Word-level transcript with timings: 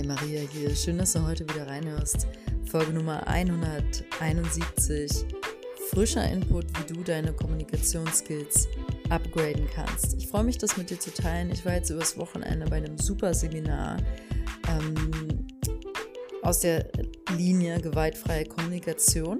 Hi 0.00 0.06
Maria 0.06 0.40
hier, 0.50 0.74
schön, 0.74 0.96
dass 0.96 1.12
du 1.12 1.26
heute 1.26 1.46
wieder 1.46 1.66
reinhörst. 1.66 2.26
Folge 2.64 2.90
Nummer 2.90 3.26
171. 3.26 5.26
Frischer 5.90 6.26
Input, 6.26 6.64
wie 6.78 6.94
du 6.94 7.02
deine 7.02 7.34
Kommunikationsskills 7.34 8.66
upgraden 9.10 9.68
kannst. 9.74 10.16
Ich 10.16 10.26
freue 10.26 10.44
mich, 10.44 10.56
das 10.56 10.78
mit 10.78 10.88
dir 10.88 10.98
zu 10.98 11.12
teilen. 11.12 11.50
Ich 11.52 11.66
war 11.66 11.74
jetzt 11.74 11.90
übers 11.90 12.16
Wochenende 12.16 12.64
bei 12.70 12.76
einem 12.76 12.96
super 12.96 13.34
Seminar 13.34 13.98
ähm, 14.70 15.46
aus 16.40 16.60
der 16.60 16.88
Linie 17.36 17.78
gewaltfreie 17.78 18.46
Kommunikation. 18.46 19.38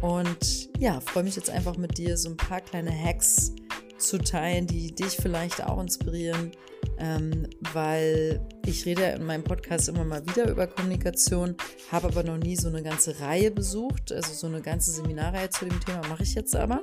Und 0.00 0.68
ja, 0.80 1.00
freue 1.00 1.22
mich 1.22 1.36
jetzt 1.36 1.50
einfach 1.50 1.76
mit 1.76 1.96
dir 1.96 2.16
so 2.16 2.30
ein 2.30 2.36
paar 2.36 2.60
kleine 2.60 2.90
Hacks 2.90 3.52
zu 3.98 4.18
teilen, 4.18 4.66
die 4.66 4.92
dich 4.92 5.16
vielleicht 5.16 5.62
auch 5.62 5.80
inspirieren, 5.80 6.50
ähm, 6.98 7.46
weil 7.72 8.40
ich 8.64 8.86
rede 8.86 9.02
in 9.02 9.24
meinem 9.24 9.44
Podcast 9.44 9.88
immer 9.88 10.04
mal 10.04 10.26
wieder 10.26 10.48
über 10.48 10.66
Kommunikation, 10.66 11.54
habe 11.92 12.08
aber 12.08 12.22
noch 12.22 12.38
nie 12.38 12.56
so 12.56 12.68
eine 12.68 12.82
ganze 12.82 13.20
Reihe 13.20 13.50
besucht, 13.50 14.12
also 14.12 14.32
so 14.32 14.46
eine 14.46 14.62
ganze 14.62 14.90
Seminarreihe 14.92 15.50
zu 15.50 15.66
dem 15.66 15.78
Thema 15.80 16.06
mache 16.08 16.22
ich 16.22 16.34
jetzt 16.34 16.56
aber. 16.56 16.82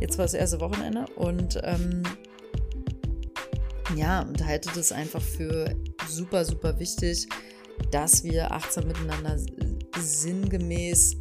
Jetzt 0.00 0.18
war 0.18 0.24
das 0.24 0.34
erste 0.34 0.60
Wochenende 0.60 1.06
und 1.16 1.60
ähm, 1.62 2.02
ja, 3.96 4.22
und 4.22 4.44
halte 4.44 4.70
das 4.74 4.92
einfach 4.92 5.20
für 5.20 5.74
super, 6.08 6.44
super 6.44 6.78
wichtig, 6.78 7.28
dass 7.90 8.24
wir 8.24 8.52
achtsam 8.52 8.88
miteinander 8.88 9.38
sinngemäß, 9.98 11.16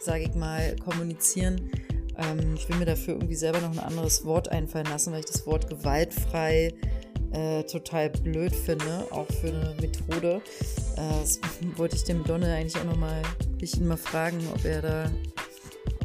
sage 0.00 0.24
ich 0.24 0.34
mal, 0.34 0.74
kommunizieren. 0.76 1.70
Ähm, 2.16 2.54
ich 2.56 2.68
will 2.68 2.76
mir 2.76 2.86
dafür 2.86 3.14
irgendwie 3.14 3.36
selber 3.36 3.60
noch 3.60 3.72
ein 3.72 3.78
anderes 3.78 4.24
Wort 4.24 4.48
einfallen 4.48 4.86
lassen, 4.86 5.12
weil 5.12 5.20
ich 5.20 5.26
das 5.26 5.46
Wort 5.46 5.68
gewaltfrei 5.68 6.74
äh, 7.32 7.62
total 7.64 8.10
blöd 8.10 8.54
finde, 8.54 9.06
auch 9.10 9.26
für 9.40 9.48
eine 9.48 9.74
Methode. 9.80 10.40
Äh, 10.96 11.20
das 11.20 11.40
wollte 11.76 11.96
ich 11.96 12.04
dem 12.04 12.24
Donne 12.24 12.54
eigentlich 12.54 12.76
auch 12.76 12.84
nochmal, 12.84 13.22
ich 13.60 13.76
ihn 13.76 13.86
mal 13.86 13.96
fragen, 13.96 14.38
ob 14.54 14.64
er 14.64 14.82
da, 14.82 15.10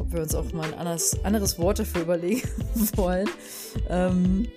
ob 0.00 0.12
wir 0.12 0.22
uns 0.22 0.34
auch 0.34 0.52
mal 0.52 0.66
ein 0.66 0.74
anderes, 0.74 1.22
anderes 1.24 1.58
Wort 1.58 1.78
dafür 1.78 2.02
überlegen 2.02 2.48
wollen. 2.96 3.28
Ähm, 3.88 4.48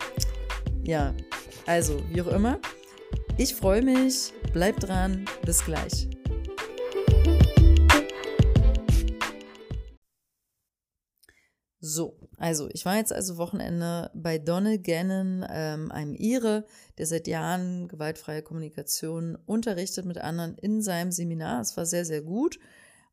ja, 0.84 1.14
also, 1.66 2.02
wie 2.12 2.22
auch 2.22 2.28
immer. 2.28 2.60
Ich 3.38 3.56
freue 3.56 3.82
mich, 3.82 4.32
bleibt 4.54 4.88
dran, 4.88 5.26
bis 5.44 5.66
gleich. 5.66 6.08
So, 11.88 12.18
also 12.38 12.68
ich 12.74 12.84
war 12.84 12.96
jetzt 12.96 13.14
also 13.14 13.38
Wochenende 13.38 14.10
bei 14.16 14.40
Donald 14.40 14.84
Gannon, 14.84 15.46
ähm, 15.48 15.92
einem 15.92 16.16
Ire, 16.16 16.66
der 16.98 17.06
seit 17.06 17.28
Jahren 17.28 17.88
gewaltfreie 17.88 18.42
Kommunikation 18.42 19.38
unterrichtet 19.46 20.04
mit 20.06 20.18
anderen 20.18 20.58
in 20.58 20.82
seinem 20.82 21.12
Seminar. 21.12 21.62
Es 21.62 21.78
war 21.78 21.86
sehr, 21.86 22.04
sehr 22.04 22.24
gut 22.24 22.58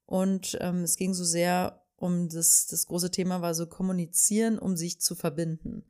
und 0.06 0.56
ähm, 0.62 0.84
es 0.84 0.96
ging 0.96 1.12
so 1.12 1.22
sehr 1.22 1.84
um 1.96 2.30
das, 2.30 2.66
das 2.66 2.86
große 2.86 3.10
Thema 3.10 3.42
war 3.42 3.54
so 3.54 3.66
kommunizieren, 3.66 4.58
um 4.58 4.74
sich 4.74 5.02
zu 5.02 5.14
verbinden. 5.14 5.84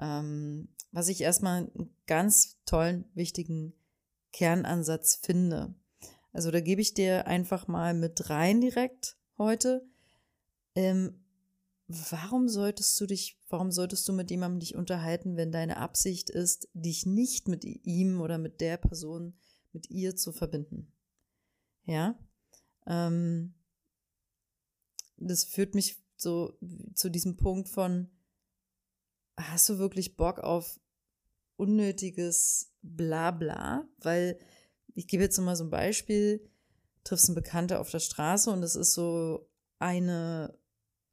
Ähm, 0.00 0.70
was 0.92 1.08
ich 1.08 1.20
erstmal 1.20 1.58
einen 1.58 1.94
ganz 2.06 2.56
tollen, 2.64 3.04
wichtigen 3.12 3.74
Kernansatz 4.32 5.16
finde. 5.16 5.74
Also 6.32 6.50
da 6.50 6.60
gebe 6.60 6.80
ich 6.80 6.94
dir 6.94 7.26
einfach 7.26 7.68
mal 7.68 7.92
mit 7.92 8.30
rein 8.30 8.62
direkt 8.62 9.18
heute. 9.36 9.86
Ähm, 10.74 11.23
warum 12.10 12.48
solltest 12.48 13.00
du 13.00 13.06
dich, 13.06 13.40
warum 13.48 13.70
solltest 13.70 14.08
du 14.08 14.12
mit 14.12 14.30
jemandem 14.30 14.60
dich 14.60 14.74
unterhalten, 14.74 15.36
wenn 15.36 15.52
deine 15.52 15.76
Absicht 15.78 16.30
ist, 16.30 16.68
dich 16.72 17.06
nicht 17.06 17.48
mit 17.48 17.64
ihm 17.64 18.20
oder 18.20 18.38
mit 18.38 18.60
der 18.60 18.76
Person, 18.76 19.38
mit 19.72 19.90
ihr 19.90 20.16
zu 20.16 20.32
verbinden? 20.32 20.92
Ja, 21.84 22.18
ähm, 22.86 23.54
das 25.16 25.44
führt 25.44 25.74
mich 25.74 26.02
so 26.16 26.58
zu 26.94 27.10
diesem 27.10 27.36
Punkt 27.36 27.68
von, 27.68 28.10
hast 29.36 29.68
du 29.68 29.78
wirklich 29.78 30.16
Bock 30.16 30.38
auf 30.40 30.80
unnötiges 31.56 32.72
Blabla? 32.82 33.86
Weil 33.98 34.38
ich 34.94 35.06
gebe 35.08 35.22
jetzt 35.22 35.38
mal 35.38 35.56
so 35.56 35.64
ein 35.64 35.70
Beispiel, 35.70 36.48
triffst 37.04 37.28
einen 37.28 37.34
Bekannter 37.34 37.80
auf 37.80 37.90
der 37.90 38.00
Straße 38.00 38.50
und 38.50 38.62
es 38.62 38.76
ist 38.76 38.94
so 38.94 39.48
eine 39.78 40.56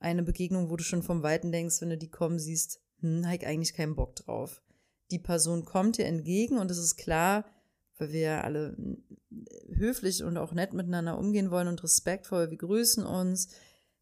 eine 0.02 0.24
Begegnung, 0.24 0.70
wo 0.70 0.76
du 0.76 0.84
schon 0.84 1.04
vom 1.04 1.24
Weiten 1.24 1.52
denkst, 1.52 1.82
wenn 1.82 1.90
du 1.90 1.98
die 1.98 2.10
kommen 2.10 2.40
siehst, 2.40 2.82
hm, 3.00 3.26
habe 3.26 3.36
ich 3.36 3.46
eigentlich 3.46 3.74
keinen 3.74 3.96
Bock 3.96 4.16
drauf. 4.16 4.62
Die 5.12 5.20
Person 5.20 5.66
kommt 5.66 5.98
dir 5.98 6.06
entgegen 6.06 6.58
und 6.58 6.72
es 6.72 6.78
ist 6.78 6.98
klar, 6.98 7.46
weil 7.98 8.12
wir 8.12 8.20
ja 8.20 8.42
alle 8.42 8.76
höflich 9.74 10.24
und 10.24 10.38
auch 10.38 10.54
nett 10.54 10.74
miteinander 10.74 11.18
umgehen 11.18 11.52
wollen 11.52 11.68
und 11.68 11.84
respektvoll, 11.84 12.50
wir 12.50 12.58
grüßen 12.58 13.06
uns, 13.06 13.50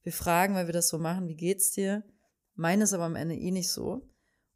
wir 0.04 0.14
fragen, 0.14 0.56
weil 0.56 0.68
wir 0.68 0.74
das 0.74 0.88
so 0.88 0.98
machen, 0.98 1.28
wie 1.28 1.36
geht's 1.36 1.72
dir? 1.72 2.04
Meines 2.56 2.94
aber 2.94 3.04
am 3.04 3.16
Ende 3.16 3.36
eh 3.36 3.52
nicht 3.52 3.70
so. 3.70 4.09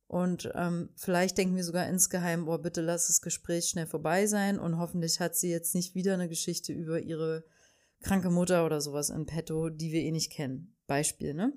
Und 0.07 0.51
ähm, 0.53 0.89
vielleicht 0.95 1.37
denken 1.37 1.55
wir 1.55 1.63
sogar 1.63 1.87
insgeheim, 1.87 2.47
oh, 2.47 2.57
bitte 2.57 2.81
lass 2.81 3.07
das 3.07 3.21
Gespräch 3.21 3.65
schnell 3.65 3.87
vorbei 3.87 4.27
sein 4.27 4.59
und 4.59 4.77
hoffentlich 4.77 5.19
hat 5.19 5.35
sie 5.35 5.49
jetzt 5.49 5.73
nicht 5.75 5.95
wieder 5.95 6.13
eine 6.13 6.29
Geschichte 6.29 6.71
über 6.71 6.99
ihre 6.99 7.43
kranke 8.01 8.29
Mutter 8.29 8.65
oder 8.65 8.79
sowas 8.79 9.09
in 9.09 9.25
petto, 9.25 9.69
die 9.69 9.91
wir 9.91 10.01
eh 10.01 10.11
nicht 10.11 10.31
kennen. 10.31 10.72
Beispiel, 10.87 11.33
ne? 11.33 11.53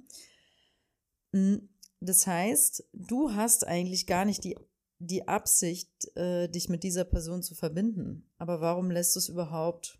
Hm, 1.32 1.68
das 2.00 2.26
heißt, 2.26 2.88
du 2.92 3.32
hast 3.32 3.66
eigentlich 3.66 4.06
gar 4.06 4.24
nicht 4.24 4.44
die, 4.44 4.56
die 4.98 5.28
Absicht, 5.28 5.90
äh, 6.16 6.48
dich 6.48 6.68
mit 6.68 6.82
dieser 6.82 7.04
Person 7.04 7.42
zu 7.42 7.54
verbinden. 7.54 8.28
Aber 8.38 8.60
warum 8.60 8.90
lässt 8.90 9.14
du 9.14 9.18
es 9.18 9.28
überhaupt, 9.28 9.98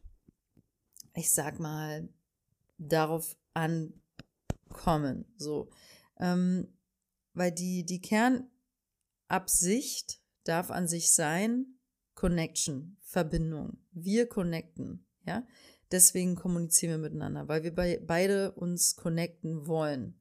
ich 1.15 1.33
sag 1.33 1.59
mal, 1.59 2.09
darauf 2.79 3.37
ankommen? 3.55 5.25
So. 5.37 5.71
Ähm, 6.19 6.69
weil 7.35 7.53
die, 7.53 7.85
die 7.85 8.01
Kernabsicht 9.29 10.21
darf 10.45 10.71
an 10.71 10.89
sich 10.89 11.13
sein, 11.13 11.79
Connection, 12.15 12.97
Verbindung. 13.03 13.79
Wir 13.93 14.27
connecten, 14.27 15.07
ja. 15.27 15.47
Deswegen 15.93 16.35
kommunizieren 16.35 16.93
wir 16.93 17.09
miteinander, 17.09 17.49
weil 17.49 17.63
wir 17.63 17.75
bei, 17.75 18.01
beide 18.05 18.53
uns 18.53 18.97
connecten 18.97 19.67
wollen. 19.67 20.21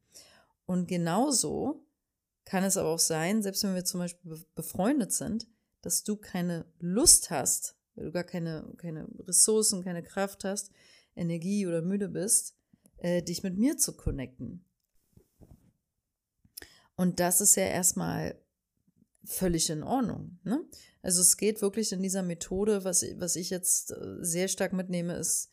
Und 0.66 0.88
genauso 0.88 1.86
kann 2.46 2.64
es 2.64 2.78
aber 2.78 2.90
auch 2.90 3.00
sein, 3.00 3.42
selbst 3.42 3.64
wenn 3.64 3.75
wir 3.75 3.86
zum 3.86 4.00
Beispiel 4.00 4.46
befreundet 4.54 5.12
sind, 5.12 5.48
dass 5.81 6.04
du 6.04 6.16
keine 6.16 6.66
Lust 6.80 7.31
hast, 7.31 7.75
weil 7.96 8.06
du 8.06 8.12
gar 8.12 8.24
keine, 8.24 8.74
keine 8.78 9.08
Ressourcen, 9.28 9.84
keine 9.84 10.04
Kraft 10.04 10.44
hast, 10.44 10.72
Energie 11.16 11.66
oder 11.66 11.81
müde 11.81 12.09
bist, 12.09 12.56
äh, 12.98 13.24
dich 13.24 13.42
mit 13.44 13.58
mir 13.58 13.78
zu 13.78 13.96
connecten. 13.96 14.66
Und 16.96 17.20
das 17.20 17.42
ist 17.42 17.56
ja 17.56 17.66
erstmal 17.66 18.40
völlig 19.24 19.70
in 19.70 19.84
Ordnung. 19.84 20.40
Ne? 20.44 20.64
Also 21.02 21.22
es 21.22 21.38
geht 21.38 21.62
wirklich 21.62 21.92
in 21.92 22.02
dieser 22.02 22.24
Methode, 22.24 22.84
was, 22.84 23.04
was 23.18 23.36
ich 23.36 23.50
jetzt 23.50 23.92
äh, 23.92 24.18
sehr 24.20 24.48
stark 24.48 24.74
mitnehme, 24.74 25.16
ist 25.16 25.52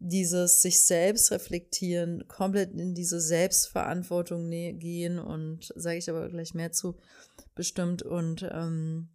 dieses 0.00 0.62
sich 0.62 0.80
selbst 0.80 1.30
reflektieren, 1.30 2.26
komplett 2.26 2.72
in 2.72 2.94
diese 2.94 3.20
Selbstverantwortung 3.20 4.48
gehen 4.50 5.18
und 5.18 5.72
sage 5.76 5.98
ich 5.98 6.08
aber 6.08 6.28
gleich 6.28 6.54
mehr 6.54 6.72
zu 6.72 6.96
bestimmt 7.54 8.02
und 8.02 8.48
ähm, 8.50 9.10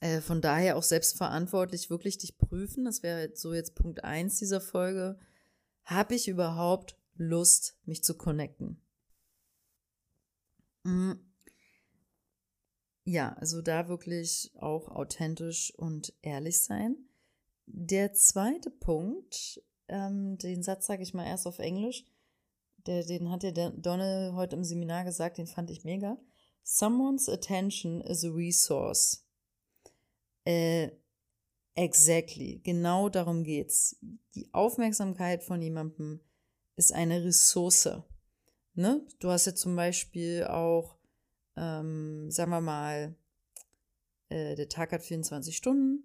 äh, 0.00 0.20
von 0.20 0.40
daher 0.40 0.76
auch 0.76 0.82
selbstverantwortlich 0.82 1.88
wirklich 1.88 2.18
dich 2.18 2.36
prüfen. 2.36 2.84
Das 2.84 3.04
wäre 3.04 3.30
so 3.34 3.54
jetzt 3.54 3.76
Punkt 3.76 4.02
eins 4.02 4.38
dieser 4.38 4.60
Folge. 4.60 5.18
Habe 5.84 6.16
ich 6.16 6.26
überhaupt 6.26 6.98
Lust, 7.14 7.76
mich 7.84 8.02
zu 8.02 8.14
connecten? 8.14 8.82
Mhm. 10.82 11.20
Ja, 13.04 13.34
also 13.34 13.62
da 13.62 13.88
wirklich 13.88 14.50
auch 14.56 14.88
authentisch 14.88 15.72
und 15.76 16.12
ehrlich 16.22 16.60
sein. 16.60 16.96
Der 17.66 18.12
zweite 18.12 18.70
Punkt, 18.70 19.62
ähm, 19.88 20.36
den 20.38 20.62
Satz 20.62 20.86
sage 20.86 21.02
ich 21.02 21.14
mal 21.14 21.26
erst 21.26 21.46
auf 21.46 21.58
Englisch, 21.58 22.04
der, 22.86 23.04
den 23.04 23.30
hat 23.30 23.42
der 23.42 23.70
Donald 23.70 24.34
heute 24.34 24.56
im 24.56 24.64
Seminar 24.64 25.04
gesagt, 25.04 25.38
den 25.38 25.46
fand 25.46 25.70
ich 25.70 25.84
mega. 25.84 26.18
Someone's 26.64 27.28
attention 27.28 28.00
is 28.00 28.24
a 28.24 28.28
resource. 28.28 29.24
Äh, 30.44 30.90
exactly, 31.74 32.60
genau 32.64 33.08
darum 33.08 33.44
geht's. 33.44 33.96
Die 34.34 34.52
Aufmerksamkeit 34.52 35.44
von 35.44 35.62
jemandem 35.62 36.20
ist 36.76 36.92
eine 36.92 37.22
Ressource. 37.24 37.88
Ne? 38.74 39.06
Du 39.20 39.30
hast 39.30 39.46
ja 39.46 39.54
zum 39.54 39.76
Beispiel 39.76 40.44
auch, 40.44 40.96
ähm, 41.56 42.30
sagen 42.30 42.50
wir 42.50 42.60
mal, 42.60 43.14
äh, 44.28 44.56
der 44.56 44.68
Tag 44.68 44.92
hat 44.92 45.02
24 45.02 45.56
Stunden 45.56 46.04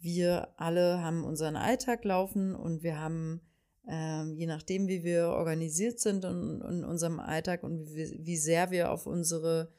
wir 0.00 0.48
alle 0.56 1.02
haben 1.02 1.24
unseren 1.24 1.56
Alltag 1.56 2.04
laufen 2.04 2.54
und 2.54 2.82
wir 2.82 2.98
haben, 2.98 3.40
ähm, 3.86 4.34
je 4.34 4.46
nachdem, 4.46 4.88
wie 4.88 5.04
wir 5.04 5.28
organisiert 5.28 6.00
sind 6.00 6.24
in, 6.24 6.60
in 6.60 6.84
unserem 6.84 7.20
Alltag 7.20 7.62
und 7.62 7.94
wie, 7.94 8.18
wie, 8.24 8.36
sehr 8.36 8.70
wir 8.70 8.90
auf 8.90 9.06
unsere 9.06 9.72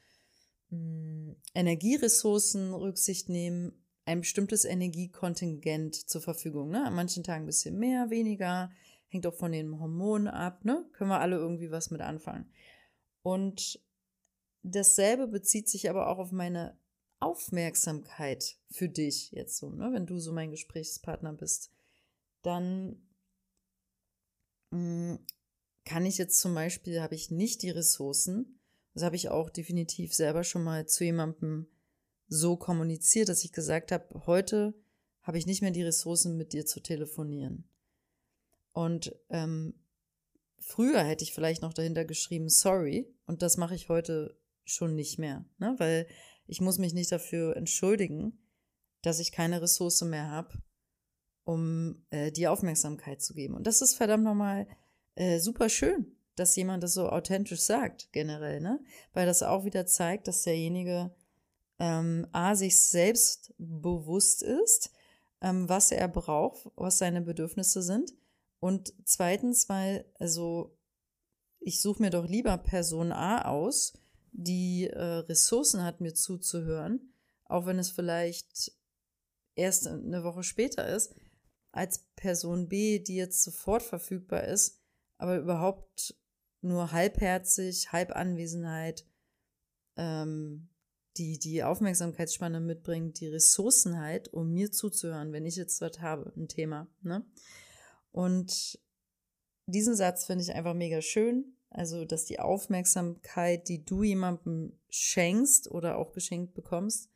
mh, 0.69 0.77
hm, 0.77 1.35
Energieressourcen 1.53 2.73
Rücksicht 2.73 3.29
nehmen, 3.29 3.73
ein 4.05 4.21
bestimmtes 4.21 4.65
Energiekontingent 4.65 5.95
zur 5.95 6.21
Verfügung. 6.21 6.69
Ne? 6.69 6.85
An 6.85 6.95
manchen 6.95 7.23
Tagen 7.23 7.43
ein 7.43 7.47
bisschen 7.47 7.77
mehr, 7.77 8.09
weniger, 8.09 8.71
hängt 9.07 9.27
auch 9.27 9.35
von 9.35 9.51
den 9.51 9.79
Hormonen 9.79 10.27
ab. 10.27 10.65
Ne? 10.65 10.85
Können 10.93 11.09
wir 11.09 11.19
alle 11.19 11.37
irgendwie 11.37 11.71
was 11.71 11.91
mit 11.91 12.01
anfangen. 12.01 12.51
Und 13.21 13.79
dasselbe 14.63 15.27
bezieht 15.27 15.69
sich 15.69 15.89
aber 15.89 16.07
auch 16.07 16.17
auf 16.17 16.31
meine 16.31 16.77
Aufmerksamkeit 17.21 18.57
für 18.69 18.89
dich 18.89 19.31
jetzt 19.31 19.57
so, 19.57 19.69
ne? 19.69 19.91
wenn 19.93 20.05
du 20.05 20.19
so 20.19 20.33
mein 20.33 20.51
Gesprächspartner 20.51 21.33
bist. 21.33 21.71
Dann 22.41 23.01
mh, 24.71 25.13
mm, 25.13 25.19
kann 25.85 26.05
ich 26.05 26.17
jetzt 26.17 26.39
zum 26.39 26.53
Beispiel, 26.53 27.01
habe 27.01 27.15
ich 27.15 27.31
nicht 27.31 27.63
die 27.63 27.69
Ressourcen, 27.69 28.59
das 28.93 29.03
habe 29.03 29.15
ich 29.15 29.29
auch 29.29 29.49
definitiv 29.49 30.13
selber 30.13 30.43
schon 30.43 30.63
mal 30.63 30.85
zu 30.85 31.03
jemandem 31.03 31.67
so 32.27 32.55
kommuniziert, 32.57 33.29
dass 33.29 33.43
ich 33.43 33.51
gesagt 33.51 33.91
habe, 33.91 34.25
heute 34.25 34.73
habe 35.21 35.37
ich 35.37 35.45
nicht 35.45 35.61
mehr 35.61 35.71
die 35.71 35.83
Ressourcen, 35.83 36.37
mit 36.37 36.53
dir 36.53 36.65
zu 36.65 36.81
telefonieren. 36.81 37.69
Und 38.73 39.15
ähm, 39.29 39.75
früher 40.59 41.03
hätte 41.03 41.23
ich 41.23 41.33
vielleicht 41.33 41.61
noch 41.61 41.73
dahinter 41.73 42.05
geschrieben, 42.05 42.49
sorry, 42.49 43.13
und 43.25 43.41
das 43.41 43.57
mache 43.57 43.75
ich 43.75 43.89
heute 43.89 44.37
schon 44.63 44.95
nicht 44.95 45.19
mehr, 45.19 45.45
ne? 45.57 45.75
weil 45.77 46.07
ich 46.51 46.59
muss 46.59 46.79
mich 46.79 46.93
nicht 46.93 47.09
dafür 47.13 47.55
entschuldigen, 47.55 48.37
dass 49.03 49.19
ich 49.19 49.31
keine 49.31 49.61
Ressource 49.61 50.01
mehr 50.01 50.29
habe, 50.29 50.61
um 51.45 52.05
äh, 52.09 52.29
die 52.29 52.49
Aufmerksamkeit 52.49 53.21
zu 53.21 53.33
geben. 53.33 53.55
Und 53.55 53.65
das 53.67 53.81
ist 53.81 53.95
verdammt 53.95 54.25
nochmal 54.25 54.67
äh, 55.15 55.39
super 55.39 55.69
schön, 55.69 56.17
dass 56.35 56.57
jemand 56.57 56.83
das 56.83 56.93
so 56.93 57.07
authentisch 57.07 57.61
sagt, 57.61 58.11
generell, 58.11 58.59
ne? 58.59 58.83
Weil 59.13 59.25
das 59.25 59.43
auch 59.43 59.63
wieder 59.63 59.85
zeigt, 59.85 60.27
dass 60.27 60.43
derjenige 60.43 61.15
ähm, 61.79 62.27
A, 62.33 62.53
sich 62.53 62.81
selbst 62.81 63.53
bewusst 63.57 64.43
ist, 64.43 64.91
ähm, 65.39 65.69
was 65.69 65.93
er 65.93 66.09
braucht, 66.09 66.69
was 66.75 66.97
seine 66.97 67.21
Bedürfnisse 67.21 67.81
sind. 67.81 68.13
Und 68.59 68.93
zweitens, 69.05 69.69
weil, 69.69 70.03
also, 70.19 70.77
ich 71.61 71.79
suche 71.79 72.01
mir 72.01 72.09
doch 72.09 72.27
lieber 72.27 72.57
Person 72.57 73.13
A 73.13 73.43
aus, 73.45 73.93
die 74.31 74.87
äh, 74.87 75.01
Ressourcen 75.01 75.83
hat, 75.83 76.01
mir 76.01 76.13
zuzuhören, 76.13 77.13
auch 77.45 77.65
wenn 77.65 77.79
es 77.79 77.91
vielleicht 77.91 78.71
erst 79.55 79.87
eine 79.87 80.23
Woche 80.23 80.43
später 80.43 80.87
ist, 80.87 81.13
als 81.71 82.05
Person 82.15 82.67
B, 82.67 82.99
die 82.99 83.15
jetzt 83.15 83.43
sofort 83.43 83.83
verfügbar 83.83 84.45
ist, 84.45 84.81
aber 85.17 85.37
überhaupt 85.37 86.15
nur 86.61 86.91
halbherzig, 86.91 87.91
Halbanwesenheit 87.91 89.05
ähm, 89.97 90.69
die 91.17 91.39
die 91.39 91.63
Aufmerksamkeitsspanne 91.63 92.59
mitbringt, 92.59 93.19
die 93.19 93.27
Ressourcen 93.27 93.99
halt, 93.99 94.33
um 94.33 94.53
mir 94.53 94.71
zuzuhören, 94.71 95.33
wenn 95.33 95.45
ich 95.45 95.55
jetzt 95.55 95.81
was 95.81 95.99
habe, 95.99 96.31
ein 96.37 96.47
Thema. 96.47 96.87
Ne? 97.01 97.25
Und 98.11 98.79
diesen 99.65 99.95
Satz 99.95 100.25
finde 100.25 100.43
ich 100.43 100.53
einfach 100.53 100.73
mega 100.73 101.01
schön. 101.01 101.57
Also, 101.71 102.05
dass 102.05 102.25
die 102.25 102.39
Aufmerksamkeit, 102.39 103.67
die 103.67 103.83
du 103.83 104.03
jemandem 104.03 104.77
schenkst 104.89 105.71
oder 105.71 105.97
auch 105.97 106.11
geschenkt 106.11 106.53
bekommst, 106.53 107.09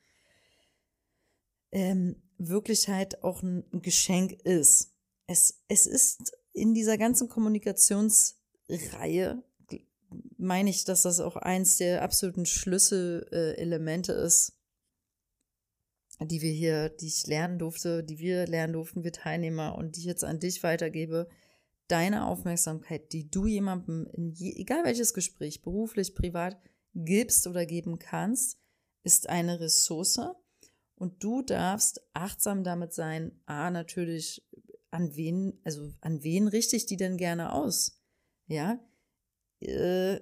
ähm, 1.71 2.15
wirklich 2.37 2.87
halt 2.87 3.23
auch 3.23 3.43
ein 3.43 3.65
Geschenk 3.81 4.31
ist. 4.43 4.95
Es, 5.27 5.63
es 5.67 5.85
ist 5.85 6.35
in 6.53 6.73
dieser 6.73 6.97
ganzen 6.97 7.29
Kommunikationsreihe 7.29 9.43
meine 10.37 10.69
ich, 10.69 10.85
dass 10.85 11.03
das 11.03 11.19
auch 11.19 11.35
eins 11.35 11.77
der 11.77 12.01
absoluten 12.01 12.45
Schlüsselelemente 12.45 14.13
ist, 14.13 14.53
die 16.21 16.41
wir 16.41 16.51
hier, 16.51 16.89
die 16.89 17.07
ich 17.07 17.27
lernen 17.27 17.59
durfte, 17.59 18.03
die 18.03 18.19
wir 18.19 18.47
lernen 18.47 18.73
durften, 18.73 19.03
wir 19.03 19.11
Teilnehmer 19.11 19.75
und 19.75 19.95
die 19.95 20.01
ich 20.01 20.05
jetzt 20.05 20.23
an 20.23 20.39
dich 20.39 20.63
weitergebe. 20.63 21.27
Deine 21.87 22.25
Aufmerksamkeit, 22.25 23.13
die 23.13 23.29
du 23.29 23.45
jemandem, 23.45 24.07
in 24.13 24.31
je, 24.31 24.53
egal 24.55 24.83
welches 24.83 25.13
Gespräch, 25.13 25.61
beruflich, 25.61 26.15
privat, 26.15 26.57
gibst 26.95 27.45
oder 27.45 27.65
geben 27.65 27.99
kannst, 27.99 28.57
ist 29.03 29.29
eine 29.29 29.59
Ressource 29.59 30.19
und 30.95 31.23
du 31.23 31.41
darfst 31.41 32.01
achtsam 32.13 32.63
damit 32.63 32.93
sein, 32.93 33.39
a, 33.45 33.69
natürlich, 33.69 34.47
an 34.91 35.15
wen, 35.15 35.59
also 35.63 35.93
an 36.01 36.23
wen 36.23 36.47
richte 36.47 36.75
ich 36.75 36.85
die 36.85 36.97
denn 36.97 37.17
gerne 37.17 37.51
aus? 37.51 38.01
Ja, 38.47 38.79
äh, 39.59 40.19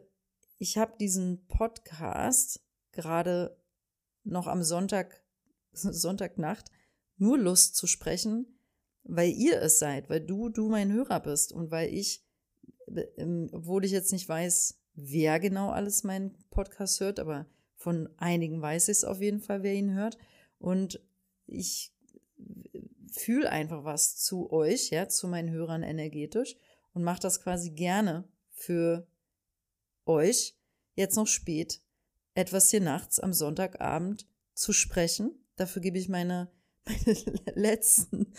ich 0.57 0.77
habe 0.77 0.97
diesen 0.99 1.45
Podcast 1.47 2.61
gerade 2.91 3.57
noch 4.23 4.47
am 4.47 4.63
Sonntag, 4.63 5.23
Sonntagnacht, 5.71 6.71
nur 7.17 7.37
Lust 7.37 7.75
zu 7.75 7.87
sprechen, 7.87 8.59
weil 9.03 9.31
ihr 9.31 9.61
es 9.61 9.79
seid, 9.79 10.09
weil 10.09 10.21
du, 10.21 10.49
du 10.49 10.69
mein 10.69 10.91
Hörer 10.91 11.19
bist 11.19 11.51
und 11.51 11.71
weil 11.71 11.93
ich, 11.93 12.23
ähm, 13.17 13.49
obwohl 13.51 13.85
ich 13.85 13.91
jetzt 13.91 14.11
nicht 14.11 14.27
weiß, 14.27 14.79
wer 14.95 15.39
genau 15.39 15.69
alles 15.69 16.03
meinen 16.03 16.37
Podcast 16.49 16.99
hört, 16.99 17.19
aber 17.19 17.47
von 17.75 18.09
einigen 18.17 18.61
weiß 18.61 18.87
ich 18.87 18.97
es 18.97 19.03
auf 19.03 19.21
jeden 19.21 19.41
Fall, 19.41 19.63
wer 19.63 19.73
ihn 19.73 19.93
hört. 19.93 20.17
Und 20.59 21.01
ich 21.47 21.93
fühle 23.11 23.49
einfach 23.49 23.83
was 23.83 24.17
zu 24.17 24.51
euch, 24.51 24.89
ja, 24.89 25.09
zu 25.09 25.27
meinen 25.27 25.51
Hörern 25.51 25.83
energetisch 25.83 26.55
und 26.93 27.03
mache 27.03 27.21
das 27.21 27.41
quasi 27.41 27.71
gerne 27.71 28.27
für 28.51 29.07
euch 30.05 30.55
jetzt 30.95 31.15
noch 31.15 31.27
spät 31.27 31.81
etwas 32.35 32.69
hier 32.71 32.81
nachts 32.81 33.19
am 33.19 33.33
Sonntagabend 33.33 34.27
zu 34.53 34.73
sprechen. 34.73 35.31
Dafür 35.55 35.81
gebe 35.81 35.97
ich 35.97 36.09
meine, 36.09 36.49
meine 36.85 37.17
letzten 37.55 38.33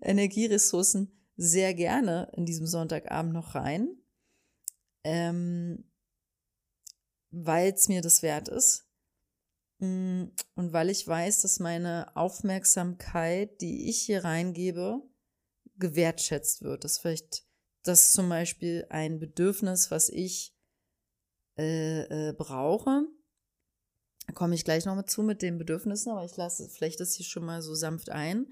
Energieressourcen 0.00 1.12
sehr 1.36 1.74
gerne 1.74 2.30
in 2.36 2.46
diesem 2.46 2.66
Sonntagabend 2.66 3.32
noch 3.32 3.54
rein, 3.54 3.96
ähm, 5.02 5.90
weil 7.30 7.72
es 7.72 7.88
mir 7.88 8.02
das 8.02 8.22
wert 8.22 8.48
ist. 8.48 8.86
Mm, 9.78 10.26
und 10.54 10.72
weil 10.72 10.90
ich 10.90 11.06
weiß, 11.06 11.42
dass 11.42 11.58
meine 11.58 12.14
Aufmerksamkeit, 12.16 13.60
die 13.60 13.88
ich 13.90 14.02
hier 14.02 14.24
reingebe, 14.24 15.02
gewertschätzt 15.76 16.62
wird. 16.62 16.84
Das 16.84 16.98
vielleicht, 16.98 17.44
das 17.82 18.02
ist 18.02 18.12
zum 18.12 18.28
Beispiel 18.28 18.86
ein 18.90 19.18
Bedürfnis, 19.18 19.90
was 19.90 20.08
ich 20.08 20.56
äh, 21.58 22.28
äh, 22.28 22.32
brauche. 22.32 23.06
Komme 24.32 24.54
ich 24.54 24.64
gleich 24.64 24.86
nochmal 24.86 25.06
zu 25.06 25.22
mit 25.22 25.42
den 25.42 25.58
Bedürfnissen, 25.58 26.10
aber 26.10 26.24
ich 26.24 26.36
lasse 26.36 26.68
vielleicht 26.68 27.00
das 27.00 27.14
hier 27.14 27.26
schon 27.26 27.44
mal 27.44 27.62
so 27.62 27.74
sanft 27.74 28.10
ein. 28.10 28.46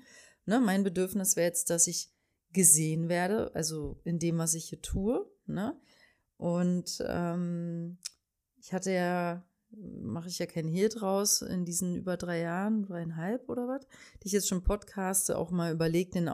Ne, 0.45 0.61
mein 0.61 0.85
Bedürfnis 0.85 1.37
wäre 1.37 1.47
jetzt, 1.47 1.71
dass 1.71 1.87
ich 1.87 2.11
gesehen 2.53 3.09
werde, 3.09 3.51
also 3.55 4.01
in 4.05 4.19
dem, 4.19 4.39
was 4.39 4.55
ich 4.55 4.67
hier 4.67 4.83
tue. 4.83 5.27
Ne? 5.47 5.77
Und 6.37 7.03
ähm, 7.07 7.99
ich 8.59 8.73
hatte 8.73 8.93
ja, 8.93 9.45
mache 9.71 10.29
ich 10.29 10.39
ja 10.39 10.47
kein 10.47 10.69
Hehl 10.69 10.89
draus, 10.89 11.43
in 11.43 11.65
diesen 11.65 11.97
über 11.97 12.17
drei 12.17 12.41
Jahren, 12.41 12.83
dreieinhalb 12.83 13.49
oder 13.49 13.67
was, 13.69 13.87
die 14.23 14.27
ich 14.27 14.33
jetzt 14.33 14.49
schon 14.49 14.63
podcaste, 14.65 15.39
auch 15.39 15.51
mal 15.51 15.73
überlegt, 15.73 16.15
den 16.15 16.31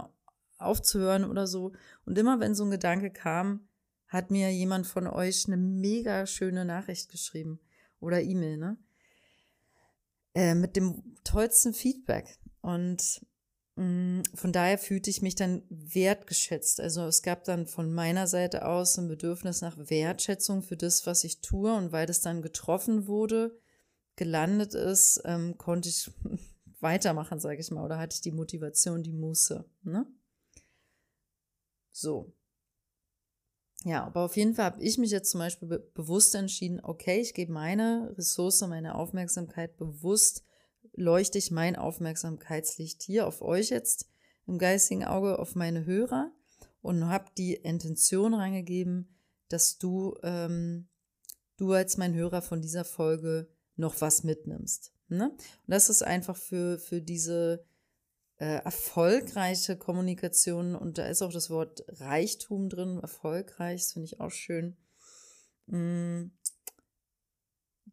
aufzuhören 0.58 1.24
oder 1.24 1.46
so. 1.46 1.72
Und 2.04 2.18
immer 2.18 2.40
wenn 2.40 2.54
so 2.54 2.64
ein 2.64 2.70
Gedanke 2.70 3.10
kam, 3.10 3.68
hat 4.08 4.30
mir 4.30 4.52
jemand 4.52 4.86
von 4.86 5.06
euch 5.06 5.46
eine 5.46 5.56
mega 5.56 6.26
schöne 6.26 6.64
Nachricht 6.64 7.10
geschrieben 7.10 7.60
oder 8.00 8.22
E-Mail, 8.22 8.56
ne? 8.56 8.78
Äh, 10.38 10.54
mit 10.54 10.76
dem 10.76 11.16
tollsten 11.24 11.74
Feedback. 11.74 12.38
Und 12.60 13.26
mh, 13.74 14.20
mm, 14.20 14.22
von 14.34 14.52
daher 14.52 14.78
fühlte 14.78 15.10
ich 15.10 15.20
mich 15.20 15.34
dann 15.34 15.64
wertgeschätzt. 15.68 16.80
Also 16.80 17.06
es 17.06 17.22
gab 17.22 17.42
dann 17.42 17.66
von 17.66 17.92
meiner 17.92 18.28
Seite 18.28 18.64
aus 18.64 18.96
ein 18.98 19.08
Bedürfnis 19.08 19.62
nach 19.62 19.76
Wertschätzung 19.76 20.62
für 20.62 20.76
das, 20.76 21.06
was 21.06 21.24
ich 21.24 21.40
tue. 21.40 21.74
Und 21.74 21.90
weil 21.90 22.06
das 22.06 22.20
dann 22.20 22.40
getroffen 22.40 23.08
wurde, 23.08 23.58
gelandet 24.14 24.74
ist, 24.74 25.20
ähm, 25.24 25.58
konnte 25.58 25.88
ich 25.88 26.08
weitermachen, 26.78 27.40
sage 27.40 27.60
ich 27.60 27.72
mal, 27.72 27.84
oder 27.84 27.98
hatte 27.98 28.14
ich 28.14 28.20
die 28.20 28.30
Motivation, 28.30 29.02
die 29.02 29.14
Muße. 29.14 29.68
Ne? 29.82 30.06
So, 31.90 32.32
ja, 33.84 34.04
aber 34.04 34.24
auf 34.24 34.36
jeden 34.36 34.54
Fall 34.54 34.66
habe 34.66 34.82
ich 34.82 34.98
mich 34.98 35.10
jetzt 35.10 35.30
zum 35.30 35.38
Beispiel 35.38 35.68
be 35.68 35.78
bewusst 35.94 36.34
entschieden, 36.34 36.80
okay, 36.82 37.20
ich 37.20 37.34
gebe 37.34 37.52
meine 37.52 38.14
Ressource, 38.16 38.60
meine 38.62 38.94
Aufmerksamkeit 38.94 39.76
bewusst, 39.76 40.44
leuchte 40.94 41.38
ich 41.38 41.50
mein 41.50 41.76
Aufmerksamkeitslicht 41.76 43.02
hier 43.02 43.26
auf 43.26 43.40
euch 43.40 43.70
jetzt 43.70 44.08
im 44.46 44.58
geistigen 44.58 45.04
Auge, 45.04 45.38
auf 45.38 45.54
meine 45.54 45.86
Hörer 45.86 46.32
und 46.82 47.06
habe 47.06 47.26
die 47.36 47.54
Intention 47.54 48.34
reingegeben, 48.34 49.16
dass 49.48 49.78
du, 49.78 50.16
ähm, 50.22 50.88
du 51.56 51.72
als 51.72 51.96
mein 51.96 52.14
Hörer 52.14 52.42
von 52.42 52.60
dieser 52.60 52.84
Folge 52.84 53.48
noch 53.76 54.00
was 54.00 54.24
mitnimmst. 54.24 54.92
Ne? 55.08 55.30
Und 55.30 55.40
das 55.66 55.88
ist 55.88 56.02
einfach 56.02 56.36
für, 56.36 56.78
für 56.78 57.00
diese 57.00 57.64
äh, 58.38 58.62
erfolgreiche 58.62 59.76
Kommunikation 59.76 60.76
und 60.76 60.98
da 60.98 61.06
ist 61.06 61.22
auch 61.22 61.32
das 61.32 61.50
Wort 61.50 61.84
Reichtum 61.88 62.68
drin, 62.68 62.98
erfolgreich, 63.00 63.82
das 63.82 63.92
finde 63.92 64.06
ich 64.06 64.20
auch 64.20 64.30
schön. 64.30 64.76
Mm. 65.66 66.30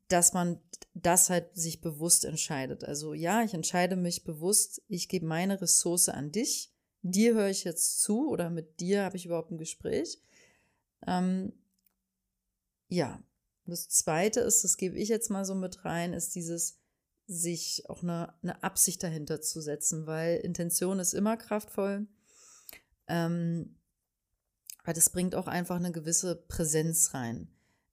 dass 0.08 0.34
man 0.34 0.62
das 0.94 1.30
halt 1.30 1.56
sich 1.56 1.82
bewusst 1.82 2.24
entscheidet. 2.25 2.86
Also 2.86 3.14
ja, 3.14 3.44
ich 3.44 3.54
entscheide 3.54 3.96
mich 3.98 4.24
bewusst, 4.24 4.82
ich 4.88 5.10
gebe 5.10 5.25
meine 5.25 5.60
Ressource 5.62 6.08
an 6.10 6.32
dich, 6.32 6.72
dir 7.02 7.34
höre 7.34 7.50
ich 7.50 7.64
jetzt 7.64 8.02
zu 8.02 8.30
oder 8.30 8.50
mit 8.50 8.80
dir 8.80 9.04
habe 9.04 9.18
ich 9.18 9.25
überhaupt 9.25 9.52
ein 9.52 9.58
Gespräch. 9.58 10.22
Ähm, 11.06 11.54
ja, 12.88 13.22
das 13.66 13.90
Zweite 13.90 14.42
ist, 14.42 14.64
das 14.64 14.78
gebe 14.78 14.98
ich 14.98 15.10
jetzt 15.10 15.30
mal 15.30 15.44
so 15.44 15.56
mit 15.56 15.84
rein, 15.86 16.14
ist 16.14 16.36
dieses 16.36 16.78
sich 17.27 17.89
auch 17.89 18.03
eine, 18.03 18.34
eine 18.44 18.63
Absicht 18.63 19.01
dahinter 19.01 19.41
zu 19.41 19.62
setzen, 19.62 20.05
weil 20.05 20.38
Intention 20.38 21.00
ist 21.00 21.13
immer 21.13 21.38
kraftvoll. 21.38 22.08
Ähm, 23.08 23.77
weil 24.84 24.94
das 24.94 25.10
bringt 25.10 25.36
auch 25.36 25.48
einfach 25.48 25.77
eine 25.77 25.91
gewisse 25.91 26.36
Präsenz 26.36 27.13
rein. 27.13 27.48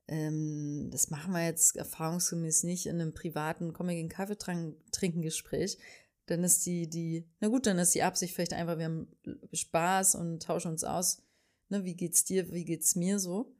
Ähm, 0.08 0.90
das 0.90 1.10
machen 1.10 1.32
wir 1.32 1.44
jetzt 1.44 1.76
erfahrungsgemäß 1.76 2.64
nicht 2.64 2.86
in 2.86 3.00
einem 3.00 3.14
privaten, 3.14 3.72
wir 3.72 3.94
gehen 3.94 4.08
Kaffee 4.08 4.36
trinken 4.36 5.22
Gespräch. 5.22 5.78
Dann 6.26 6.44
ist 6.44 6.66
die, 6.66 6.88
die, 6.88 7.28
na 7.40 7.48
gut, 7.48 7.66
dann 7.66 7.78
ist 7.78 7.94
die 7.94 8.02
Absicht 8.02 8.34
vielleicht 8.34 8.52
einfach, 8.52 8.78
wir 8.78 8.84
haben 8.84 9.08
Spaß 9.52 10.14
und 10.16 10.42
tauschen 10.42 10.70
uns 10.70 10.84
aus. 10.84 11.22
Ne, 11.68 11.84
wie 11.84 11.96
geht's 11.96 12.24
dir, 12.24 12.52
wie 12.52 12.64
geht's 12.64 12.94
mir 12.94 13.18
so? 13.18 13.56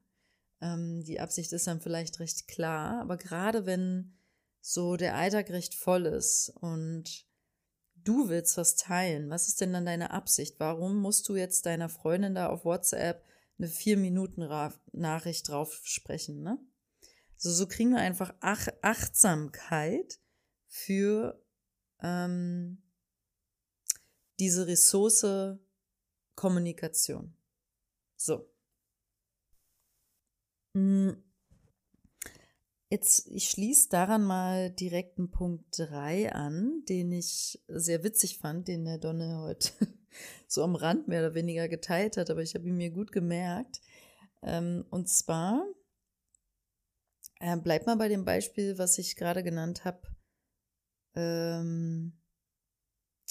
Ähm, 0.61 1.03
die 1.03 1.21
Absicht 1.21 1.53
ist 1.53 1.67
dann 1.67 1.81
vielleicht 1.81 2.21
recht 2.21 2.47
klar, 2.49 3.01
aber 3.01 3.17
gerade 3.17 3.67
wenn 3.67 4.13
so 4.63 4.97
der 4.97 5.17
Alltag 5.17 5.51
recht 5.51 5.75
voll 5.75 6.07
ist 6.07 6.51
und 6.61 7.27
du 7.97 8.29
willst 8.29 8.57
was 8.57 8.77
teilen, 8.77 9.29
was 9.29 9.49
ist 9.49 9.61
denn 9.61 9.73
dann 9.73 9.85
deine 9.85 10.13
Absicht? 10.13 10.59
Warum 10.59 10.97
musst 10.97 11.29
du 11.29 11.37
jetzt 11.37 11.67
deiner 11.67 11.89
Freundin 11.89 12.35
da 12.35 12.49
auf 12.49 12.65
WhatsApp 12.65 13.25
eine 13.59 13.69
vier 13.69 13.97
Minuten 13.97 14.43
Nachricht 14.93 15.49
drauf 15.49 15.81
sprechen, 15.85 16.43
ne? 16.43 16.59
So, 17.37 17.51
so 17.51 17.67
kriegen 17.67 17.91
wir 17.91 17.99
einfach 17.99 18.33
Ach 18.41 18.69
Achtsamkeit 18.83 20.21
für 20.69 21.45
ähm, 22.01 22.83
diese 24.39 24.69
Ressource 24.69 25.59
Kommunikation. 26.37 27.37
So. 28.17 28.49
Hm. 30.75 31.23
Jetzt, 32.93 33.27
ich 33.29 33.49
schließe 33.49 33.89
daran 33.89 34.23
mal 34.23 34.71
direkt 34.71 35.17
einen 35.17 35.31
Punkt 35.31 35.65
3 35.79 36.31
an, 36.31 36.85
den 36.91 37.11
ich 37.11 37.65
sehr 37.67 38.05
witzig 38.05 38.37
fand, 38.37 38.69
den 38.69 38.85
der 38.85 38.99
Donne 38.99 39.39
heute 39.39 39.71
so 40.47 40.63
am 40.63 40.75
Rand 40.75 41.09
mehr 41.09 41.21
oder 41.21 41.35
weniger 41.35 41.71
geteilt 41.71 42.19
hat, 42.19 42.29
aber 42.29 42.43
ich 42.43 42.55
habe 42.55 42.69
ihn 42.69 42.77
mir 42.77 42.91
gut 42.91 43.11
gemerkt. 43.11 43.81
Ähm, 44.43 44.85
und 44.91 45.09
zwar, 45.09 45.65
äh, 47.41 47.57
bleibt 47.57 47.87
mal 47.87 47.97
bei 47.97 48.09
dem 48.09 48.27
Beispiel, 48.27 48.77
was 48.77 48.99
ich 48.99 49.17
gerade 49.17 49.43
genannt 49.43 49.87
habe. 49.87 50.03
Ähm, 51.15 52.21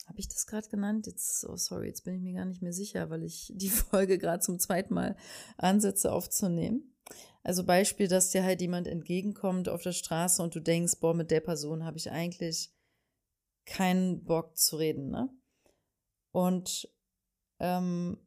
habe 0.07 0.19
ich 0.19 0.27
das 0.27 0.47
gerade 0.47 0.69
genannt? 0.69 1.05
Jetzt, 1.05 1.45
oh 1.47 1.55
sorry, 1.55 1.85
jetzt 1.85 2.03
bin 2.03 2.15
ich 2.15 2.21
mir 2.23 2.33
gar 2.33 2.45
nicht 2.45 2.63
mehr 2.63 2.73
sicher, 2.73 3.11
weil 3.11 3.21
ich 3.21 3.53
die 3.55 3.69
Folge 3.91 4.17
gerade 4.17 4.41
zum 4.41 4.57
zweiten 4.57 4.95
Mal 4.95 5.15
ansetze 5.57 6.11
aufzunehmen. 6.11 6.90
Also 7.43 7.63
Beispiel, 7.63 8.07
dass 8.07 8.29
dir 8.29 8.43
halt 8.43 8.61
jemand 8.61 8.87
entgegenkommt 8.87 9.67
auf 9.67 9.81
der 9.81 9.93
Straße 9.93 10.41
und 10.41 10.53
du 10.53 10.59
denkst, 10.59 10.99
boah, 10.99 11.13
mit 11.13 11.31
der 11.31 11.39
Person 11.39 11.85
habe 11.85 11.97
ich 11.97 12.11
eigentlich 12.11 12.71
keinen 13.65 14.23
Bock 14.23 14.57
zu 14.57 14.77
reden, 14.77 15.09
ne? 15.09 15.29
Und 16.31 16.89
ähm, 17.59 18.17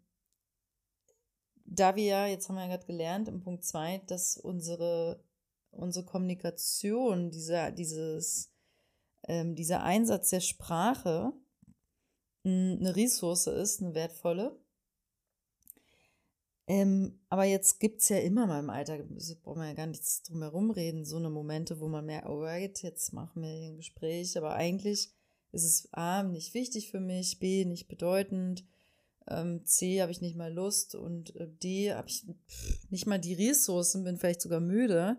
da 1.65 1.97
wir 1.97 2.05
ja, 2.05 2.27
jetzt 2.27 2.49
haben 2.49 2.57
wir 2.57 2.63
ja 2.63 2.69
gerade 2.69 2.87
gelernt 2.87 3.29
im 3.29 3.41
Punkt 3.41 3.65
2, 3.65 3.99
dass 4.07 4.37
unsere, 4.37 5.25
unsere 5.71 6.05
Kommunikation, 6.05 7.31
dieser, 7.31 7.71
dieses, 7.71 8.53
ähm, 9.27 9.55
dieser 9.55 9.83
Einsatz 9.83 10.31
der 10.31 10.41
Sprache 10.41 11.33
eine 12.45 12.95
Ressource 12.95 13.47
ist, 13.47 13.81
eine 13.81 13.95
wertvolle, 13.95 14.59
ähm, 16.67 17.19
aber 17.29 17.45
jetzt 17.45 17.79
gibt 17.81 18.01
es 18.01 18.09
ja 18.09 18.19
immer 18.19 18.47
mal 18.47 18.61
im 18.61 18.71
Alltag, 18.71 19.05
braucht 19.43 19.57
man 19.57 19.69
ja 19.69 19.75
gar 19.75 19.87
nichts 19.87 20.23
drum 20.23 20.43
herum 20.43 20.71
reden, 20.71 21.05
so 21.05 21.17
eine 21.17 21.31
Momente, 21.31 21.81
wo 21.81 21.89
man 21.89 22.07
merkt, 22.07 22.27
alright, 22.27 22.83
jetzt 22.83 23.13
machen 23.13 23.43
wir 23.43 23.49
ein 23.49 23.77
Gespräch, 23.77 24.39
aber 24.39 24.55
eigentlich 24.55 25.11
ist 25.53 25.65
es 25.65 25.89
A, 25.93 26.23
nicht 26.23 26.55
wichtig 26.55 26.91
für 26.91 27.01
mich, 27.01 27.39
B, 27.39 27.65
nicht 27.65 27.89
bedeutend, 27.89 28.65
ähm, 29.29 29.65
C, 29.65 30.03
habe 30.03 30.13
ich 30.13 30.21
nicht 30.21 30.37
mal 30.37 30.53
Lust 30.53 30.95
und 30.95 31.35
äh, 31.37 31.49
D, 31.49 31.93
habe 31.93 32.09
ich 32.09 32.27
pff, 32.49 32.91
nicht 32.91 33.07
mal 33.07 33.19
die 33.19 33.35
Ressourcen, 33.35 34.05
bin 34.05 34.19
vielleicht 34.19 34.43
sogar 34.43 34.61
müde. 34.61 35.17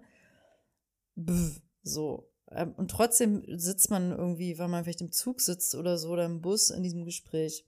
Pff, 1.20 1.62
so. 1.84 2.30
Ähm, 2.52 2.74
und 2.78 2.92
trotzdem 2.92 3.44
sitzt 3.58 3.90
man 3.90 4.12
irgendwie, 4.12 4.58
weil 4.60 4.68
man 4.68 4.84
vielleicht 4.84 5.02
im 5.02 5.12
Zug 5.12 5.42
sitzt 5.42 5.76
oder 5.76 5.98
so 5.98 6.10
oder 6.10 6.26
im 6.26 6.42
Bus 6.42 6.70
in 6.70 6.84
diesem 6.84 7.06
Gespräch. 7.06 7.66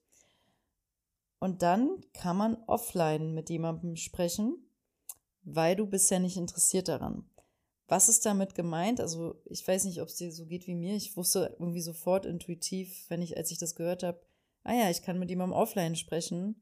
Und 1.39 1.62
dann 1.62 2.03
kann 2.13 2.38
man 2.38 2.58
offline 2.67 3.34
mit 3.34 3.50
jemandem 3.50 3.96
sprechen, 3.96 4.58
weil 5.44 5.75
du 5.75 5.86
bist 5.86 6.10
ja 6.10 6.20
nicht 6.20 6.38
interessiert 6.38 6.88
daran. 6.88 7.29
Was 7.88 8.10
ist 8.10 8.25
damit 8.25 8.56
gemeint? 8.56 9.00
Also 9.00 9.41
ich 9.46 9.65
weiß 9.65 9.86
nicht, 9.86 10.01
ob 10.01 10.10
es 10.10 10.15
dir 10.15 10.32
so 10.32 10.46
geht 10.46 10.67
wie 10.67 10.75
mir. 10.75 10.96
Ich 10.96 11.15
wusste 11.15 11.56
irgendwie 11.60 11.82
sofort 11.82 12.25
intuitiv, 12.25 13.06
wenn 13.10 13.22
ich, 13.22 13.38
als 13.38 13.51
ich 13.51 13.60
das 13.60 13.75
gehört 13.75 14.03
habe, 14.03 14.20
ah 14.63 14.74
ja, 14.74 14.89
ich 14.89 15.01
kann 15.01 15.20
mit 15.20 15.29
jemandem 15.29 15.58
offline 15.58 15.96
sprechen. 15.96 16.62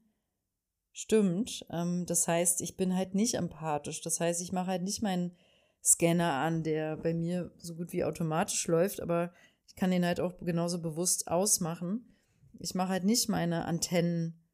Stimmt. 0.92 1.66
Ähm, 1.70 2.06
das 2.06 2.28
heißt, 2.28 2.60
ich 2.60 2.76
bin 2.76 2.94
halt 2.94 3.14
nicht 3.14 3.34
empathisch. 3.34 4.02
Das 4.02 4.20
heißt, 4.20 4.40
ich 4.40 4.52
mache 4.52 4.68
halt 4.68 4.82
nicht 4.82 5.02
meinen 5.02 5.36
Scanner 5.82 6.34
an, 6.34 6.62
der 6.62 6.96
bei 6.96 7.12
mir 7.12 7.52
so 7.58 7.74
gut 7.74 7.92
wie 7.92 8.04
automatisch 8.04 8.66
läuft, 8.66 9.00
aber 9.00 9.32
ich 9.66 9.74
kann 9.74 9.90
den 9.90 10.04
halt 10.04 10.20
auch 10.20 10.38
genauso 10.40 10.80
bewusst 10.80 11.28
ausmachen. 11.28 12.16
Ich 12.58 12.74
mache 12.74 12.88
halt 12.88 13.04
nicht 13.04 13.28
meine 13.28 13.64
Antennen 13.64 14.45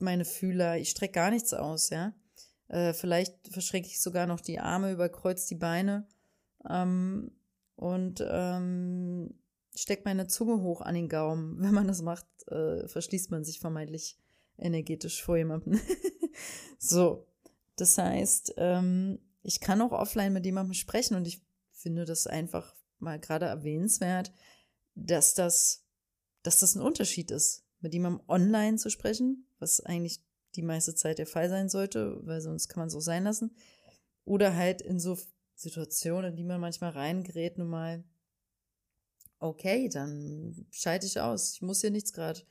meine 0.00 0.24
Fühler, 0.24 0.78
ich 0.78 0.90
strecke 0.90 1.14
gar 1.14 1.30
nichts 1.30 1.54
aus, 1.54 1.90
ja. 1.90 2.12
Äh, 2.68 2.94
vielleicht 2.94 3.48
verschränke 3.48 3.88
ich 3.88 4.00
sogar 4.00 4.26
noch 4.26 4.40
die 4.40 4.58
Arme, 4.58 4.92
überkreuz 4.92 5.46
die 5.46 5.56
Beine 5.56 6.06
ähm, 6.68 7.30
und 7.76 8.24
ähm, 8.26 9.34
stecke 9.74 10.02
meine 10.06 10.26
Zunge 10.26 10.62
hoch 10.62 10.80
an 10.80 10.94
den 10.94 11.08
Gaumen. 11.08 11.56
Wenn 11.60 11.74
man 11.74 11.86
das 11.86 12.02
macht, 12.02 12.26
äh, 12.48 12.88
verschließt 12.88 13.30
man 13.30 13.44
sich 13.44 13.60
vermeintlich 13.60 14.18
energetisch 14.56 15.22
vor 15.22 15.36
jemandem. 15.36 15.80
so, 16.78 17.26
das 17.76 17.98
heißt, 17.98 18.54
ähm, 18.56 19.18
ich 19.42 19.60
kann 19.60 19.82
auch 19.82 19.92
offline 19.92 20.32
mit 20.32 20.46
jemandem 20.46 20.74
sprechen 20.74 21.16
und 21.16 21.26
ich 21.26 21.42
finde 21.72 22.04
das 22.04 22.26
einfach 22.26 22.74
mal 22.98 23.18
gerade 23.18 23.46
erwähnenswert, 23.46 24.32
dass 24.94 25.34
das, 25.34 25.84
dass 26.42 26.58
das 26.60 26.74
ein 26.74 26.82
Unterschied 26.82 27.30
ist, 27.30 27.64
mit 27.80 27.92
jemandem 27.92 28.22
online 28.28 28.76
zu 28.76 28.88
sprechen 28.88 29.46
was 29.62 29.80
eigentlich 29.80 30.20
die 30.54 30.62
meiste 30.62 30.94
Zeit 30.94 31.18
der 31.18 31.26
Fall 31.26 31.48
sein 31.48 31.68
sollte, 31.68 32.20
weil 32.26 32.40
sonst 32.40 32.68
kann 32.68 32.80
man 32.80 32.88
es 32.88 32.94
auch 32.94 33.00
sein 33.00 33.24
lassen. 33.24 33.56
Oder 34.24 34.54
halt 34.54 34.82
in 34.82 35.00
so 35.00 35.16
Situationen, 35.54 36.32
in 36.32 36.36
die 36.36 36.44
man 36.44 36.60
manchmal 36.60 36.90
reingerät, 36.90 37.56
nun 37.56 37.68
mal, 37.68 38.04
okay, 39.38 39.88
dann 39.88 40.66
schalte 40.70 41.06
ich 41.06 41.20
aus. 41.20 41.54
Ich 41.54 41.62
muss 41.62 41.80
hier 41.80 41.90
nichts 41.90 42.12
gerade 42.12 42.42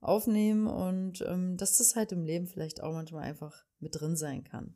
aufnehmen 0.00 0.66
und 0.66 1.22
ähm, 1.22 1.56
dass 1.56 1.78
das 1.78 1.96
halt 1.96 2.12
im 2.12 2.24
Leben 2.24 2.46
vielleicht 2.46 2.82
auch 2.82 2.92
manchmal 2.92 3.22
einfach 3.22 3.64
mit 3.78 3.98
drin 3.98 4.16
sein 4.16 4.44
kann. 4.44 4.74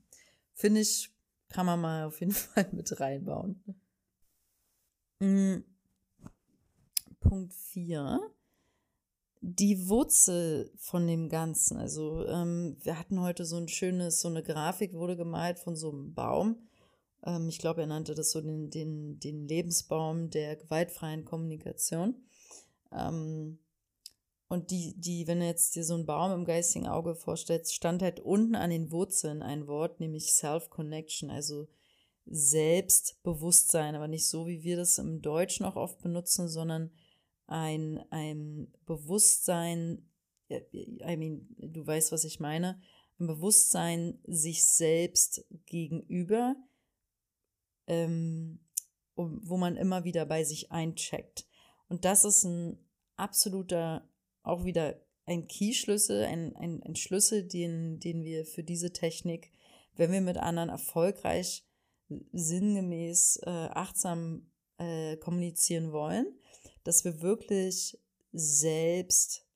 Finde 0.55 0.81
ich, 0.81 1.13
kann 1.49 1.67
man 1.67 1.81
mal 1.81 2.05
auf 2.05 2.21
jeden 2.21 2.33
Fall 2.33 2.69
mit 2.73 2.99
reinbauen. 3.01 3.63
Mhm. 5.21 5.65
Punkt 7.21 7.53
4 7.53 8.21
die 9.49 9.89
Wurzel 9.89 10.71
von 10.77 11.07
dem 11.07 11.29
Ganzen. 11.29 11.79
Also 11.79 12.27
ähm, 12.27 12.77
wir 12.83 12.99
hatten 12.99 13.21
heute 13.21 13.45
so 13.45 13.57
ein 13.57 13.69
schönes, 13.69 14.21
so 14.21 14.29
eine 14.29 14.43
Grafik 14.43 14.93
wurde 14.93 15.17
gemalt 15.17 15.59
von 15.59 15.77
so 15.77 15.91
einem 15.91 16.15
Baum. 16.15 16.59
Ähm, 17.25 17.49
ich 17.49 17.59
glaube, 17.59 17.81
er 17.81 17.87
nannte 17.87 18.15
das 18.15 18.31
so 18.31 18.41
den, 18.41 18.71
den, 18.71 19.19
den 19.21 19.47
Lebensbaum 19.47 20.31
der 20.31 20.57
gewaltfreien 20.57 21.25
Kommunikation. 21.25 22.17
Ähm, 22.93 23.59
und 24.49 24.71
die, 24.71 24.95
die, 24.99 25.27
wenn 25.27 25.41
du 25.41 25.47
jetzt 25.47 25.77
dir 25.77 25.85
so 25.85 25.95
einen 25.95 26.07
Baum 26.07 26.33
im 26.33 26.45
geistigen 26.45 26.87
Auge 26.87 27.15
vorstellst, 27.15 27.75
stand 27.75 28.03
halt 28.03 28.21
unten 28.21 28.55
an 28.55 28.71
den 28.71 28.91
Wurzeln 28.91 29.43
ein 29.43 29.67
Wort, 29.67 30.01
nämlich 30.01 30.33
Self-Connection, 30.33 31.31
also 31.31 31.69
Selbstbewusstsein, 32.25 33.95
aber 33.95 34.09
nicht 34.09 34.27
so, 34.27 34.47
wie 34.47 34.63
wir 34.63 34.77
das 34.77 34.99
im 34.99 35.21
Deutschen 35.21 35.67
auch 35.67 35.77
oft 35.77 36.01
benutzen, 36.01 36.49
sondern 36.49 36.91
ein, 37.49 38.05
ein 38.11 38.73
Bewusstsein, 38.87 40.09
I 40.51 41.17
mean, 41.17 41.47
du 41.59 41.87
weißt, 41.87 42.13
was 42.13 42.25
ich 42.25 42.41
meine, 42.41 42.81
ein 43.19 43.27
Bewusstsein 43.27 44.21
sich 44.27 44.65
selbst 44.65 45.45
gegenüber, 45.67 46.55
ähm, 47.87 48.61
wo 49.17 49.57
man 49.57 49.77
immer 49.77 50.05
wieder 50.05 50.25
bei 50.27 50.45
sich 50.45 50.71
eincheckt. 50.71 51.47
Und 51.89 52.05
das 52.05 52.25
ist 52.25 52.45
ein 52.45 52.79
absoluter, 53.17 54.09
auch 54.43 54.65
wieder 54.65 55.01
ein 55.27 55.49
Key-Schlüssel, 55.49 56.25
ein, 56.25 56.55
ein, 56.57 56.83
ein 56.83 56.97
Schlüssel, 56.97 57.43
den, 57.45 57.99
den 57.99 58.23
wir 58.23 58.45
für 58.45 58.63
diese 58.63 58.93
Technik, 58.93 59.53
wenn 59.97 60.13
wir 60.13 60.21
mit 60.21 60.37
anderen 60.37 60.69
erfolgreich 60.69 61.67
sinngemäß 62.33 63.41
äh, 63.45 63.51
achtsam 63.51 64.51
äh, 64.79 65.17
kommunizieren 65.17 65.93
wollen, 65.93 66.39
dass 66.89 67.05
wir 67.05 67.21
wirklich 67.21 67.99
selbst 68.33 69.47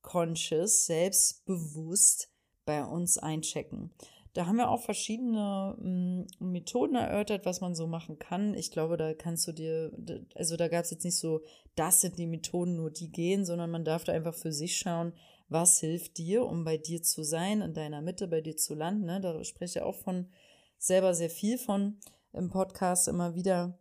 conscious, 0.00 0.86
selbstbewusst 0.86 2.32
bei 2.64 2.82
uns 2.82 3.18
einchecken. 3.18 3.90
Da 4.32 4.46
haben 4.46 4.56
wir 4.56 4.70
auch 4.70 4.80
verschiedene 4.80 5.76
m, 5.78 6.26
hm, 6.38 6.52
Methoden 6.52 6.94
erörtert, 6.94 7.44
was 7.44 7.60
man 7.60 7.74
so 7.74 7.86
machen 7.86 8.18
kann. 8.18 8.54
Ich 8.54 8.70
glaube, 8.70 8.96
da 8.96 9.12
kannst 9.12 9.46
du 9.48 9.52
dir, 9.52 9.92
also 10.34 10.56
da 10.56 10.68
gab 10.68 10.84
es 10.84 10.90
jetzt 10.92 11.04
nicht 11.04 11.18
so, 11.18 11.42
das 11.74 12.00
sind 12.00 12.16
die 12.16 12.26
Methoden, 12.26 12.74
nur 12.74 12.90
die 12.90 13.12
gehen, 13.12 13.44
sondern 13.44 13.70
man 13.70 13.84
darf 13.84 14.04
da 14.04 14.12
einfach 14.12 14.34
für 14.34 14.52
sich 14.52 14.78
schauen, 14.78 15.12
was 15.50 15.80
hilft 15.80 16.16
dir, 16.16 16.46
um 16.46 16.64
bei 16.64 16.78
dir 16.78 17.02
zu 17.02 17.22
sein, 17.22 17.60
in 17.60 17.74
deiner 17.74 18.00
Mitte, 18.00 18.28
bei 18.28 18.40
dir 18.40 18.56
zu 18.56 18.74
landen. 18.74 19.04
Ne? 19.04 19.20
Da 19.20 19.44
spreche 19.44 19.80
ich 19.80 19.84
auch 19.84 19.96
von 19.96 20.30
selber 20.78 21.12
sehr 21.12 21.28
viel 21.28 21.58
von 21.58 21.98
im 22.32 22.48
Podcast 22.48 23.08
immer 23.08 23.34
wieder. 23.34 23.78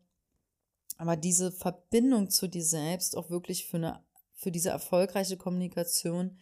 Aber 1.00 1.16
diese 1.16 1.52
Verbindung 1.54 2.30
zu 2.30 2.50
dir 2.50 2.64
selbst 2.64 3.16
auch 3.16 3.30
wirklich 3.30 3.66
für 3.66 3.78
eine, 3.78 4.04
für 4.34 4.52
diese 4.52 4.70
erfolgreiche 4.70 5.38
Kommunikation 5.38 6.38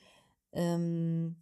ähm, 0.51 1.37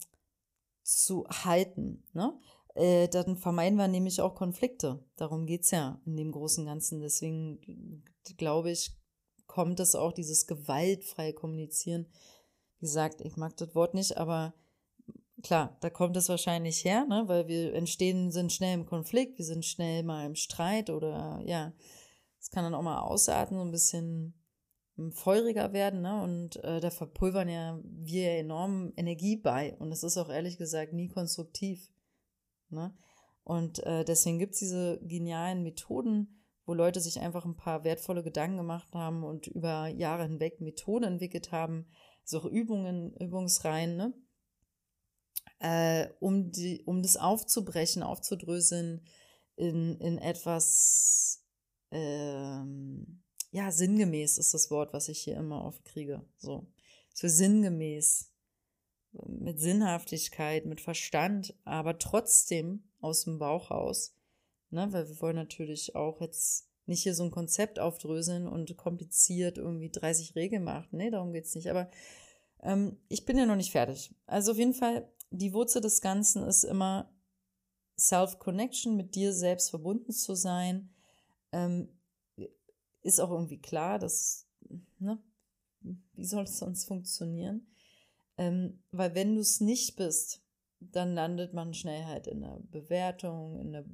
zu 0.83 1.25
halten. 1.29 2.03
Ne? 2.11 2.37
Äh, 2.75 3.07
dann 3.07 3.37
vermeiden 3.37 3.77
wir 3.77 3.87
nämlich 3.87 4.19
auch 4.19 4.35
Konflikte. 4.35 4.99
Darum 5.15 5.45
geht 5.45 5.63
es 5.63 5.71
ja 5.71 6.01
in 6.05 6.17
dem 6.17 6.33
großen 6.33 6.65
Ganzen. 6.65 6.99
Deswegen 6.99 8.03
glaube 8.35 8.71
ich, 8.71 8.91
kommt 9.47 9.79
es 9.79 9.95
auch, 9.95 10.11
dieses 10.11 10.45
gewaltfreie 10.45 11.31
Kommunizieren. 11.31 12.07
Wie 12.79 12.85
gesagt, 12.85 13.21
ich 13.21 13.37
mag 13.37 13.55
das 13.55 13.73
Wort 13.75 13.93
nicht, 13.93 14.17
aber 14.17 14.53
klar, 15.41 15.77
da 15.79 15.89
kommt 15.89 16.17
es 16.17 16.27
wahrscheinlich 16.27 16.83
her, 16.83 17.05
ne? 17.05 17.23
weil 17.27 17.47
wir 17.47 17.73
entstehen, 17.75 18.29
sind 18.33 18.51
schnell 18.51 18.73
im 18.73 18.85
Konflikt, 18.85 19.37
wir 19.37 19.45
sind 19.45 19.63
schnell 19.63 20.03
mal 20.03 20.25
im 20.25 20.35
Streit 20.35 20.89
oder 20.89 21.41
ja, 21.45 21.71
es 22.45 22.51
kann 22.51 22.63
dann 22.63 22.75
auch 22.75 22.83
mal 22.83 22.99
ausarten, 22.99 23.57
so 23.57 23.63
ein 23.63 23.71
bisschen 23.71 24.35
hm, 24.97 25.11
feuriger 25.11 25.73
werden, 25.73 26.01
ne? 26.01 26.21
Und 26.21 26.63
äh, 26.63 26.79
da 26.79 26.91
verpulvern 26.91 27.49
ja 27.49 27.79
wir 27.83 28.33
enorm 28.33 28.93
Energie 28.95 29.35
bei. 29.35 29.75
Und 29.79 29.91
es 29.91 30.03
ist 30.03 30.15
auch 30.17 30.29
ehrlich 30.29 30.59
gesagt 30.59 30.93
nie 30.93 31.07
konstruktiv. 31.07 31.89
Ne? 32.69 32.95
Und 33.43 33.79
äh, 33.79 34.05
deswegen 34.05 34.37
gibt 34.37 34.53
es 34.53 34.59
diese 34.59 34.99
genialen 35.01 35.63
Methoden, 35.63 36.43
wo 36.67 36.75
Leute 36.75 37.01
sich 37.01 37.19
einfach 37.19 37.45
ein 37.45 37.57
paar 37.57 37.83
wertvolle 37.83 38.21
Gedanken 38.21 38.57
gemacht 38.57 38.93
haben 38.93 39.23
und 39.23 39.47
über 39.47 39.87
Jahre 39.87 40.23
hinweg 40.23 40.61
Methoden 40.61 41.05
entwickelt 41.05 41.51
haben, 41.51 41.87
so 42.23 42.37
also 42.37 42.51
Übungen, 42.51 43.15
Übungsreihen, 43.17 43.97
ne? 43.97 44.13
Äh, 45.57 46.09
um, 46.19 46.51
die, 46.51 46.83
um 46.85 47.01
das 47.01 47.17
aufzubrechen, 47.17 48.03
aufzudröseln 48.03 49.03
in, 49.55 49.99
in 49.99 50.19
etwas, 50.19 51.44
ähm, 51.95 53.23
ja, 53.51 53.71
sinngemäß 53.71 54.37
ist 54.37 54.53
das 54.53 54.69
Wort, 54.69 54.91
was 54.93 55.07
ich 55.07 55.19
hier 55.19 55.37
immer 55.37 55.63
oft 55.63 55.85
kriege. 55.85 56.21
So, 56.37 56.67
so 57.13 57.27
sinngemäß 57.29 58.33
mit 59.27 59.61
Sinnhaftigkeit, 59.61 60.65
mit 60.65 60.81
Verstand, 60.81 61.55
aber 61.63 61.97
trotzdem 61.97 62.83
aus 62.99 63.23
dem 63.23 63.39
Bauch 63.39 63.71
raus. 63.71 64.13
Ne? 64.71 64.91
Weil 64.91 65.07
wir 65.07 65.21
wollen 65.21 65.37
natürlich 65.37 65.95
auch 65.95 66.19
jetzt 66.19 66.67
nicht 66.85 67.03
hier 67.03 67.15
so 67.15 67.23
ein 67.23 67.31
Konzept 67.31 67.79
aufdröseln 67.79 68.45
und 68.45 68.75
kompliziert 68.75 69.57
irgendwie 69.57 69.89
30 69.89 70.35
Regeln 70.35 70.65
machen. 70.65 70.97
Nee, 70.97 71.09
darum 71.09 71.31
geht 71.31 71.45
es 71.45 71.55
nicht. 71.55 71.69
Aber 71.69 71.89
ähm, 72.61 72.97
ich 73.07 73.23
bin 73.23 73.37
ja 73.37 73.45
noch 73.45 73.55
nicht 73.55 73.71
fertig. 73.71 74.13
Also 74.25 74.51
auf 74.51 74.57
jeden 74.57 74.73
Fall, 74.73 75.09
die 75.31 75.53
Wurzel 75.53 75.81
des 75.81 76.01
Ganzen 76.01 76.43
ist 76.43 76.65
immer 76.65 77.09
Self-Connection, 77.97 78.97
mit 78.97 79.15
dir 79.15 79.31
selbst 79.31 79.69
verbunden 79.69 80.11
zu 80.11 80.35
sein. 80.35 80.89
Ähm, 81.55 81.87
ist 83.01 83.19
auch 83.21 83.31
irgendwie 83.31 83.61
klar, 83.61 83.97
dass, 83.97 84.45
ne, 84.99 85.23
wie 85.79 86.25
soll 86.25 86.43
es 86.43 86.57
sonst 86.57 86.85
funktionieren? 86.85 87.67
Ähm, 88.37 88.83
weil 88.91 89.15
wenn 89.15 89.35
du 89.35 89.41
es 89.41 89.61
nicht 89.61 89.95
bist, 89.95 90.43
dann 90.79 91.13
landet 91.13 91.53
man 91.53 91.73
schnell 91.73 92.03
halt 92.05 92.27
in 92.27 92.41
der 92.41 92.59
Bewertung, 92.71 93.61
in 93.61 93.71
der 93.71 93.85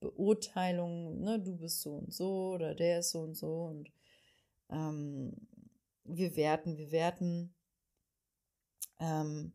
Beurteilung, 0.00 1.20
ne, 1.20 1.38
du 1.38 1.56
bist 1.58 1.82
so 1.82 1.96
und 1.96 2.14
so 2.14 2.52
oder 2.54 2.74
der 2.74 3.00
ist 3.00 3.10
so 3.10 3.20
und 3.20 3.34
so 3.34 3.64
und 3.64 3.92
ähm, 4.70 5.36
wir 6.04 6.34
werten, 6.36 6.78
wir 6.78 6.92
werten. 6.92 7.54
Ähm, 9.00 9.52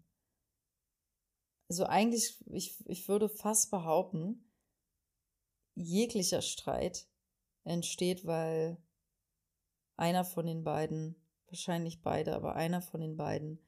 also 1.69 1.85
eigentlich, 1.85 2.43
ich, 2.51 2.87
ich 2.87 3.07
würde 3.07 3.29
fast 3.29 3.71
behaupten, 3.71 4.47
jeglicher 5.75 6.41
Streit 6.41 7.07
entsteht, 7.67 8.25
weil 8.25 8.77
einer 9.95 10.25
von 10.25 10.45
den 10.45 10.63
beiden, 10.63 11.15
wahrscheinlich 11.47 12.01
beide, 12.01 12.35
aber 12.35 12.55
einer 12.55 12.81
von 12.81 13.01
den 13.01 13.17
beiden 13.17 13.59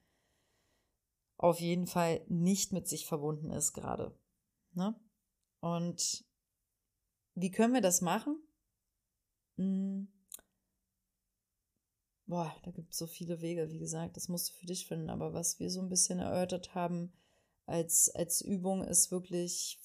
auf 1.38 1.59
jeden 1.59 1.88
Fall 1.88 2.21
nicht 2.27 2.73
mit 2.73 2.88
sich 2.88 3.05
verbunden 3.05 3.51
ist 3.51 3.73
gerade. 3.73 4.17
Ne? 4.73 4.99
Und 5.62 6.25
wie 7.35 7.51
können 7.51 7.73
wir 7.73 7.81
das 7.81 8.01
machen? 8.01 8.41
Hm. 9.57 10.07
Boah, 12.25 12.55
da 12.63 12.71
gibt 12.71 12.91
es 12.91 12.97
so 12.97 13.07
viele 13.07 13.41
Wege, 13.41 13.71
wie 13.71 13.79
gesagt, 13.79 14.15
das 14.15 14.27
musst 14.27 14.49
du 14.49 14.53
für 14.53 14.67
dich 14.67 14.85
finden. 14.85 15.09
Aber 15.09 15.33
was 15.33 15.59
wir 15.59 15.71
so 15.71 15.81
ein 15.81 15.89
bisschen 15.89 16.19
erörtert 16.19 16.75
haben 16.75 17.12
als, 17.65 18.09
als 18.09 18.41
Übung 18.41 18.83
ist 18.83 19.09
wirklich 19.09 19.79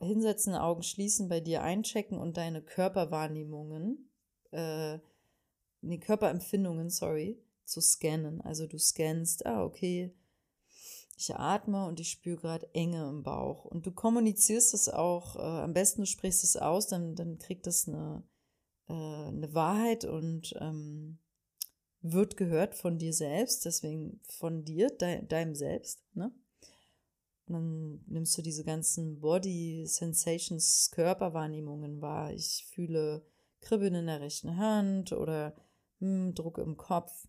hinsetzen, 0.00 0.54
Augen 0.54 0.82
schließen, 0.82 1.28
bei 1.28 1.40
dir 1.40 1.62
einchecken 1.62 2.18
und 2.18 2.36
deine 2.36 2.62
Körperwahrnehmungen, 2.62 4.10
äh, 4.50 4.98
die 5.82 6.00
Körperempfindungen, 6.00 6.90
sorry, 6.90 7.40
zu 7.64 7.80
scannen. 7.80 8.40
Also 8.40 8.66
du 8.66 8.78
scannst, 8.78 9.46
ah, 9.46 9.64
okay, 9.64 10.14
ich 11.16 11.34
atme 11.34 11.86
und 11.86 11.98
ich 11.98 12.10
spüre 12.10 12.36
gerade 12.36 12.72
Enge 12.74 13.08
im 13.08 13.22
Bauch. 13.22 13.64
Und 13.64 13.86
du 13.86 13.92
kommunizierst 13.92 14.72
es 14.72 14.88
auch, 14.88 15.36
äh, 15.36 15.40
am 15.40 15.74
besten 15.74 16.02
du 16.02 16.06
sprichst 16.06 16.44
es 16.44 16.56
aus, 16.56 16.86
dann, 16.86 17.16
dann 17.16 17.38
kriegt 17.38 17.66
das 17.66 17.88
eine, 17.88 18.22
äh, 18.88 18.92
eine 18.92 19.52
Wahrheit 19.52 20.04
und 20.04 20.54
ähm, 20.60 21.18
wird 22.00 22.36
gehört 22.36 22.76
von 22.76 22.98
dir 22.98 23.12
selbst, 23.12 23.64
deswegen 23.64 24.20
von 24.28 24.64
dir, 24.64 24.90
de 24.90 25.26
deinem 25.26 25.56
Selbst. 25.56 26.04
Ne? 26.14 26.32
Dann 27.48 28.04
nimmst 28.06 28.36
du 28.36 28.42
diese 28.42 28.64
ganzen 28.64 29.20
Body 29.20 29.84
Sensations, 29.86 30.90
Körperwahrnehmungen 30.92 32.00
wahr. 32.00 32.32
Ich 32.32 32.66
fühle 32.70 33.24
Kribbeln 33.60 33.94
in 33.94 34.06
der 34.06 34.20
rechten 34.20 34.56
Hand 34.56 35.12
oder 35.12 35.54
hm, 36.00 36.34
Druck 36.34 36.58
im 36.58 36.76
Kopf. 36.76 37.28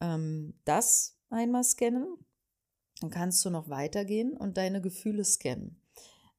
Ähm, 0.00 0.54
das 0.64 1.18
einmal 1.30 1.64
scannen, 1.64 2.16
dann 3.00 3.10
kannst 3.10 3.44
du 3.44 3.50
noch 3.50 3.68
weitergehen 3.68 4.36
und 4.36 4.56
deine 4.56 4.80
Gefühle 4.80 5.24
scannen. 5.24 5.80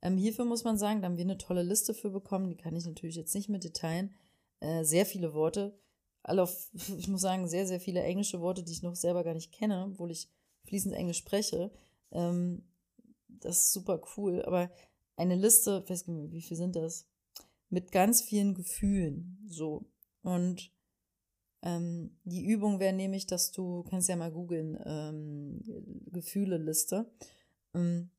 Ähm, 0.01 0.17
hierfür 0.17 0.45
muss 0.45 0.63
man 0.63 0.78
sagen, 0.78 1.01
da 1.01 1.08
haben 1.08 1.17
wir 1.17 1.23
eine 1.23 1.38
tolle 1.38 1.63
Liste 1.63 1.93
für 1.93 2.10
bekommen, 2.10 2.49
die 2.49 2.58
kann 2.58 2.75
ich 2.75 2.86
natürlich 2.86 3.15
jetzt 3.15 3.36
nicht 3.36 3.49
mit 3.49 3.63
Detailen. 3.63 4.13
Äh, 4.60 4.84
sehr 4.84 5.06
viele 5.06 5.34
Worte, 5.34 5.78
alle 6.23 6.43
auf, 6.43 6.69
ich 6.97 7.08
muss 7.08 7.21
sagen, 7.21 7.47
sehr, 7.47 7.67
sehr 7.67 7.80
viele 7.80 8.04
englische 8.04 8.41
Worte, 8.41 8.63
die 8.63 8.71
ich 8.71 8.84
noch 8.84 8.95
selber 8.95 9.23
gar 9.23 9.34
nicht 9.34 9.51
kenne, 9.51 9.86
obwohl 9.91 10.12
ich 10.12 10.30
fließend 10.65 10.93
Englisch 10.95 11.17
spreche. 11.17 11.71
Ähm, 12.12 12.63
das 13.28 13.58
ist 13.58 13.74
super 13.74 14.02
cool, 14.18 14.44
aber 14.44 14.72
eine 15.18 15.36
Liste, 15.36 15.84
weiß 15.88 16.08
nicht, 16.08 16.32
wie 16.32 16.41
viel 16.41 16.58
sind 16.58 16.76
das? 16.76 17.08
Mit 17.70 17.91
ganz 17.91 18.22
vielen 18.22 18.54
Gefühlen, 18.54 19.39
so. 19.48 19.86
Und 20.22 20.72
ähm, 21.62 22.18
die 22.24 22.46
Übung 22.46 22.80
wäre 22.80 22.94
nämlich, 22.94 23.26
dass 23.26 23.52
du, 23.52 23.84
kannst 23.84 24.08
ja 24.10 24.15
mal 24.15 24.32
googeln, 24.32 24.78
ähm, 24.86 25.62
Gefühle-Liste, 26.12 27.10
ähm, 27.74 28.12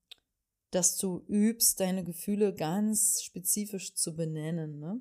dass 0.70 0.96
du 0.96 1.24
übst, 1.28 1.80
deine 1.80 2.04
Gefühle 2.04 2.54
ganz 2.54 3.22
spezifisch 3.22 3.94
zu 3.94 4.14
benennen. 4.14 4.80
Ne? 4.80 5.00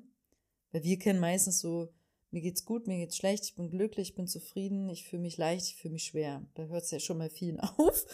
Weil 0.70 0.84
wir 0.84 0.98
kennen 0.98 1.20
meistens 1.20 1.60
so, 1.60 1.92
mir 2.36 2.42
geht's 2.42 2.66
gut, 2.66 2.86
mir 2.86 2.98
geht's 2.98 3.16
schlecht, 3.16 3.44
ich 3.44 3.54
bin 3.54 3.70
glücklich, 3.70 4.10
ich 4.10 4.14
bin 4.14 4.28
zufrieden, 4.28 4.90
ich 4.90 5.08
fühle 5.08 5.22
mich 5.22 5.38
leicht, 5.38 5.68
ich 5.68 5.76
fühle 5.76 5.92
mich 5.92 6.04
schwer. 6.04 6.42
Da 6.52 6.64
hört 6.64 6.82
es 6.82 6.90
ja 6.90 7.00
schon 7.00 7.16
mal 7.16 7.30
vielen 7.30 7.58
auf. 7.78 8.04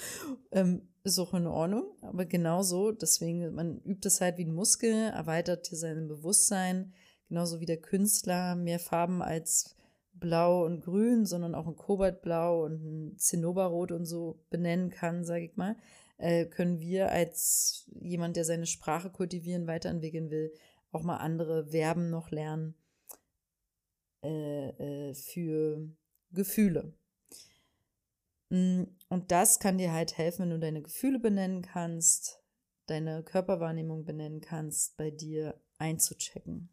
Ähm, 0.52 0.82
ist 1.02 1.18
auch 1.18 1.35
in 1.35 1.48
Ordnung, 1.48 1.87
aber 2.02 2.24
genauso, 2.24 2.92
deswegen, 2.92 3.52
man 3.52 3.80
übt 3.80 4.06
es 4.06 4.20
halt 4.20 4.38
wie 4.38 4.44
ein 4.44 4.54
Muskel, 4.54 4.92
erweitert 4.92 5.66
hier 5.66 5.76
sein 5.76 6.06
Bewusstsein, 6.06 6.92
genauso 7.28 7.58
wie 7.58 7.66
der 7.66 7.80
Künstler 7.80 8.54
mehr 8.54 8.78
Farben 8.78 9.22
als 9.22 9.74
Blau 10.12 10.66
und 10.66 10.85
Grün, 10.85 11.26
sondern 11.26 11.56
auch 11.56 11.66
ein 11.66 11.74
Kobaltblau 11.74 12.64
und 12.64 12.85
ein 12.85 13.18
Zinnoberrot 13.18 13.90
und 13.90 14.06
so 14.06 14.38
benennen 14.50 14.90
kann, 14.90 15.24
sage 15.24 15.46
ich 15.46 15.56
mal, 15.56 15.74
äh, 16.18 16.44
können 16.46 16.78
wir 16.78 17.11
als 17.11 17.90
jemand, 18.00 18.37
der 18.37 18.44
seine 18.44 18.66
Sprache 18.66 19.11
kultivieren, 19.11 19.66
weiterentwickeln 19.66 20.30
will, 20.30 20.52
auch 20.92 21.02
mal 21.02 21.16
andere 21.16 21.66
Verben 21.66 22.08
noch 22.08 22.30
lernen 22.30 22.76
äh, 24.22 25.11
äh, 25.11 25.14
für 25.14 25.88
Gefühle. 26.30 26.94
Mm, 28.50 28.85
und 29.08 29.30
das 29.30 29.61
kann 29.61 29.78
dir 29.78 29.92
halt 29.92 30.18
helfen, 30.18 30.42
wenn 30.42 30.50
du 30.50 30.58
deine 30.58 30.82
Gefühle 30.82 31.18
benennen 31.18 31.62
kannst, 31.62 32.42
deine 32.87 33.22
Körperwahrnehmung 33.22 34.04
benennen 34.04 34.40
kannst, 34.40 34.96
bei 34.96 35.11
dir 35.11 35.61
einzuchecken. 35.78 36.68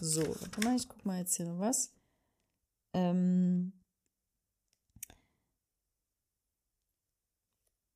So, 0.00 0.22
warte 0.22 0.60
mal, 0.62 0.76
ich 0.76 0.88
guck 0.88 1.04
mal 1.04 1.18
jetzt 1.18 1.36
hier 1.36 1.46
noch 1.46 1.60
was. 1.60 1.92
Ähm 2.92 3.72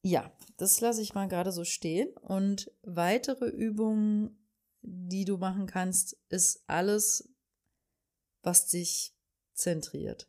ja, 0.03 0.31
das 0.57 0.81
lasse 0.81 1.03
ich 1.03 1.15
mal 1.15 1.29
gerade 1.29 1.53
so 1.53 1.65
stehen. 1.65 2.09
Und 2.19 2.71
weitere 2.83 3.47
Übungen, 3.49 4.39
die 4.83 5.25
du 5.25 5.39
machen 5.39 5.67
kannst, 5.67 6.17
ist 6.29 6.63
alles, 6.67 7.34
was 8.45 8.67
dich 8.67 9.15
zentriert. 9.55 10.29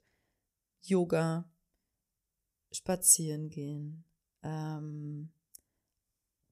Yoga, 0.82 1.49
spazieren 2.71 3.49
gehen, 3.49 4.04
ähm, 4.43 5.32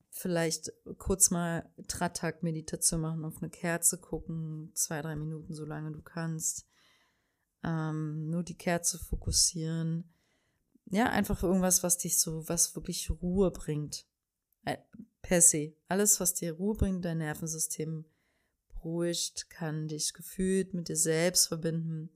vielleicht 0.10 0.72
kurz 0.98 1.32
mal 1.32 1.70
Tratak-Meditation 1.88 3.02
machen, 3.02 3.26
auf 3.26 3.42
eine 3.42 3.50
Kerze 3.50 3.98
gucken, 3.98 4.72
zwei, 4.74 5.02
drei 5.02 5.16
Minuten, 5.16 5.54
solange 5.54 5.92
du 5.92 6.02
kannst. 6.02 6.68
Ähm, 7.64 8.30
nur 8.30 8.44
die 8.44 8.58
Kerze 8.58 9.00
fokussieren. 9.00 10.14
Ja, 10.86 11.10
einfach 11.10 11.42
irgendwas, 11.44 11.82
was 11.82 11.98
dich 11.98 12.20
so, 12.20 12.48
was 12.48 12.76
wirklich 12.76 13.10
Ruhe 13.10 13.52
bringt. 13.52 14.06
Äh, 14.66 14.78
per 15.22 15.42
se. 15.42 15.74
Alles, 15.88 16.20
was 16.20 16.34
dir 16.34 16.54
Ruhe 16.54 16.76
bringt, 16.76 17.06
dein 17.06 17.20
Nervensystem 17.20 18.06
beruhigt, 18.84 19.50
kann 19.50 19.88
dich 19.88 20.14
gefühlt 20.14 20.74
mit 20.74 20.90
dir 20.90 20.96
selbst 20.96 21.48
verbinden. 21.48 22.10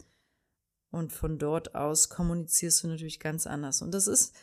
Und 0.91 1.12
von 1.12 1.38
dort 1.38 1.75
aus 1.75 2.10
kommunizierst 2.10 2.84
du 2.84 2.88
natürlich 2.88 3.19
ganz 3.19 3.47
anders. 3.47 3.82
Und 3.82 3.93
das 3.93 4.08
ist, 4.08 4.34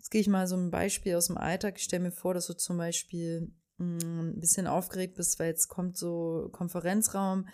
Jetzt 0.00 0.08
gehe 0.08 0.22
ich 0.22 0.28
mal 0.28 0.46
so 0.46 0.56
ein 0.56 0.70
Beispiel 0.70 1.14
aus 1.14 1.26
dem 1.26 1.36
Alltag. 1.36 1.74
Ich 1.76 1.84
stelle 1.84 2.04
mir 2.04 2.10
vor, 2.10 2.32
dass 2.32 2.46
du 2.46 2.54
zum 2.54 2.78
Beispiel 2.78 3.52
mm, 3.76 4.20
ein 4.30 4.40
bisschen 4.40 4.66
aufgeregt 4.66 5.14
bist, 5.14 5.38
weil 5.38 5.48
jetzt 5.48 5.68
kommt 5.68 5.98
so 5.98 6.48
Konferenzraum, 6.52 7.46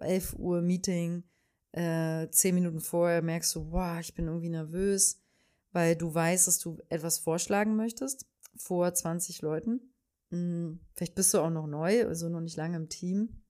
11 0.00 0.32
äh, 0.32 0.36
Uhr 0.38 0.60
Meeting, 0.60 1.22
äh, 1.70 2.28
10 2.28 2.56
Minuten 2.56 2.80
vorher 2.80 3.22
merkst 3.22 3.54
du, 3.54 3.70
wow, 3.70 4.00
ich 4.00 4.12
bin 4.16 4.26
irgendwie 4.26 4.48
nervös, 4.48 5.22
weil 5.70 5.94
du 5.94 6.12
weißt, 6.12 6.48
dass 6.48 6.58
du 6.58 6.78
etwas 6.88 7.20
vorschlagen 7.20 7.76
möchtest 7.76 8.26
vor 8.56 8.92
20 8.92 9.40
Leuten. 9.42 9.94
Hm, 10.32 10.80
vielleicht 10.94 11.14
bist 11.14 11.32
du 11.32 11.38
auch 11.38 11.50
noch 11.50 11.68
neu, 11.68 12.08
also 12.08 12.28
noch 12.28 12.40
nicht 12.40 12.56
lange 12.56 12.76
im 12.76 12.88
Team. 12.88 13.44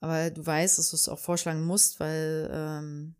Aber 0.00 0.30
du 0.30 0.44
weißt, 0.44 0.78
dass 0.78 0.90
du 0.90 0.96
es 0.96 1.08
auch 1.08 1.18
vorschlagen 1.18 1.64
musst, 1.64 2.00
weil 2.00 2.50
ähm, 2.52 3.14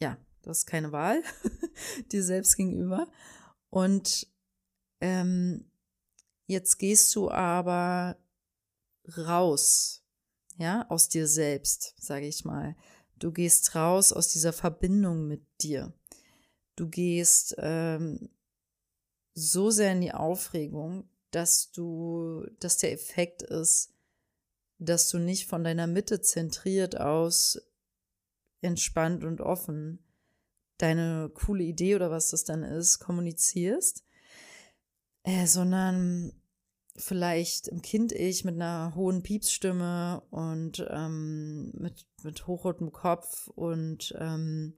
ja, 0.00 0.18
Du 0.46 0.50
hast 0.50 0.66
keine 0.66 0.92
Wahl 0.92 1.24
dir 2.12 2.22
selbst 2.22 2.56
gegenüber. 2.56 3.08
Und 3.68 4.28
ähm, 5.00 5.68
jetzt 6.46 6.78
gehst 6.78 7.12
du 7.16 7.32
aber 7.32 8.16
raus, 9.18 10.04
ja, 10.56 10.88
aus 10.88 11.08
dir 11.08 11.26
selbst, 11.26 11.96
sage 11.98 12.28
ich 12.28 12.44
mal. 12.44 12.76
Du 13.16 13.32
gehst 13.32 13.74
raus 13.74 14.12
aus 14.12 14.28
dieser 14.28 14.52
Verbindung 14.52 15.26
mit 15.26 15.44
dir. 15.60 15.92
Du 16.76 16.88
gehst 16.88 17.56
ähm, 17.58 18.28
so 19.34 19.70
sehr 19.70 19.90
in 19.90 20.00
die 20.00 20.12
Aufregung, 20.12 21.10
dass 21.32 21.72
du, 21.72 22.46
dass 22.60 22.78
der 22.78 22.92
Effekt 22.92 23.42
ist, 23.42 23.95
dass 24.78 25.08
du 25.08 25.18
nicht 25.18 25.46
von 25.48 25.64
deiner 25.64 25.86
Mitte 25.86 26.20
zentriert 26.20 27.00
aus 27.00 27.60
entspannt 28.60 29.24
und 29.24 29.40
offen 29.40 30.04
deine 30.78 31.30
coole 31.32 31.64
Idee 31.64 31.94
oder 31.94 32.10
was 32.10 32.30
das 32.30 32.44
dann 32.44 32.62
ist, 32.62 32.98
kommunizierst, 32.98 34.04
äh, 35.22 35.46
sondern 35.46 36.32
vielleicht 36.96 37.68
im 37.68 37.82
Kind-Ich 37.82 38.44
mit 38.44 38.54
einer 38.54 38.94
hohen 38.94 39.22
Piepsstimme 39.22 40.22
und 40.30 40.86
ähm, 40.90 41.72
mit, 41.74 42.06
mit 42.22 42.46
hochrotem 42.46 42.92
Kopf 42.92 43.48
und 43.48 44.14
ähm, 44.18 44.74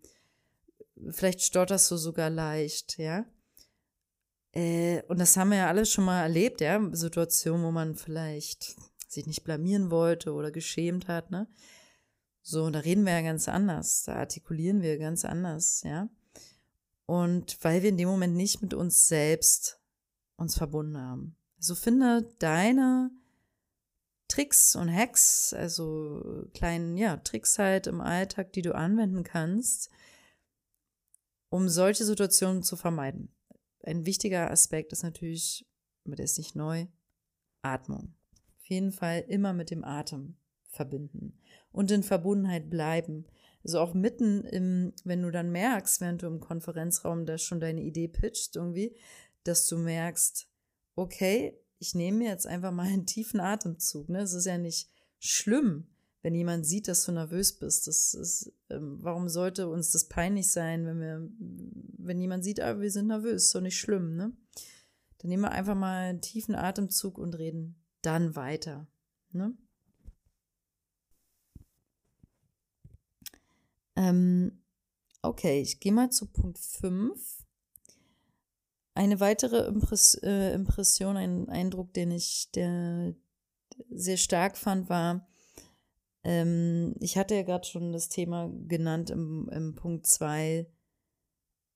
vielleicht 1.10 1.42
stotterst 1.42 1.90
du 1.90 1.96
sogar 1.96 2.30
leicht, 2.30 2.98
ja. 2.98 3.24
Äh, 4.52 5.02
und 5.08 5.20
das 5.20 5.36
haben 5.36 5.50
wir 5.50 5.58
ja 5.58 5.68
alle 5.68 5.86
schon 5.86 6.04
mal 6.04 6.22
erlebt, 6.22 6.60
ja, 6.60 6.80
Situationen, 6.92 7.64
wo 7.64 7.70
man 7.70 7.94
vielleicht 7.94 8.76
sich 9.08 9.26
nicht 9.26 9.44
blamieren 9.44 9.90
wollte 9.90 10.32
oder 10.32 10.50
geschämt 10.50 11.08
hat, 11.08 11.30
ne? 11.30 11.48
So, 12.42 12.64
und 12.64 12.72
da 12.72 12.78
reden 12.78 13.04
wir 13.04 13.12
ja 13.12 13.22
ganz 13.22 13.48
anders, 13.48 14.04
da 14.04 14.14
artikulieren 14.14 14.80
wir 14.80 14.98
ganz 14.98 15.24
anders, 15.24 15.82
ja. 15.82 16.08
Und 17.06 17.58
weil 17.62 17.82
wir 17.82 17.88
in 17.88 17.96
dem 17.96 18.08
Moment 18.08 18.36
nicht 18.36 18.62
mit 18.62 18.74
uns 18.74 19.08
selbst 19.08 19.80
uns 20.36 20.56
verbunden 20.56 20.98
haben. 20.98 21.36
Also 21.56 21.74
finde 21.74 22.28
deine 22.38 23.10
Tricks 24.28 24.76
und 24.76 24.94
Hacks, 24.94 25.54
also 25.54 26.46
kleinen, 26.52 26.96
ja, 26.96 27.16
Tricks 27.16 27.58
halt 27.58 27.86
im 27.86 28.00
Alltag, 28.00 28.52
die 28.52 28.62
du 28.62 28.74
anwenden 28.74 29.24
kannst, 29.24 29.90
um 31.48 31.68
solche 31.68 32.04
Situationen 32.04 32.62
zu 32.62 32.76
vermeiden. 32.76 33.34
Ein 33.82 34.04
wichtiger 34.04 34.50
Aspekt 34.50 34.92
ist 34.92 35.02
natürlich, 35.02 35.66
aber 36.04 36.16
der 36.16 36.26
ist 36.26 36.36
nicht 36.36 36.54
neu, 36.54 36.86
Atmung. 37.62 38.14
Jeden 38.68 38.92
Fall 38.92 39.24
immer 39.28 39.52
mit 39.52 39.70
dem 39.70 39.84
Atem 39.84 40.36
verbinden 40.70 41.38
und 41.72 41.90
in 41.90 42.02
Verbundenheit 42.02 42.70
bleiben. 42.70 43.26
Also 43.64 43.80
auch 43.80 43.94
mitten 43.94 44.44
im, 44.44 44.92
wenn 45.04 45.22
du 45.22 45.30
dann 45.30 45.50
merkst, 45.50 46.00
während 46.00 46.22
du 46.22 46.26
im 46.26 46.40
Konferenzraum 46.40 47.26
da 47.26 47.38
schon 47.38 47.60
deine 47.60 47.82
Idee 47.82 48.08
pitcht 48.08 48.56
irgendwie, 48.56 48.94
dass 49.44 49.66
du 49.66 49.78
merkst, 49.78 50.48
okay, 50.94 51.58
ich 51.78 51.94
nehme 51.94 52.18
mir 52.18 52.28
jetzt 52.28 52.46
einfach 52.46 52.72
mal 52.72 52.86
einen 52.86 53.06
tiefen 53.06 53.40
Atemzug. 53.40 54.08
Ne? 54.08 54.20
Es 54.20 54.32
ist 54.32 54.46
ja 54.46 54.58
nicht 54.58 54.90
schlimm, 55.18 55.86
wenn 56.22 56.34
jemand 56.34 56.66
sieht, 56.66 56.88
dass 56.88 57.04
du 57.04 57.12
nervös 57.12 57.58
bist. 57.58 57.86
Das 57.86 58.14
ist, 58.14 58.52
ähm, 58.70 58.98
warum 59.00 59.28
sollte 59.28 59.68
uns 59.68 59.92
das 59.92 60.08
peinlich 60.08 60.50
sein, 60.50 60.86
wenn 60.86 61.00
wir, 61.00 61.28
wenn 61.98 62.20
jemand 62.20 62.44
sieht, 62.44 62.60
ah, 62.60 62.80
wir 62.80 62.90
sind 62.90 63.06
nervös, 63.06 63.44
ist 63.44 63.54
doch 63.54 63.60
nicht 63.60 63.78
schlimm, 63.78 64.16
ne? 64.16 64.32
Dann 65.18 65.30
nehmen 65.30 65.42
wir 65.42 65.52
einfach 65.52 65.74
mal 65.74 66.10
einen 66.10 66.20
tiefen 66.20 66.54
Atemzug 66.54 67.18
und 67.18 67.36
reden 67.38 67.76
dann 68.02 68.36
weiter. 68.36 68.86
Ne? 69.32 69.56
Ähm, 73.96 74.62
okay, 75.22 75.60
ich 75.60 75.80
gehe 75.80 75.92
mal 75.92 76.10
zu 76.10 76.26
Punkt 76.26 76.58
5. 76.58 77.44
Eine 78.94 79.20
weitere 79.20 79.66
Impress 79.66 80.14
äh, 80.22 80.52
Impression, 80.54 81.16
ein 81.16 81.48
Eindruck, 81.48 81.92
den 81.92 82.10
ich 82.10 82.50
der 82.52 83.14
sehr 83.90 84.16
stark 84.16 84.56
fand, 84.56 84.88
war, 84.88 85.28
ähm, 86.24 86.94
ich 87.00 87.16
hatte 87.16 87.34
ja 87.34 87.42
gerade 87.42 87.66
schon 87.66 87.92
das 87.92 88.08
Thema 88.08 88.52
genannt 88.66 89.10
im, 89.10 89.48
im 89.50 89.74
Punkt 89.74 90.06
2, 90.06 90.66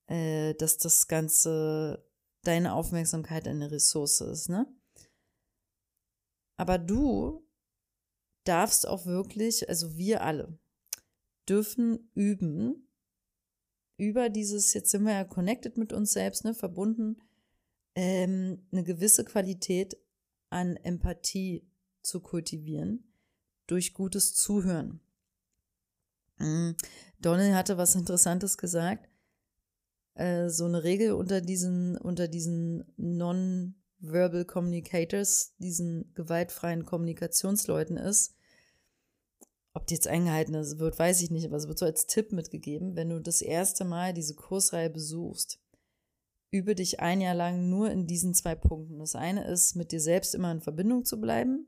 äh, 0.07 0.53
dass 0.55 0.77
das 0.77 1.07
Ganze 1.07 2.05
deine 2.43 2.73
Aufmerksamkeit 2.73 3.47
eine 3.47 3.71
Ressource 3.71 4.21
ist, 4.21 4.49
ne? 4.49 4.67
Aber 6.63 6.77
du 6.77 7.45
darfst 8.45 8.87
auch 8.87 9.05
wirklich, 9.05 9.67
also 9.67 9.97
wir 9.97 10.23
alle, 10.23 10.57
dürfen 11.49 12.09
üben, 12.13 12.87
über 13.97 14.29
dieses, 14.29 14.73
jetzt 14.73 14.91
sind 14.91 15.03
wir 15.03 15.11
ja 15.11 15.25
connected 15.25 15.77
mit 15.77 15.91
uns 15.91 16.13
selbst, 16.13 16.45
ne, 16.45 16.53
verbunden, 16.53 17.17
ähm, 17.95 18.65
eine 18.71 18.85
gewisse 18.85 19.25
Qualität 19.25 19.97
an 20.51 20.77
Empathie 20.77 21.69
zu 22.01 22.21
kultivieren 22.21 23.11
durch 23.67 23.93
gutes 23.93 24.33
Zuhören. 24.33 25.01
Mhm. 26.37 26.77
Donald 27.19 27.55
hatte 27.55 27.75
was 27.77 27.93
Interessantes 27.93 28.57
gesagt. 28.57 29.09
Äh, 30.13 30.47
so 30.47 30.63
eine 30.63 30.85
Regel 30.85 31.11
unter 31.11 31.41
diesen, 31.41 31.97
unter 31.97 32.29
diesen 32.29 32.85
non-verbal 34.03 34.45
Communicators, 34.45 35.53
diesen 35.57 36.13
gewaltfreien 36.13 36.85
Kommunikationsleuten 36.85 37.97
ist, 37.97 38.35
ob 39.73 39.87
die 39.87 39.95
jetzt 39.95 40.07
eingehalten 40.07 40.53
wird, 40.53 40.99
weiß 40.99 41.21
ich 41.21 41.31
nicht, 41.31 41.47
aber 41.47 41.57
es 41.57 41.67
wird 41.67 41.79
so 41.79 41.85
als 41.85 42.05
Tipp 42.05 42.31
mitgegeben, 42.31 42.95
wenn 42.95 43.09
du 43.09 43.19
das 43.19 43.41
erste 43.41 43.85
Mal 43.85 44.13
diese 44.13 44.35
Kursreihe 44.35 44.89
besuchst, 44.89 45.59
übe 46.51 46.75
dich 46.75 46.99
ein 46.99 47.21
Jahr 47.21 47.33
lang 47.33 47.69
nur 47.69 47.89
in 47.89 48.05
diesen 48.05 48.35
zwei 48.35 48.53
Punkten. 48.53 48.99
Das 48.99 49.15
eine 49.15 49.47
ist, 49.47 49.75
mit 49.75 49.91
dir 49.91 49.99
selbst 49.99 50.35
immer 50.35 50.51
in 50.51 50.61
Verbindung 50.61 51.05
zu 51.05 51.19
bleiben. 51.19 51.65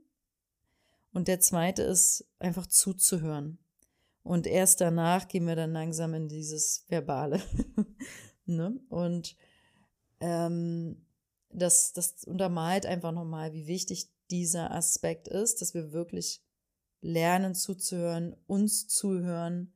Und 1.11 1.27
der 1.27 1.39
zweite 1.39 1.81
ist, 1.81 2.27
einfach 2.37 2.67
zuzuhören. 2.67 3.57
Und 4.21 4.45
erst 4.45 4.81
danach 4.81 5.27
gehen 5.27 5.47
wir 5.47 5.55
dann 5.55 5.71
langsam 5.71 6.13
in 6.13 6.27
dieses 6.27 6.85
Verbale. 6.87 7.41
ne? 8.45 8.79
Und 8.89 9.35
ähm, 10.19 11.04
das, 11.55 11.93
das 11.93 12.23
untermalt 12.25 12.85
einfach 12.85 13.11
nochmal, 13.11 13.53
wie 13.53 13.67
wichtig 13.67 14.09
dieser 14.29 14.71
Aspekt 14.71 15.27
ist, 15.27 15.61
dass 15.61 15.73
wir 15.73 15.91
wirklich 15.91 16.41
lernen 17.01 17.55
zuzuhören, 17.55 18.35
uns 18.47 18.87
zuhören, 18.87 19.73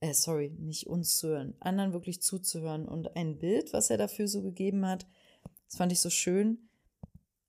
äh, 0.00 0.14
sorry, 0.14 0.50
nicht 0.50 0.86
uns 0.86 1.16
zuhören, 1.16 1.54
anderen 1.60 1.92
wirklich 1.92 2.22
zuzuhören. 2.22 2.86
Und 2.86 3.16
ein 3.16 3.38
Bild, 3.38 3.72
was 3.72 3.90
er 3.90 3.96
dafür 3.98 4.28
so 4.28 4.42
gegeben 4.42 4.86
hat, 4.86 5.06
das 5.66 5.76
fand 5.76 5.92
ich 5.92 6.00
so 6.00 6.10
schön, 6.10 6.68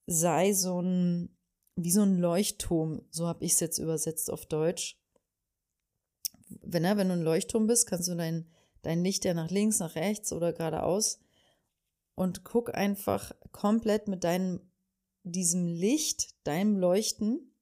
sei 0.05 0.53
so 0.53 0.81
ein 0.81 1.35
wie 1.83 1.91
so 1.91 2.01
ein 2.01 2.19
Leuchtturm, 2.19 3.03
so 3.09 3.27
habe 3.27 3.45
ich 3.45 3.53
es 3.53 3.59
jetzt 3.61 3.77
übersetzt 3.77 4.29
auf 4.29 4.45
Deutsch. 4.45 4.99
Wenn, 6.61 6.83
wenn 6.83 7.07
du 7.07 7.13
ein 7.13 7.21
Leuchtturm 7.21 7.67
bist, 7.67 7.87
kannst 7.87 8.09
du 8.09 8.15
dein, 8.15 8.51
dein 8.81 9.03
Licht 9.03 9.23
ja 9.23 9.33
nach 9.33 9.49
links, 9.49 9.79
nach 9.79 9.95
rechts 9.95 10.33
oder 10.33 10.51
geradeaus 10.51 11.19
und 12.19 12.43
guck 12.43 12.75
einfach 12.75 13.31
komplett 13.53 14.09
mit 14.09 14.25
deinem, 14.25 14.59
diesem 15.23 15.67
Licht, 15.67 16.35
deinem 16.45 16.75
Leuchten, 16.75 17.55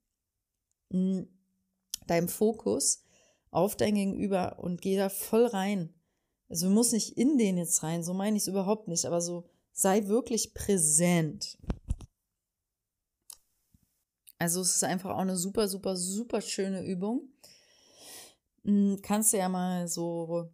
deinem 0.89 2.27
Fokus 2.27 3.03
auf 3.51 3.77
dein 3.77 3.93
Gegenüber 3.93 4.57
und 4.57 4.81
geh 4.81 4.97
da 4.97 5.09
voll 5.09 5.45
rein. 5.45 5.93
Also 6.49 6.69
du 6.69 6.73
musst 6.73 6.91
nicht 6.91 7.19
in 7.19 7.37
den 7.37 7.59
jetzt 7.59 7.83
rein, 7.83 8.03
so 8.03 8.15
meine 8.15 8.35
ich 8.35 8.43
es 8.43 8.47
überhaupt 8.47 8.87
nicht, 8.87 9.05
aber 9.05 9.21
so 9.21 9.47
sei 9.73 10.07
wirklich 10.07 10.55
präsent. 10.55 11.59
Also 14.39 14.61
es 14.61 14.75
ist 14.77 14.83
einfach 14.83 15.11
auch 15.11 15.19
eine 15.19 15.37
super, 15.37 15.67
super, 15.67 15.95
super 15.95 16.41
schöne 16.41 16.83
Übung. 16.83 17.29
Hm, 18.63 19.03
kannst 19.03 19.33
du 19.33 19.37
ja 19.37 19.49
mal 19.49 19.87
so 19.87 20.49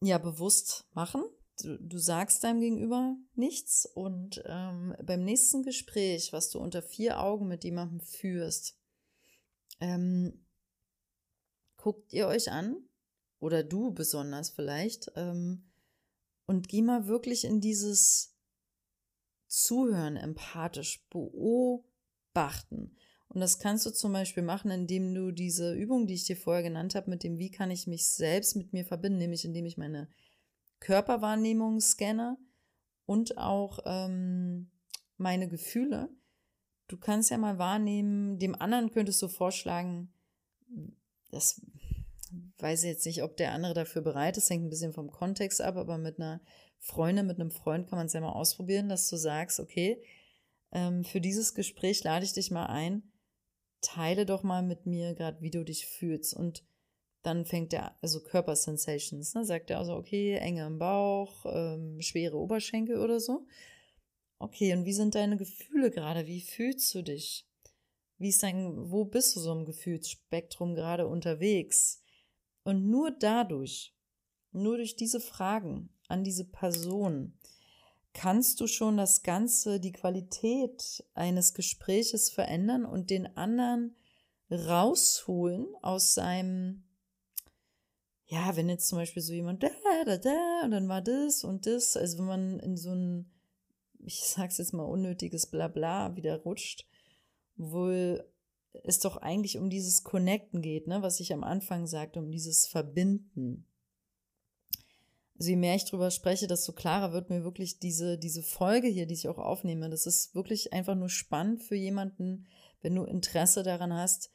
ja 0.00 0.16
bewusst 0.16 0.86
machen. 0.94 1.24
Du, 1.62 1.78
du 1.78 1.98
sagst 1.98 2.44
deinem 2.44 2.60
Gegenüber 2.60 3.16
nichts 3.34 3.86
und 3.86 4.42
ähm, 4.46 4.94
beim 5.02 5.24
nächsten 5.24 5.62
Gespräch, 5.62 6.32
was 6.32 6.50
du 6.50 6.58
unter 6.58 6.82
vier 6.82 7.20
Augen 7.20 7.48
mit 7.48 7.64
jemandem 7.64 8.00
führst, 8.00 8.78
ähm, 9.80 10.44
guckt 11.76 12.12
ihr 12.12 12.26
euch 12.26 12.50
an 12.50 12.76
oder 13.38 13.62
du 13.62 13.92
besonders 13.92 14.50
vielleicht 14.50 15.10
ähm, 15.16 15.70
und 16.46 16.68
geh 16.68 16.82
mal 16.82 17.06
wirklich 17.06 17.44
in 17.44 17.60
dieses 17.60 18.34
Zuhören 19.46 20.16
empathisch 20.16 21.06
beobachten. 21.10 22.96
Und 23.28 23.40
das 23.40 23.58
kannst 23.58 23.84
du 23.86 23.90
zum 23.90 24.12
Beispiel 24.12 24.42
machen, 24.42 24.70
indem 24.70 25.14
du 25.14 25.30
diese 25.30 25.74
Übung, 25.74 26.06
die 26.06 26.14
ich 26.14 26.24
dir 26.24 26.36
vorher 26.36 26.62
genannt 26.62 26.94
habe, 26.94 27.10
mit 27.10 27.22
dem, 27.22 27.38
wie 27.38 27.50
kann 27.50 27.70
ich 27.70 27.86
mich 27.86 28.08
selbst 28.08 28.56
mit 28.56 28.72
mir 28.72 28.84
verbinden, 28.84 29.18
nämlich 29.18 29.44
indem 29.44 29.66
ich 29.66 29.76
meine 29.76 30.08
Körperwahrnehmung 30.80 31.80
scanne 31.80 32.36
und 33.06 33.38
auch 33.38 33.78
ähm, 33.86 34.70
meine 35.16 35.48
Gefühle. 35.48 36.08
Du 36.88 36.96
kannst 36.96 37.30
ja 37.30 37.38
mal 37.38 37.58
wahrnehmen, 37.58 38.38
dem 38.38 38.54
anderen 38.54 38.90
könntest 38.90 39.20
du 39.22 39.28
vorschlagen, 39.28 40.12
das 41.30 41.60
weiß 42.58 42.84
ich 42.84 42.88
jetzt 42.90 43.06
nicht, 43.06 43.22
ob 43.22 43.36
der 43.36 43.52
andere 43.52 43.74
dafür 43.74 44.02
bereit 44.02 44.36
ist, 44.36 44.50
hängt 44.50 44.64
ein 44.64 44.70
bisschen 44.70 44.92
vom 44.92 45.10
Kontext 45.10 45.60
ab, 45.60 45.76
aber 45.76 45.98
mit 45.98 46.18
einer 46.18 46.40
Freundin, 46.78 47.26
mit 47.26 47.40
einem 47.40 47.50
Freund 47.50 47.88
kann 47.88 47.98
man 47.98 48.06
es 48.06 48.12
ja 48.12 48.20
mal 48.20 48.32
ausprobieren, 48.32 48.88
dass 48.88 49.08
du 49.08 49.16
sagst, 49.16 49.60
okay, 49.60 50.02
ähm, 50.72 51.04
für 51.04 51.20
dieses 51.20 51.54
Gespräch 51.54 52.02
lade 52.04 52.24
ich 52.24 52.32
dich 52.32 52.50
mal 52.50 52.66
ein. 52.66 53.02
Teile 53.80 54.26
doch 54.26 54.42
mal 54.42 54.62
mit 54.62 54.86
mir 54.86 55.14
gerade, 55.14 55.40
wie 55.40 55.50
du 55.50 55.64
dich 55.64 55.86
fühlst. 55.86 56.34
Und 56.34 56.64
dann 57.26 57.44
fängt 57.44 57.72
er, 57.72 57.96
also 58.00 58.20
Körpersensations, 58.20 59.34
ne? 59.34 59.44
sagt 59.44 59.70
er 59.70 59.78
also, 59.78 59.94
okay, 59.94 60.36
Enge 60.36 60.66
im 60.66 60.78
Bauch, 60.78 61.44
ähm, 61.46 62.00
schwere 62.00 62.36
Oberschenkel 62.36 63.00
oder 63.00 63.20
so. 63.20 63.46
Okay, 64.38 64.72
und 64.74 64.84
wie 64.84 64.92
sind 64.92 65.14
deine 65.14 65.36
Gefühle 65.36 65.90
gerade? 65.90 66.26
Wie 66.26 66.40
fühlst 66.40 66.94
du 66.94 67.02
dich? 67.02 67.48
Wie 68.18 68.28
ist 68.28 68.42
dein, 68.42 68.90
wo 68.90 69.04
bist 69.04 69.34
du 69.34 69.40
so 69.40 69.52
im 69.52 69.64
Gefühlsspektrum 69.64 70.74
gerade 70.74 71.06
unterwegs? 71.06 72.02
Und 72.62 72.88
nur 72.88 73.10
dadurch, 73.10 73.94
nur 74.52 74.76
durch 74.76 74.96
diese 74.96 75.20
Fragen 75.20 75.90
an 76.08 76.24
diese 76.24 76.44
Person, 76.44 77.38
kannst 78.12 78.60
du 78.60 78.66
schon 78.66 78.96
das 78.96 79.22
Ganze, 79.22 79.80
die 79.80 79.92
Qualität 79.92 81.04
eines 81.14 81.54
Gespräches 81.54 82.30
verändern 82.30 82.86
und 82.86 83.10
den 83.10 83.36
anderen 83.36 83.96
rausholen 84.50 85.66
aus 85.82 86.14
seinem, 86.14 86.84
ja, 88.26 88.56
wenn 88.56 88.68
jetzt 88.68 88.88
zum 88.88 88.98
Beispiel 88.98 89.22
so 89.22 89.32
jemand 89.32 89.62
da, 89.62 89.70
da, 90.04 90.18
da, 90.18 90.60
und 90.64 90.70
dann 90.72 90.88
war 90.88 91.02
das 91.02 91.44
und 91.44 91.66
das, 91.66 91.96
also 91.96 92.18
wenn 92.18 92.26
man 92.26 92.60
in 92.60 92.76
so 92.76 92.92
ein, 92.92 93.30
ich 94.04 94.20
sag's 94.20 94.58
jetzt 94.58 94.72
mal, 94.72 94.84
unnötiges 94.84 95.46
Blabla 95.46 96.16
wieder 96.16 96.36
rutscht, 96.42 96.86
wohl 97.56 98.24
es 98.84 99.00
doch 99.00 99.16
eigentlich 99.16 99.58
um 99.58 99.70
dieses 99.70 100.04
Connecten 100.04 100.60
geht, 100.60 100.86
ne, 100.86 101.02
was 101.02 101.20
ich 101.20 101.32
am 101.32 101.44
Anfang 101.44 101.86
sagte, 101.86 102.18
um 102.18 102.30
dieses 102.30 102.66
Verbinden 102.66 103.66
also 105.38 105.50
je 105.50 105.56
mehr 105.56 105.74
ich 105.74 105.84
drüber 105.84 106.10
spreche, 106.10 106.46
desto 106.46 106.72
klarer 106.72 107.12
wird 107.12 107.28
mir 107.28 107.44
wirklich 107.44 107.78
diese, 107.78 108.16
diese 108.18 108.42
Folge 108.42 108.88
hier, 108.88 109.06
die 109.06 109.14
ich 109.14 109.28
auch 109.28 109.38
aufnehme. 109.38 109.90
Das 109.90 110.06
ist 110.06 110.34
wirklich 110.34 110.72
einfach 110.72 110.94
nur 110.94 111.10
spannend 111.10 111.62
für 111.62 111.74
jemanden, 111.74 112.46
wenn 112.80 112.94
du 112.94 113.04
Interesse 113.04 113.62
daran 113.62 113.92
hast, 113.92 114.30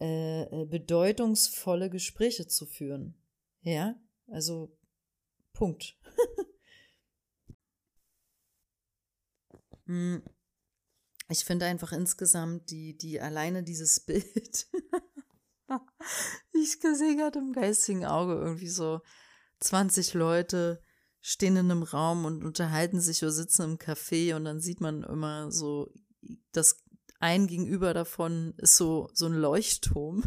äh, 0.00 0.42
äh 0.42 0.64
bedeutungsvolle 0.64 1.88
Gespräche 1.88 2.48
zu 2.48 2.66
führen. 2.66 3.14
Ja, 3.62 3.94
also 4.28 4.76
Punkt. 5.52 5.96
Hm. 9.86 10.22
ich 11.28 11.44
finde 11.44 11.66
einfach 11.66 11.92
insgesamt 11.92 12.70
die, 12.70 12.96
die 12.96 13.20
alleine 13.20 13.62
dieses 13.62 14.00
Bild. 14.06 14.66
ich 16.52 16.78
sehe 16.80 17.16
gerade 17.16 17.38
im 17.38 17.52
geistigen 17.52 18.04
Auge 18.04 18.34
irgendwie 18.34 18.68
so 18.68 19.00
20 19.60 20.14
Leute 20.14 20.82
stehen 21.20 21.56
in 21.56 21.70
einem 21.70 21.82
Raum 21.82 22.24
und 22.24 22.44
unterhalten 22.44 23.00
sich 23.00 23.22
oder 23.22 23.32
sitzen 23.32 23.62
im 23.62 23.78
Café 23.78 24.34
und 24.34 24.44
dann 24.44 24.60
sieht 24.60 24.80
man 24.80 25.02
immer 25.02 25.52
so, 25.52 25.92
das 26.52 26.82
ein 27.20 27.46
gegenüber 27.46 27.92
davon 27.92 28.54
ist 28.56 28.76
so, 28.76 29.10
so 29.12 29.26
ein 29.26 29.34
Leuchtturm 29.34 30.24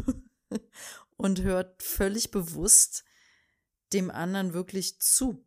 und 1.16 1.42
hört 1.42 1.82
völlig 1.82 2.30
bewusst 2.30 3.04
dem 3.92 4.10
anderen 4.10 4.54
wirklich 4.54 5.00
zu. 5.00 5.44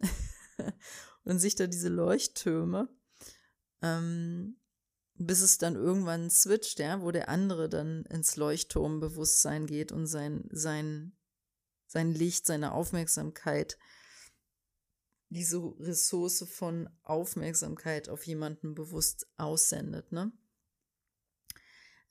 und 1.24 1.38
sich 1.38 1.54
da 1.54 1.66
diese 1.66 1.88
Leuchttürme, 1.88 2.88
ähm, 3.82 4.60
bis 5.14 5.40
es 5.40 5.58
dann 5.58 5.76
irgendwann 5.76 6.30
switcht, 6.30 6.78
ja, 6.78 7.00
wo 7.02 7.10
der 7.10 7.28
andere 7.28 7.68
dann 7.68 8.04
ins 8.06 8.36
Leuchtturmbewusstsein 8.36 9.66
geht 9.66 9.92
und 9.92 10.06
sein, 10.06 10.48
sein 10.50 11.16
sein 11.94 12.12
Licht, 12.12 12.44
seine 12.44 12.72
Aufmerksamkeit, 12.72 13.78
diese 15.28 15.58
Ressource 15.78 16.44
von 16.50 16.90
Aufmerksamkeit 17.02 18.08
auf 18.08 18.26
jemanden 18.26 18.74
bewusst 18.74 19.26
aussendet, 19.36 20.12
ne? 20.12 20.32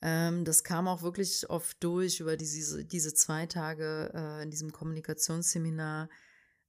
Ähm, 0.04 0.44
das 0.44 0.62
kam 0.62 0.86
auch 0.86 1.02
wirklich 1.02 1.50
oft 1.50 1.82
durch 1.82 2.20
über 2.20 2.36
diese, 2.36 2.84
diese 2.84 3.14
zwei 3.14 3.46
Tage 3.46 4.12
äh, 4.14 4.42
in 4.44 4.50
diesem 4.50 4.70
Kommunikationsseminar, 4.70 6.08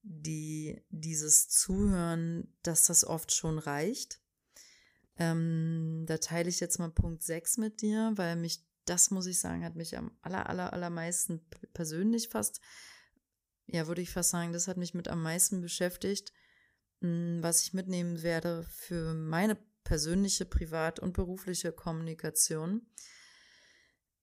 die 0.01 0.81
dieses 0.89 1.49
Zuhören, 1.49 2.51
dass 2.63 2.87
das 2.87 3.05
oft 3.05 3.31
schon 3.35 3.59
reicht. 3.59 4.19
Ähm, 5.17 6.05
da 6.07 6.17
teile 6.17 6.49
ich 6.49 6.59
jetzt 6.59 6.79
mal 6.79 6.89
Punkt 6.89 7.21
6 7.21 7.57
mit 7.57 7.81
dir, 7.81 8.13
weil 8.15 8.35
mich, 8.35 8.65
das 8.85 9.11
muss 9.11 9.27
ich 9.27 9.39
sagen, 9.39 9.63
hat 9.63 9.75
mich 9.75 9.97
am 9.97 10.11
aller, 10.21 10.49
aller, 10.49 10.73
allermeisten 10.73 11.45
persönlich 11.73 12.29
fast 12.29 12.61
ja, 13.67 13.87
würde 13.87 14.01
ich 14.01 14.11
fast 14.11 14.29
sagen, 14.29 14.53
das 14.53 14.67
hat 14.67 14.77
mich 14.77 14.93
mit 14.93 15.07
am 15.07 15.21
meisten 15.21 15.61
beschäftigt, 15.61 16.31
hm, 17.01 17.39
was 17.41 17.63
ich 17.63 17.73
mitnehmen 17.73 18.21
werde 18.21 18.63
für 18.69 19.13
meine 19.13 19.57
persönliche, 19.83 20.45
privat 20.45 20.99
und 20.99 21.13
berufliche 21.13 21.71
Kommunikation. 21.71 22.87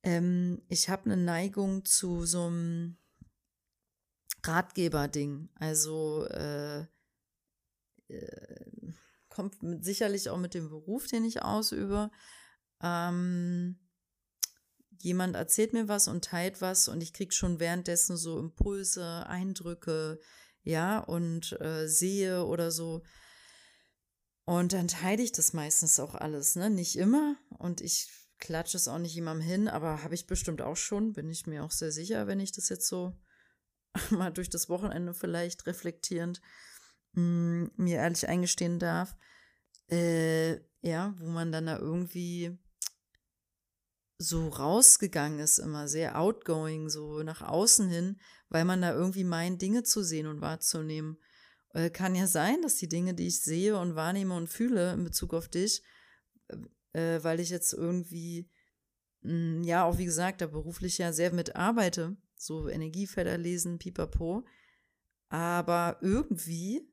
Ähm, 0.02 0.62
ich 0.68 0.88
habe 0.88 1.04
eine 1.04 1.16
Neigung 1.16 1.84
zu 1.84 2.24
so 2.24 2.46
einem 2.46 2.96
Ratgeber-Ding. 4.44 5.48
Also 5.54 6.26
äh, 6.26 6.86
äh, 8.08 8.92
kommt 9.28 9.62
mit, 9.62 9.84
sicherlich 9.84 10.30
auch 10.30 10.38
mit 10.38 10.54
dem 10.54 10.68
Beruf, 10.68 11.06
den 11.06 11.24
ich 11.24 11.42
ausübe. 11.42 12.10
Ähm, 12.82 13.78
jemand 14.98 15.36
erzählt 15.36 15.72
mir 15.72 15.88
was 15.88 16.08
und 16.08 16.24
teilt 16.24 16.60
was 16.60 16.88
und 16.88 17.00
ich 17.02 17.12
kriege 17.12 17.32
schon 17.32 17.60
währenddessen 17.60 18.16
so 18.16 18.38
Impulse, 18.38 19.26
Eindrücke, 19.26 20.20
ja, 20.64 20.98
und 20.98 21.60
äh, 21.60 21.88
sehe 21.88 22.44
oder 22.44 22.70
so. 22.70 23.02
Und 24.44 24.72
dann 24.72 24.88
teile 24.88 25.22
ich 25.22 25.32
das 25.32 25.52
meistens 25.52 25.98
auch 26.00 26.14
alles, 26.14 26.56
ne? 26.56 26.70
Nicht 26.70 26.96
immer. 26.96 27.36
Und 27.58 27.80
ich 27.80 28.10
klatsche 28.42 28.76
es 28.76 28.88
auch 28.88 28.98
nicht 28.98 29.14
jemandem 29.14 29.46
hin, 29.46 29.68
aber 29.68 30.02
habe 30.02 30.16
ich 30.16 30.26
bestimmt 30.26 30.62
auch 30.62 30.76
schon, 30.76 31.12
bin 31.12 31.30
ich 31.30 31.46
mir 31.46 31.62
auch 31.62 31.70
sehr 31.70 31.92
sicher, 31.92 32.26
wenn 32.26 32.40
ich 32.40 32.50
das 32.50 32.68
jetzt 32.68 32.88
so 32.88 33.16
mal 34.10 34.32
durch 34.32 34.50
das 34.50 34.68
Wochenende 34.68 35.14
vielleicht 35.14 35.66
reflektierend 35.66 36.40
mh, 37.12 37.22
mm, 37.22 37.70
mir 37.76 37.98
ehrlich 37.98 38.28
eingestehen 38.28 38.80
darf. 38.80 39.16
Äh, 39.88 40.54
ja, 40.80 41.14
wo 41.18 41.28
man 41.28 41.52
dann 41.52 41.66
da 41.66 41.78
irgendwie 41.78 42.58
so 44.18 44.48
rausgegangen 44.48 45.38
ist, 45.38 45.58
immer 45.58 45.86
sehr 45.86 46.18
outgoing, 46.18 46.88
so 46.88 47.22
nach 47.22 47.42
außen 47.42 47.88
hin, 47.88 48.20
weil 48.48 48.64
man 48.64 48.82
da 48.82 48.92
irgendwie 48.92 49.24
meint, 49.24 49.62
Dinge 49.62 49.84
zu 49.84 50.02
sehen 50.02 50.26
und 50.26 50.40
wahrzunehmen. 50.40 51.18
Äh, 51.74 51.90
kann 51.90 52.16
ja 52.16 52.26
sein, 52.26 52.60
dass 52.62 52.74
die 52.74 52.88
Dinge, 52.88 53.14
die 53.14 53.28
ich 53.28 53.40
sehe 53.40 53.78
und 53.78 53.94
wahrnehme 53.94 54.34
und 54.34 54.48
fühle 54.48 54.94
in 54.94 55.04
Bezug 55.04 55.32
auf 55.32 55.48
dich, 55.48 55.84
äh, 56.92 57.22
weil 57.22 57.40
ich 57.40 57.50
jetzt 57.50 57.72
irgendwie, 57.72 58.48
mh, 59.22 59.30
hm, 59.30 59.64
ja, 59.64 59.84
auch 59.84 59.98
wie 59.98 60.04
gesagt, 60.04 60.40
da 60.40 60.46
beruflich 60.46 60.98
ja 60.98 61.12
sehr 61.12 61.32
mitarbeite, 61.32 62.16
so 62.36 62.68
Energiefelder 62.68 63.38
lesen, 63.38 63.78
pipapo. 63.78 64.44
Aber 65.28 65.98
irgendwie 66.02 66.92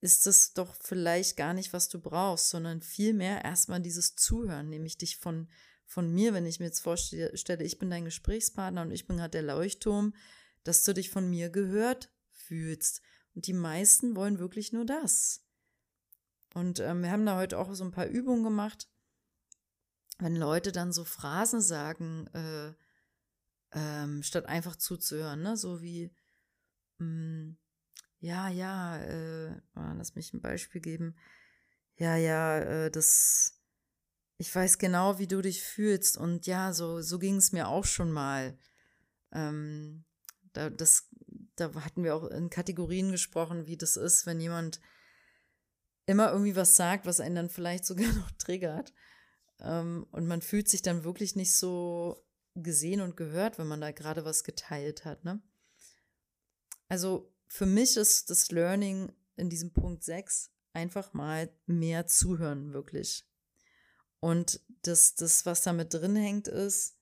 ist 0.00 0.26
das 0.26 0.52
doch 0.52 0.74
vielleicht 0.74 1.36
gar 1.36 1.54
nicht, 1.54 1.72
was 1.72 1.88
du 1.88 2.00
brauchst, 2.00 2.48
sondern 2.48 2.82
vielmehr 2.82 3.44
erstmal 3.44 3.80
dieses 3.80 4.16
Zuhören, 4.16 4.68
nämlich 4.68 4.98
dich 4.98 5.18
von, 5.18 5.48
von 5.86 6.12
mir, 6.12 6.34
wenn 6.34 6.44
ich 6.44 6.58
mir 6.58 6.66
jetzt 6.66 6.80
vorstelle, 6.80 7.64
ich 7.64 7.78
bin 7.78 7.90
dein 7.90 8.04
Gesprächspartner 8.04 8.82
und 8.82 8.90
ich 8.90 9.06
bin 9.06 9.18
gerade 9.18 9.30
der 9.30 9.42
Leuchtturm, 9.42 10.14
dass 10.64 10.82
du 10.82 10.92
dich 10.92 11.10
von 11.10 11.30
mir 11.30 11.50
gehört 11.50 12.10
fühlst. 12.30 13.00
Und 13.34 13.46
die 13.46 13.52
meisten 13.52 14.16
wollen 14.16 14.38
wirklich 14.38 14.72
nur 14.72 14.84
das. 14.84 15.44
Und 16.54 16.80
ähm, 16.80 17.02
wir 17.02 17.10
haben 17.10 17.26
da 17.26 17.36
heute 17.36 17.58
auch 17.58 17.72
so 17.74 17.84
ein 17.84 17.92
paar 17.92 18.06
Übungen 18.06 18.44
gemacht. 18.44 18.88
Wenn 20.18 20.36
Leute 20.36 20.72
dann 20.72 20.92
so 20.92 21.04
Phrasen 21.04 21.60
sagen, 21.60 22.26
äh, 22.28 22.74
ähm, 23.72 24.22
statt 24.22 24.46
einfach 24.46 24.76
zuzuhören, 24.76 25.42
ne? 25.42 25.56
so 25.56 25.80
wie, 25.80 26.14
mh, 26.98 27.06
mm, 27.06 27.58
ja, 28.20 28.48
ja, 28.48 28.98
äh, 28.98 29.50
oh, 29.74 29.92
lass 29.96 30.14
mich 30.14 30.32
ein 30.32 30.40
Beispiel 30.40 30.80
geben. 30.80 31.16
Ja, 31.96 32.16
ja, 32.16 32.58
äh, 32.58 32.90
das, 32.90 33.60
ich 34.36 34.54
weiß 34.54 34.78
genau, 34.78 35.18
wie 35.18 35.26
du 35.26 35.42
dich 35.42 35.62
fühlst 35.62 36.16
und 36.16 36.46
ja, 36.46 36.72
so, 36.72 37.00
so 37.00 37.18
ging 37.18 37.36
es 37.36 37.52
mir 37.52 37.66
auch 37.66 37.84
schon 37.84 38.12
mal. 38.12 38.56
Ähm, 39.32 40.04
da, 40.52 40.70
das, 40.70 41.08
da 41.56 41.74
hatten 41.74 42.04
wir 42.04 42.14
auch 42.14 42.24
in 42.30 42.48
Kategorien 42.48 43.10
gesprochen, 43.10 43.66
wie 43.66 43.76
das 43.76 43.96
ist, 43.96 44.24
wenn 44.24 44.40
jemand 44.40 44.78
immer 46.12 46.30
irgendwie 46.30 46.54
was 46.54 46.76
sagt, 46.76 47.06
was 47.06 47.20
einen 47.20 47.34
dann 47.34 47.50
vielleicht 47.50 47.84
sogar 47.86 48.12
noch 48.12 48.30
triggert. 48.32 48.92
Ähm, 49.60 50.06
und 50.12 50.26
man 50.26 50.42
fühlt 50.42 50.68
sich 50.68 50.82
dann 50.82 51.04
wirklich 51.04 51.34
nicht 51.34 51.54
so 51.56 52.24
gesehen 52.54 53.00
und 53.00 53.16
gehört, 53.16 53.58
wenn 53.58 53.66
man 53.66 53.80
da 53.80 53.90
gerade 53.92 54.24
was 54.24 54.44
geteilt 54.44 55.04
hat. 55.04 55.24
Ne? 55.24 55.42
Also 56.88 57.34
für 57.46 57.66
mich 57.66 57.96
ist 57.96 58.30
das 58.30 58.50
Learning 58.50 59.12
in 59.36 59.48
diesem 59.48 59.72
Punkt 59.72 60.04
6 60.04 60.50
einfach 60.74 61.12
mal 61.12 61.50
mehr 61.66 62.06
zuhören, 62.06 62.72
wirklich. 62.72 63.26
Und 64.20 64.60
das, 64.82 65.14
das 65.14 65.46
was 65.46 65.62
damit 65.62 65.94
drin 65.94 66.16
hängt, 66.16 66.48
ist, 66.48 66.96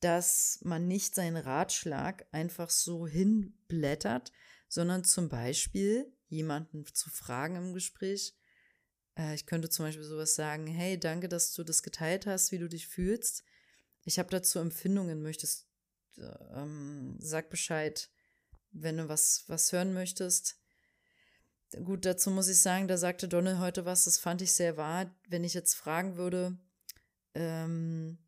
dass 0.00 0.58
man 0.62 0.88
nicht 0.88 1.14
seinen 1.14 1.36
Ratschlag 1.36 2.26
einfach 2.32 2.70
so 2.70 3.06
hinblättert, 3.06 4.32
sondern 4.68 5.04
zum 5.04 5.28
Beispiel 5.28 6.12
jemanden 6.32 6.84
zu 6.86 7.10
fragen 7.10 7.56
im 7.56 7.74
Gespräch. 7.74 8.34
Äh, 9.16 9.34
ich 9.34 9.46
könnte 9.46 9.68
zum 9.68 9.84
Beispiel 9.84 10.04
sowas 10.04 10.34
sagen, 10.34 10.66
hey, 10.66 10.98
danke, 10.98 11.28
dass 11.28 11.52
du 11.52 11.62
das 11.62 11.82
geteilt 11.82 12.26
hast, 12.26 12.52
wie 12.52 12.58
du 12.58 12.68
dich 12.68 12.88
fühlst. 12.88 13.44
Ich 14.04 14.18
habe 14.18 14.30
dazu 14.30 14.58
Empfindungen, 14.58 15.22
möchtest, 15.22 15.68
ähm, 16.18 17.16
sag 17.20 17.50
Bescheid, 17.50 18.10
wenn 18.70 18.96
du 18.96 19.08
was, 19.08 19.44
was 19.46 19.70
hören 19.72 19.92
möchtest. 19.92 20.58
Gut, 21.84 22.04
dazu 22.04 22.30
muss 22.30 22.48
ich 22.48 22.60
sagen, 22.60 22.88
da 22.88 22.96
sagte 22.96 23.28
Donald 23.28 23.58
heute 23.58 23.84
was, 23.84 24.04
das 24.04 24.18
fand 24.18 24.42
ich 24.42 24.52
sehr 24.52 24.76
wahr. 24.76 25.14
Wenn 25.28 25.44
ich 25.44 25.54
jetzt 25.54 25.74
fragen 25.74 26.16
würde, 26.16 26.58
ähm, 27.34 28.18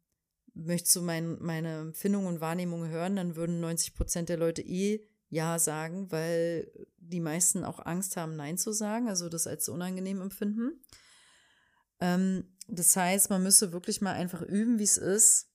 möchtest 0.54 0.96
du 0.96 1.02
mein, 1.02 1.38
meine 1.42 1.80
Empfindungen 1.80 2.28
und 2.28 2.40
Wahrnehmungen 2.40 2.90
hören, 2.90 3.16
dann 3.16 3.36
würden 3.36 3.60
90 3.60 3.94
Prozent 3.94 4.28
der 4.28 4.38
Leute 4.38 4.62
eh 4.62 5.06
Ja 5.28 5.58
sagen, 5.58 6.10
weil 6.10 6.70
die 7.08 7.20
meisten 7.20 7.64
auch 7.64 7.84
Angst 7.84 8.16
haben, 8.16 8.36
Nein 8.36 8.58
zu 8.58 8.72
sagen, 8.72 9.08
also 9.08 9.28
das 9.28 9.46
als 9.46 9.68
unangenehm 9.68 10.20
empfinden. 10.20 10.80
Ähm, 12.00 12.56
das 12.68 12.96
heißt, 12.96 13.30
man 13.30 13.42
müsste 13.42 13.72
wirklich 13.72 14.00
mal 14.00 14.14
einfach 14.14 14.42
üben, 14.42 14.78
wie 14.78 14.84
es 14.84 14.96
ist, 14.96 15.50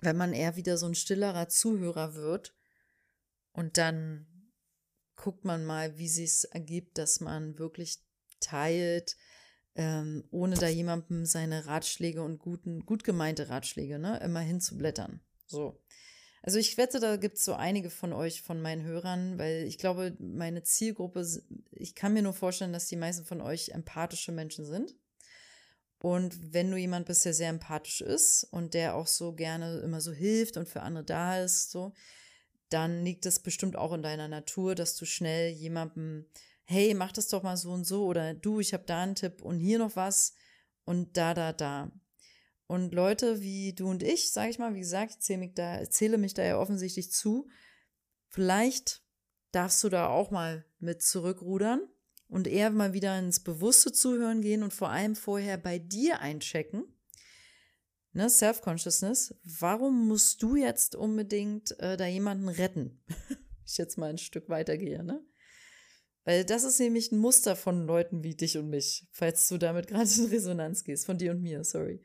wenn 0.00 0.16
man 0.16 0.32
eher 0.32 0.56
wieder 0.56 0.76
so 0.76 0.86
ein 0.86 0.94
stillerer 0.94 1.48
Zuhörer 1.48 2.14
wird 2.14 2.54
und 3.52 3.78
dann 3.78 4.26
guckt 5.16 5.44
man 5.44 5.64
mal, 5.64 5.96
wie 5.96 6.08
sich 6.08 6.44
ergibt, 6.50 6.98
dass 6.98 7.20
man 7.20 7.58
wirklich 7.58 8.02
teilt, 8.40 9.16
ähm, 9.74 10.24
ohne 10.30 10.56
da 10.56 10.68
jemandem 10.68 11.24
seine 11.24 11.66
Ratschläge 11.66 12.22
und 12.22 12.38
guten, 12.38 12.84
gut 12.84 13.04
gemeinte 13.04 13.48
Ratschläge, 13.48 13.98
ne, 13.98 14.20
immer 14.20 14.40
hinzublättern. 14.40 15.20
So. 15.46 15.82
Also 16.46 16.58
ich 16.58 16.76
wette, 16.76 17.00
da 17.00 17.16
gibt 17.16 17.38
es 17.38 17.44
so 17.44 17.54
einige 17.54 17.88
von 17.88 18.12
euch, 18.12 18.42
von 18.42 18.60
meinen 18.60 18.82
Hörern, 18.82 19.38
weil 19.38 19.64
ich 19.64 19.78
glaube, 19.78 20.14
meine 20.18 20.62
Zielgruppe, 20.62 21.26
ich 21.70 21.94
kann 21.94 22.12
mir 22.12 22.20
nur 22.20 22.34
vorstellen, 22.34 22.74
dass 22.74 22.86
die 22.86 22.96
meisten 22.96 23.24
von 23.24 23.40
euch 23.40 23.70
empathische 23.70 24.30
Menschen 24.30 24.66
sind. 24.66 24.94
Und 26.00 26.52
wenn 26.52 26.70
du 26.70 26.76
jemand 26.76 27.06
bist, 27.06 27.24
der 27.24 27.32
sehr 27.32 27.48
empathisch 27.48 28.02
ist 28.02 28.44
und 28.50 28.74
der 28.74 28.94
auch 28.94 29.06
so 29.06 29.32
gerne 29.32 29.78
immer 29.78 30.02
so 30.02 30.12
hilft 30.12 30.58
und 30.58 30.68
für 30.68 30.82
andere 30.82 31.04
da 31.04 31.42
ist, 31.42 31.70
so, 31.70 31.94
dann 32.68 33.02
liegt 33.04 33.24
es 33.24 33.38
bestimmt 33.38 33.76
auch 33.76 33.94
in 33.94 34.02
deiner 34.02 34.28
Natur, 34.28 34.74
dass 34.74 34.96
du 34.96 35.06
schnell 35.06 35.50
jemandem 35.50 36.26
hey, 36.64 36.94
mach 36.94 37.12
das 37.12 37.28
doch 37.28 37.42
mal 37.42 37.56
so 37.56 37.70
und 37.72 37.84
so 37.84 38.06
oder 38.06 38.34
du, 38.34 38.60
ich 38.60 38.72
habe 38.72 38.84
da 38.86 39.02
einen 39.02 39.14
Tipp 39.14 39.42
und 39.42 39.58
hier 39.58 39.78
noch 39.78 39.96
was 39.96 40.34
und 40.84 41.16
da, 41.16 41.34
da, 41.34 41.52
da. 41.52 41.90
Und 42.66 42.94
Leute 42.94 43.40
wie 43.42 43.74
du 43.74 43.88
und 43.88 44.02
ich, 44.02 44.32
sage 44.32 44.50
ich 44.50 44.58
mal, 44.58 44.74
wie 44.74 44.80
gesagt, 44.80 45.12
ich 45.12 45.20
zähle 45.20 45.38
mich, 45.38 45.54
da, 45.54 45.88
zähle 45.88 46.18
mich 46.18 46.34
da 46.34 46.42
ja 46.42 46.58
offensichtlich 46.58 47.12
zu, 47.12 47.48
vielleicht 48.28 49.02
darfst 49.52 49.84
du 49.84 49.88
da 49.88 50.08
auch 50.08 50.30
mal 50.30 50.64
mit 50.78 51.02
zurückrudern 51.02 51.86
und 52.28 52.46
eher 52.46 52.70
mal 52.70 52.92
wieder 52.94 53.18
ins 53.18 53.40
bewusste 53.40 53.92
Zuhören 53.92 54.40
gehen 54.40 54.62
und 54.62 54.72
vor 54.72 54.90
allem 54.90 55.14
vorher 55.14 55.58
bei 55.58 55.78
dir 55.78 56.20
einchecken. 56.20 56.84
Ne, 58.12 58.30
Self-Consciousness, 58.30 59.34
warum 59.42 60.06
musst 60.06 60.42
du 60.42 60.56
jetzt 60.56 60.94
unbedingt 60.94 61.78
äh, 61.80 61.96
da 61.96 62.06
jemanden 62.06 62.48
retten? 62.48 63.02
ich 63.66 63.76
jetzt 63.76 63.98
mal 63.98 64.10
ein 64.10 64.18
Stück 64.18 64.48
weitergehe, 64.48 65.02
ne? 65.02 65.24
Weil 66.24 66.44
das 66.44 66.64
ist 66.64 66.78
nämlich 66.78 67.12
ein 67.12 67.18
Muster 67.18 67.54
von 67.54 67.86
Leuten 67.86 68.24
wie 68.24 68.34
dich 68.34 68.56
und 68.56 68.70
mich, 68.70 69.06
falls 69.12 69.46
du 69.48 69.58
damit 69.58 69.88
gerade 69.88 70.08
in 70.16 70.26
Resonanz 70.26 70.84
gehst, 70.84 71.04
von 71.04 71.18
dir 71.18 71.32
und 71.32 71.42
mir, 71.42 71.64
sorry. 71.64 72.00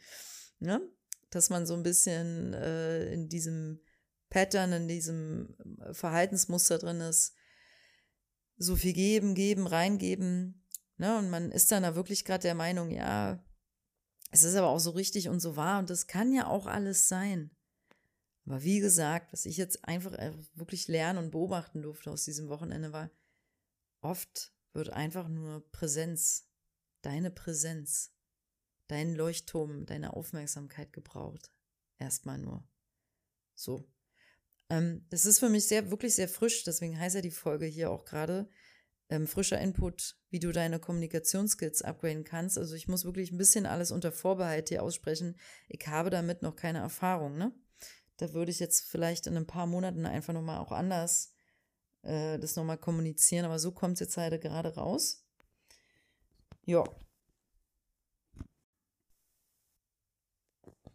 Ja? 0.59 0.81
Dass 1.29 1.49
man 1.49 1.65
so 1.65 1.73
ein 1.73 1.83
bisschen 1.83 2.53
äh, 2.53 3.11
in 3.13 3.29
diesem 3.29 3.81
Pattern, 4.29 4.71
in 4.73 4.87
diesem 4.87 5.55
äh, 5.81 5.93
Verhaltensmuster 5.93 6.77
drin 6.77 7.01
ist, 7.01 7.35
so 8.57 8.75
viel 8.75 8.93
geben, 8.93 9.35
geben, 9.35 9.67
reingeben. 9.67 10.65
Ne? 10.97 11.17
Und 11.17 11.29
man 11.29 11.51
ist 11.51 11.71
dann 11.71 11.83
da 11.83 11.95
wirklich 11.95 12.25
gerade 12.25 12.41
der 12.41 12.55
Meinung, 12.55 12.91
ja, 12.91 13.43
es 14.31 14.43
ist 14.43 14.55
aber 14.55 14.69
auch 14.69 14.79
so 14.79 14.91
richtig 14.91 15.29
und 15.29 15.39
so 15.39 15.55
wahr 15.55 15.79
und 15.79 15.89
das 15.89 16.07
kann 16.07 16.33
ja 16.33 16.47
auch 16.47 16.67
alles 16.67 17.07
sein. 17.07 17.51
Aber 18.45 18.63
wie 18.63 18.79
gesagt, 18.79 19.33
was 19.33 19.45
ich 19.45 19.57
jetzt 19.57 19.85
einfach 19.85 20.13
äh, 20.13 20.33
wirklich 20.53 20.87
lernen 20.87 21.19
und 21.19 21.31
beobachten 21.31 21.81
durfte 21.81 22.11
aus 22.11 22.25
diesem 22.25 22.49
Wochenende 22.49 22.91
war, 22.91 23.09
Oft 24.01 24.53
wird 24.73 24.91
einfach 24.91 25.27
nur 25.27 25.69
Präsenz, 25.71 26.47
deine 27.01 27.31
Präsenz, 27.31 28.13
dein 28.89 29.15
Leuchtturm, 29.15 29.85
deine 29.85 30.13
Aufmerksamkeit 30.13 30.91
gebraucht. 30.91 31.51
Erstmal 31.97 32.37
nur. 32.37 32.67
So. 33.55 33.87
Ähm, 34.69 35.05
das 35.09 35.25
ist 35.25 35.39
für 35.39 35.49
mich 35.49 35.67
sehr, 35.67 35.89
wirklich 35.91 36.15
sehr 36.15 36.27
frisch, 36.27 36.63
deswegen 36.63 36.99
heißt 36.99 37.15
ja 37.15 37.21
die 37.21 37.31
Folge 37.31 37.65
hier 37.65 37.89
auch 37.89 38.05
gerade. 38.05 38.49
Ähm, 39.09 39.25
frischer 39.25 39.59
Input, 39.59 40.17
wie 40.29 40.39
du 40.39 40.51
deine 40.51 40.79
Kommunikationsskills 40.79 41.81
upgraden 41.81 42.23
kannst. 42.23 42.57
Also 42.57 42.75
ich 42.75 42.87
muss 42.87 43.05
wirklich 43.05 43.31
ein 43.31 43.37
bisschen 43.37 43.65
alles 43.65 43.91
unter 43.91 44.11
Vorbehalt 44.11 44.69
hier 44.69 44.83
aussprechen. 44.83 45.39
Ich 45.67 45.87
habe 45.87 46.09
damit 46.11 46.43
noch 46.43 46.55
keine 46.55 46.79
Erfahrung, 46.79 47.37
ne? 47.37 47.51
Da 48.17 48.33
würde 48.33 48.51
ich 48.51 48.59
jetzt 48.59 48.81
vielleicht 48.81 49.25
in 49.27 49.37
ein 49.37 49.47
paar 49.47 49.65
Monaten 49.65 50.05
einfach 50.05 50.33
nochmal 50.33 50.59
auch 50.59 50.71
anders 50.71 51.33
äh, 52.03 52.37
das 52.39 52.55
nochmal 52.55 52.77
kommunizieren, 52.77 53.45
aber 53.45 53.59
so 53.59 53.71
kommt 53.71 53.93
es 53.93 53.99
jetzt 54.01 54.17
halt 54.17 54.39
gerade 54.41 54.75
raus. 54.75 55.25
Ja. 56.65 56.83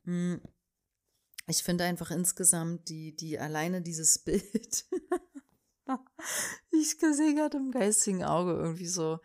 Ich 0.06 1.62
finde 1.62 1.84
einfach 1.84 2.10
insgesamt 2.10 2.88
die, 2.88 3.14
die 3.14 3.38
alleine 3.38 3.82
dieses 3.82 4.18
Bild. 4.24 4.84
ich 6.70 6.96
sehe 6.98 7.34
gerade 7.34 7.56
im 7.56 7.70
geistigen 7.70 8.24
Auge 8.24 8.52
irgendwie 8.52 8.86
so 8.86 9.18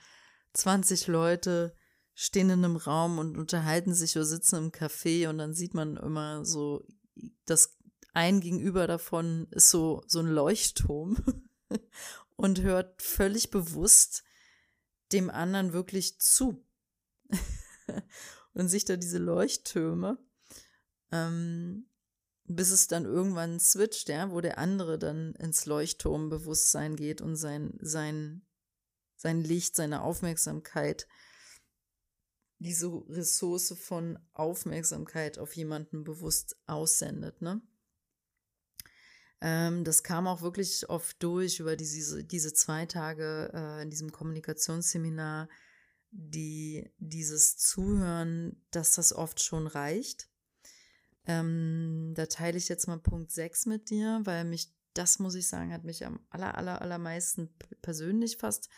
20 0.53 1.07
Leute 1.07 1.75
stehen 2.13 2.49
in 2.49 2.65
einem 2.65 2.75
Raum 2.75 3.17
und 3.17 3.38
unterhalten 3.38 3.93
sich 3.93 4.15
oder 4.17 4.25
sitzen 4.25 4.55
im 4.57 4.71
Café 4.71 5.30
und 5.30 5.38
dann 5.38 5.53
sieht 5.53 5.73
man 5.73 5.95
immer 5.95 6.43
so, 6.43 6.86
das 7.45 7.77
ein 8.13 8.41
Gegenüber 8.41 8.88
davon 8.88 9.47
ist 9.51 9.69
so, 9.69 10.03
so 10.07 10.19
ein 10.19 10.27
Leuchtturm. 10.27 11.17
und 12.39 12.61
hört 12.61 13.01
völlig 13.01 13.51
bewusst 13.51 14.23
dem 15.11 15.30
anderen 15.30 15.73
wirklich 15.73 16.19
zu. 16.19 16.65
und 18.53 18.69
sich 18.69 18.86
da 18.86 18.95
diese 18.95 19.17
Leuchttürme, 19.17 20.17
ähm, 21.12 21.88
bis 22.45 22.72
es 22.72 22.88
dann 22.88 23.05
irgendwann 23.05 23.60
switcht, 23.60 24.10
ja, 24.10 24.32
wo 24.32 24.41
der 24.41 24.57
andere 24.57 24.97
dann 24.97 25.36
ins 25.36 25.66
Leuchtturmbewusstsein 25.66 26.95
geht 26.95 27.22
und 27.22 27.36
sein, 27.36 27.78
sein, 27.82 28.45
sein 29.16 29.41
Licht, 29.41 29.76
seine 29.76 30.01
Aufmerksamkeit 30.01 31.07
diese 32.60 32.88
Ressource 33.07 33.74
von 33.80 34.20
Aufmerksamkeit 34.34 35.39
auf 35.39 35.55
jemanden 35.55 36.03
bewusst 36.03 36.57
aussendet, 36.68 37.41
ne? 37.41 37.62
Ähm, 39.41 39.86
das 39.86 40.03
kam 40.03 40.28
auch 40.28 40.41
wirklich 40.41 40.89
oft 40.89 41.24
durch 41.24 41.62
über 41.62 41.78
diese, 41.78 42.26
diese 42.26 42.53
zwei 42.53 42.86
Tage 42.86 43.49
äh, 43.53 43.82
in 43.82 43.89
diesem 43.89 44.12
Kommunikationsseminar, 44.12 45.47
die 46.12 46.91
dieses 46.97 47.55
Zuhören, 47.55 48.62
dass 48.72 48.95
das 48.95 49.14
oft 49.14 49.41
schon 49.41 49.68
reicht. 49.68 50.30
Ähm, 51.26 52.13
da 52.15 52.26
teile 52.26 52.57
ich 52.57 52.70
jetzt 52.70 52.88
mal 52.88 52.99
Punkt 52.99 53.32
6 53.32 53.65
mit 53.65 53.89
dir, 53.89 54.22
weil 54.24 54.45
mich, 54.45 54.74
das 54.93 55.20
muss 55.20 55.36
ich 55.36 55.47
sagen, 55.47 55.74
hat 55.74 55.84
mich 55.84 56.05
am 56.05 56.20
aller, 56.30 56.57
aller, 56.57 56.82
allermeisten 56.82 57.49
persönlich 57.82 58.38
fast, 58.38 58.70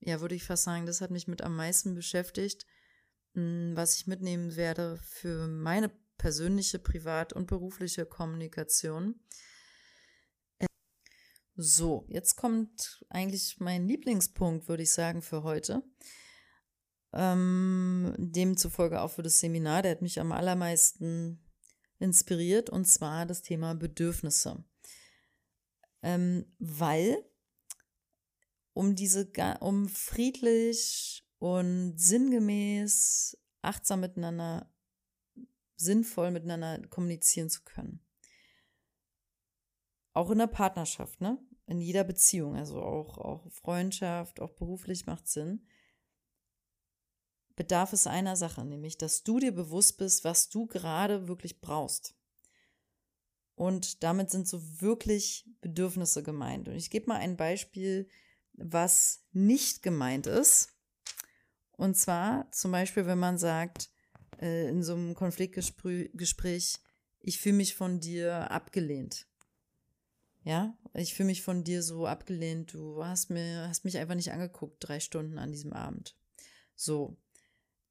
ja, 0.00 0.20
würde 0.20 0.34
ich 0.34 0.44
fast 0.44 0.64
sagen, 0.64 0.86
das 0.86 1.00
hat 1.00 1.10
mich 1.10 1.28
mit 1.28 1.42
am 1.42 1.56
meisten 1.56 1.94
beschäftigt, 1.94 2.66
hm, 3.34 3.72
was 3.74 3.96
ich 3.96 4.06
mitnehmen 4.06 4.56
werde 4.56 4.96
für 4.98 5.46
meine 5.48 5.90
persönliche, 6.18 6.78
privat 6.78 7.32
und 7.32 7.46
berufliche 7.46 8.06
Kommunikation. 8.06 9.20
So, 11.56 12.04
jetzt 12.08 12.34
kommt 12.34 13.04
eigentlich 13.10 13.60
mein 13.60 13.86
Lieblingspunkt, 13.86 14.66
würde 14.66 14.82
ich 14.82 14.90
sagen, 14.90 15.22
für 15.22 15.44
heute. 15.44 15.84
Ähm, 17.16 18.12
demzufolge 18.18 19.00
auch 19.00 19.10
für 19.12 19.22
das 19.22 19.38
Seminar, 19.38 19.82
der 19.82 19.92
hat 19.92 20.02
mich 20.02 20.18
am 20.18 20.32
allermeisten 20.32 21.40
inspiriert, 22.00 22.70
und 22.70 22.86
zwar 22.86 23.24
das 23.24 23.42
Thema 23.42 23.74
Bedürfnisse. 23.74 24.64
Ähm, 26.02 26.44
weil 26.58 27.24
um 28.72 28.96
diese, 28.96 29.30
um 29.60 29.88
friedlich 29.88 31.24
und 31.38 31.94
sinngemäß, 31.96 33.38
achtsam 33.62 34.00
miteinander, 34.00 34.68
sinnvoll 35.76 36.32
miteinander 36.32 36.84
kommunizieren 36.88 37.48
zu 37.48 37.62
können. 37.62 38.04
Auch 40.14 40.30
in 40.30 40.38
der 40.38 40.48
Partnerschaft, 40.48 41.20
ne? 41.20 41.38
In 41.66 41.80
jeder 41.80 42.04
Beziehung, 42.04 42.56
also 42.56 42.82
auch, 42.82 43.18
auch 43.18 43.50
Freundschaft, 43.52 44.40
auch 44.40 44.52
beruflich 44.52 45.06
macht 45.06 45.28
Sinn 45.28 45.64
bedarf 47.56 47.92
es 47.92 48.06
einer 48.06 48.36
Sache, 48.36 48.64
nämlich, 48.64 48.98
dass 48.98 49.22
du 49.22 49.38
dir 49.38 49.52
bewusst 49.52 49.98
bist, 49.98 50.24
was 50.24 50.48
du 50.48 50.66
gerade 50.66 51.28
wirklich 51.28 51.60
brauchst. 51.60 52.14
Und 53.54 54.02
damit 54.02 54.30
sind 54.30 54.48
so 54.48 54.80
wirklich 54.80 55.48
Bedürfnisse 55.60 56.22
gemeint. 56.22 56.68
Und 56.68 56.74
ich 56.74 56.90
gebe 56.90 57.06
mal 57.06 57.18
ein 57.18 57.36
Beispiel, 57.36 58.08
was 58.54 59.24
nicht 59.32 59.82
gemeint 59.82 60.26
ist. 60.26 60.70
Und 61.72 61.96
zwar 61.96 62.50
zum 62.52 62.72
Beispiel, 62.72 63.06
wenn 63.06 63.18
man 63.18 63.38
sagt, 63.38 63.90
äh, 64.40 64.68
in 64.68 64.82
so 64.82 64.94
einem 64.94 65.14
Konfliktgespräch, 65.14 66.78
ich 67.20 67.38
fühle 67.40 67.56
mich 67.56 67.74
von 67.74 68.00
dir 68.00 68.50
abgelehnt. 68.50 69.26
Ja, 70.42 70.76
ich 70.92 71.14
fühle 71.14 71.28
mich 71.28 71.42
von 71.42 71.64
dir 71.64 71.82
so 71.82 72.06
abgelehnt. 72.06 72.74
Du 72.74 73.04
hast 73.04 73.30
mir, 73.30 73.68
hast 73.68 73.84
mich 73.84 73.96
einfach 73.98 74.14
nicht 74.14 74.32
angeguckt, 74.32 74.76
drei 74.80 75.00
Stunden 75.00 75.38
an 75.38 75.52
diesem 75.52 75.72
Abend. 75.72 76.16
So, 76.76 77.16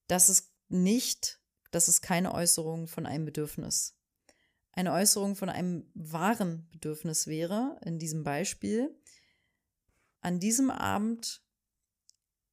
das 0.07 0.29
ist 0.29 0.51
nicht, 0.69 1.39
das 1.71 1.87
ist 1.87 2.01
keine 2.01 2.33
Äußerung 2.33 2.87
von 2.87 3.05
einem 3.05 3.25
Bedürfnis. 3.25 3.97
Eine 4.71 4.93
Äußerung 4.93 5.35
von 5.35 5.49
einem 5.49 5.89
wahren 5.93 6.67
Bedürfnis 6.71 7.27
wäre, 7.27 7.79
in 7.85 7.99
diesem 7.99 8.23
Beispiel, 8.23 8.89
an 10.21 10.39
diesem 10.39 10.71
Abend 10.71 11.43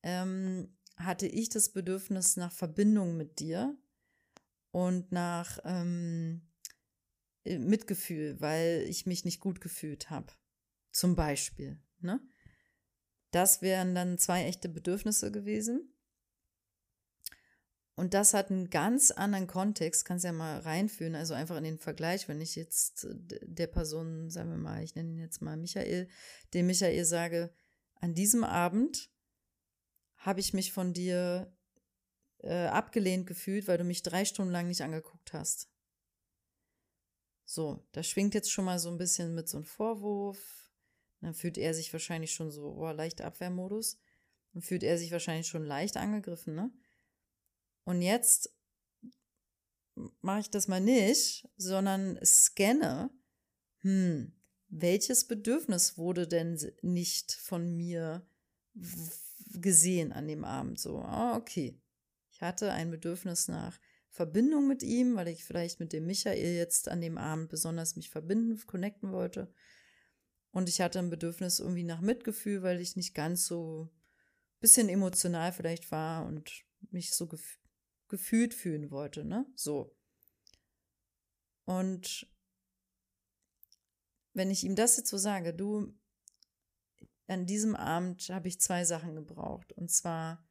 ähm, 0.03 0.77
hatte 0.97 1.27
ich 1.27 1.49
das 1.49 1.73
Bedürfnis 1.73 2.37
nach 2.37 2.53
Verbindung 2.53 3.17
mit 3.17 3.39
dir 3.39 3.77
und 4.71 5.13
nach 5.13 5.59
ähm, 5.65 6.49
äh, 7.45 7.59
Mitgefühl, 7.59 8.41
weil 8.41 8.85
ich 8.89 9.07
mich 9.07 9.25
nicht 9.25 9.41
gut 9.41 9.61
gefühlt 9.61 10.11
habe. 10.11 10.33
Zum 10.93 11.17
Beispiel. 11.17 11.81
Ne? 12.01 12.21
Das 13.31 13.63
wären 13.63 13.95
dann 13.95 14.19
zwei 14.19 14.45
echte 14.45 14.69
Bedürfnisse 14.69 15.31
gewesen. 15.31 15.95
Und 17.97 18.15
das 18.15 18.33
hat 18.33 18.51
einen 18.51 18.71
ganz 18.71 19.11
anderen 19.11 19.47
Kontext, 19.47 20.05
kannst 20.05 20.25
ja 20.25 20.33
mal 20.33 20.61
reinführen, 20.61 21.15
also 21.15 21.35
einfach 21.35 21.57
in 21.57 21.65
den 21.65 21.79
Vergleich, 21.79 22.29
wenn 22.29 22.41
ich 22.41 22.57
jetzt 22.57 23.07
der 23.11 23.67
Person, 23.67 24.31
sagen 24.31 24.51
wir 24.51 24.57
mal, 24.57 24.83
ich 24.83 24.95
nenne 24.95 25.11
ihn 25.11 25.19
jetzt 25.19 25.43
mal 25.43 25.57
Michael, 25.57 26.09
dem 26.55 26.67
Michael 26.67 27.05
sage, 27.05 27.53
an 27.97 28.15
diesem 28.15 28.45
Abend 28.45 29.11
habe 30.17 30.41
ich 30.41 30.55
mich 30.55 30.73
von 30.73 30.95
dir 30.95 31.53
äh, 32.39 32.67
abgelehnt 32.67 33.27
gefühlt, 33.27 33.69
weil 33.69 33.79
du 33.79 33.85
mich 33.85 34.03
drei 34.03 34.25
Stunden 34.25 34.53
lang 34.53 34.69
nicht 34.69 34.83
angeguckt 34.83 35.33
hast. 35.33 35.69
So, 37.45 37.85
da 37.93 38.03
schwingt 38.03 38.35
jetzt 38.35 38.53
schon 38.53 38.65
mal 38.65 38.79
so 38.79 38.91
ein 38.91 38.99
bisschen 38.99 39.35
mit 39.35 39.49
so 39.49 39.59
einem 39.59 39.67
Vorwurf. 39.67 40.71
Dann 41.21 41.35
fühlt 41.35 41.59
er 41.59 41.75
sich 41.75 41.93
wahrscheinlich 41.93 42.33
schon 42.33 42.51
so, 42.51 42.75
oh, 42.77 42.91
leichter 42.93 43.25
Abwehrmodus. 43.27 43.99
Dann 44.53 44.63
fühlt 44.63 44.83
er 44.83 44.97
sich 44.97 45.11
wahrscheinlich 45.11 45.49
schon 45.49 45.65
leicht 45.65 45.97
angegriffen, 45.97 46.55
ne? 46.55 46.71
Und 47.85 48.03
jetzt 48.03 48.51
mache 50.21 50.41
ich 50.41 50.51
das 50.51 50.69
mal 50.69 50.81
nicht, 50.81 51.49
sondern 51.57 52.19
scanne, 52.25 53.11
hm, 53.81 54.33
welches 54.69 55.27
Bedürfnis 55.27 55.99
wurde 55.99 56.29
denn 56.29 56.59
nicht 56.83 57.33
von 57.33 57.77
mir 57.77 58.27
gesehen 59.55 60.13
an 60.13 60.29
dem 60.29 60.45
Abend? 60.45 60.79
So, 60.79 61.01
ah, 61.01 61.37
okay. 61.37 61.81
Ich 62.31 62.41
hatte 62.41 62.73
ein 62.73 62.91
Bedürfnis 62.91 63.49
nach 63.49 63.79
Verbindung 64.09 64.67
mit 64.67 64.83
ihm, 64.83 65.17
weil 65.17 65.29
ich 65.29 65.45
vielleicht 65.45 65.81
mit 65.81 65.93
dem 65.93 66.07
Michael 66.07 66.57
jetzt 66.57 66.89
an 66.89 67.01
dem 67.01 67.19
Abend 67.19 67.49
besonders 67.49 67.97
mich 67.97 68.11
verbinden, 68.11 68.61
connecten 68.67 69.13
wollte. 69.13 69.53
Und 70.53 70.69
ich 70.69 70.81
hatte 70.81 70.99
ein 70.99 71.11
Bedürfnis 71.11 71.61
irgendwie 71.61 71.85
nach 71.85 72.01
Mitgefühl, 72.01 72.63
weil 72.63 72.81
ich 72.81 72.97
nicht 72.97 73.15
ganz 73.15 73.47
so 73.47 73.89
bisschen 74.61 74.89
emotional 74.89 75.53
vielleicht 75.53 75.91
war 75.91 76.27
und 76.27 76.51
mich 76.91 77.15
so 77.15 77.29
gefühlt 78.11 78.53
fühlen 78.53 78.91
wollte, 78.91 79.25
ne? 79.25 79.47
So. 79.55 79.97
Und 81.65 82.29
wenn 84.35 84.51
ich 84.51 84.65
ihm 84.65 84.77
das 84.77 84.97
jetzt 84.97 85.09
so 85.09 85.17
sage, 85.17 85.55
du, 85.55 85.95
an 87.27 87.47
diesem 87.47 87.77
Abend 87.77 88.29
habe 88.29 88.49
ich 88.49 88.61
zwei 88.61 88.85
Sachen 88.85 89.15
gebraucht. 89.15 89.73
Und 89.73 89.91
zwar, 89.91 90.47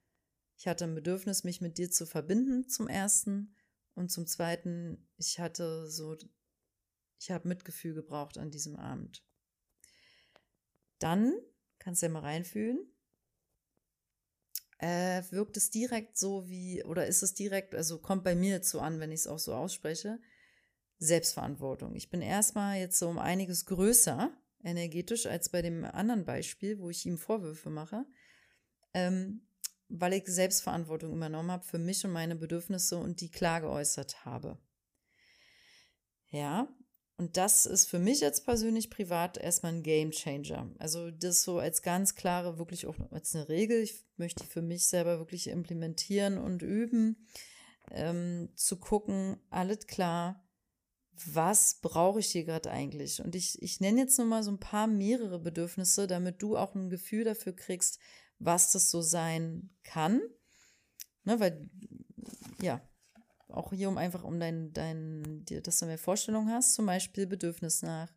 ich 0.58 0.68
hatte 0.68 0.86
ein 0.86 0.96
Bedürfnis, 0.96 1.44
mich 1.44 1.62
mit 1.62 1.78
dir 1.78 1.92
zu 1.92 2.06
verbinden, 2.06 2.68
zum 2.68 2.88
ersten. 2.88 3.56
Und 3.96 4.10
zum 4.12 4.26
zweiten, 4.28 5.10
ich 5.18 5.40
hatte 5.40 5.90
so, 5.90 6.18
ich 7.20 7.32
habe 7.32 7.48
Mitgefühl 7.48 7.94
gebraucht 7.94 8.38
an 8.38 8.50
diesem 8.50 8.78
Abend. 8.78 9.26
Dann 11.00 11.34
kannst 11.80 12.02
du 12.02 12.08
ja 12.08 12.12
mal 12.12 12.22
reinfühlen 12.22 12.80
äh, 14.80 15.24
wirkt 15.30 15.58
es 15.58 15.70
direkt 15.70 16.18
so 16.18 16.50
wie, 16.50 16.84
oder 16.84 17.06
ist 17.06 17.22
es 17.22 17.34
direkt, 17.34 17.76
also 17.76 18.00
kommt 18.00 18.24
bei 18.24 18.36
mir 18.36 18.52
jetzt 18.52 18.70
so 18.70 18.80
an, 18.80 19.00
wenn 19.00 19.12
ich 19.12 19.22
es 19.22 19.28
auch 19.28 19.40
so 19.40 19.54
ausspreche, 19.54 20.20
Selbstverantwortung. 20.98 21.96
Ich 21.96 22.10
bin 22.10 22.22
erstmal 22.22 22.78
jetzt 22.80 22.98
so 22.98 23.08
um 23.08 23.20
einiges 23.20 23.66
größer 23.66 24.32
energetisch 24.64 25.26
als 25.26 25.50
bei 25.50 25.62
dem 25.62 25.86
anderen 25.86 26.26
Beispiel, 26.26 26.80
wo 26.80 26.90
ich 26.90 27.06
ihm 27.06 27.18
Vorwürfe 27.18 27.70
mache, 27.70 28.06
ähm, 28.94 29.48
weil 29.88 30.14
ich 30.14 30.26
Selbstverantwortung 30.28 31.14
übernommen 31.14 31.52
habe 31.52 31.64
für 31.64 31.80
mich 31.80 32.04
und 32.06 32.12
meine 32.12 32.36
Bedürfnisse 32.36 32.98
und 32.98 33.22
die 33.22 33.32
klar 33.32 33.62
geäußert 33.62 34.26
habe. 34.26 34.58
Ja, 36.30 36.68
und 37.20 37.36
das 37.36 37.66
ist 37.66 37.90
für 37.90 38.00
mich 38.00 38.22
jetzt 38.22 38.46
persönlich 38.46 38.90
privat 38.90 39.38
erstmal 39.38 39.74
ein 39.74 39.84
Game 39.84 40.12
Changer. 40.12 40.72
Also 40.80 41.12
das 41.12 41.44
so 41.44 41.60
als 41.60 41.82
ganz 41.82 42.16
klare, 42.16 42.58
wirklich 42.58 42.88
auch 42.88 42.96
als 43.12 43.36
eine 43.36 43.50
Regel. 43.50 43.82
Ich 43.82 44.06
möchte 44.16 44.46
für 44.46 44.62
mich 44.62 44.88
selber 44.88 45.20
wirklich 45.20 45.50
implementieren 45.50 46.38
und 46.38 46.62
üben, 46.62 47.28
ähm, 47.92 48.48
zu 48.56 48.78
gucken, 48.78 49.36
alles 49.50 49.86
klar, 49.86 50.48
was 51.26 51.82
brauche 51.82 52.22
ich 52.22 52.28
hier 52.28 52.46
gerade 52.46 52.72
eigentlich? 52.72 53.22
Und 53.22 53.36
ich, 53.36 53.62
ich 53.62 53.82
nenne 53.82 54.00
jetzt 54.00 54.18
nur 54.18 54.28
mal 54.28 54.42
so 54.42 54.52
ein 54.52 54.62
paar 54.62 54.88
mehrere 54.88 55.40
Bedürfnisse, 55.40 56.08
damit 56.08 56.42
du 56.42 56.56
auch 56.56 56.74
ein 56.74 56.90
Gefühl 56.90 57.26
dafür 57.26 57.54
kriegst, 57.54 58.00
was 58.38 58.72
das 58.72 58.90
so 58.90 59.02
sein 59.02 59.72
kann. 59.84 60.22
Ne, 61.26 61.38
weil, 61.42 61.70
ja, 62.62 62.82
auch 63.50 63.74
hier 63.74 63.90
um 63.90 63.98
einfach 63.98 64.24
um 64.24 64.40
dein, 64.40 64.74
dein, 64.74 65.46
dir, 65.46 65.62
dass 65.62 65.80
du 65.80 65.86
mehr 65.86 65.98
Vorstellung 65.98 66.50
hast, 66.50 66.74
zum 66.74 66.86
Beispiel 66.86 67.28
Bedürfnis 67.28 67.82
nach 67.82 68.12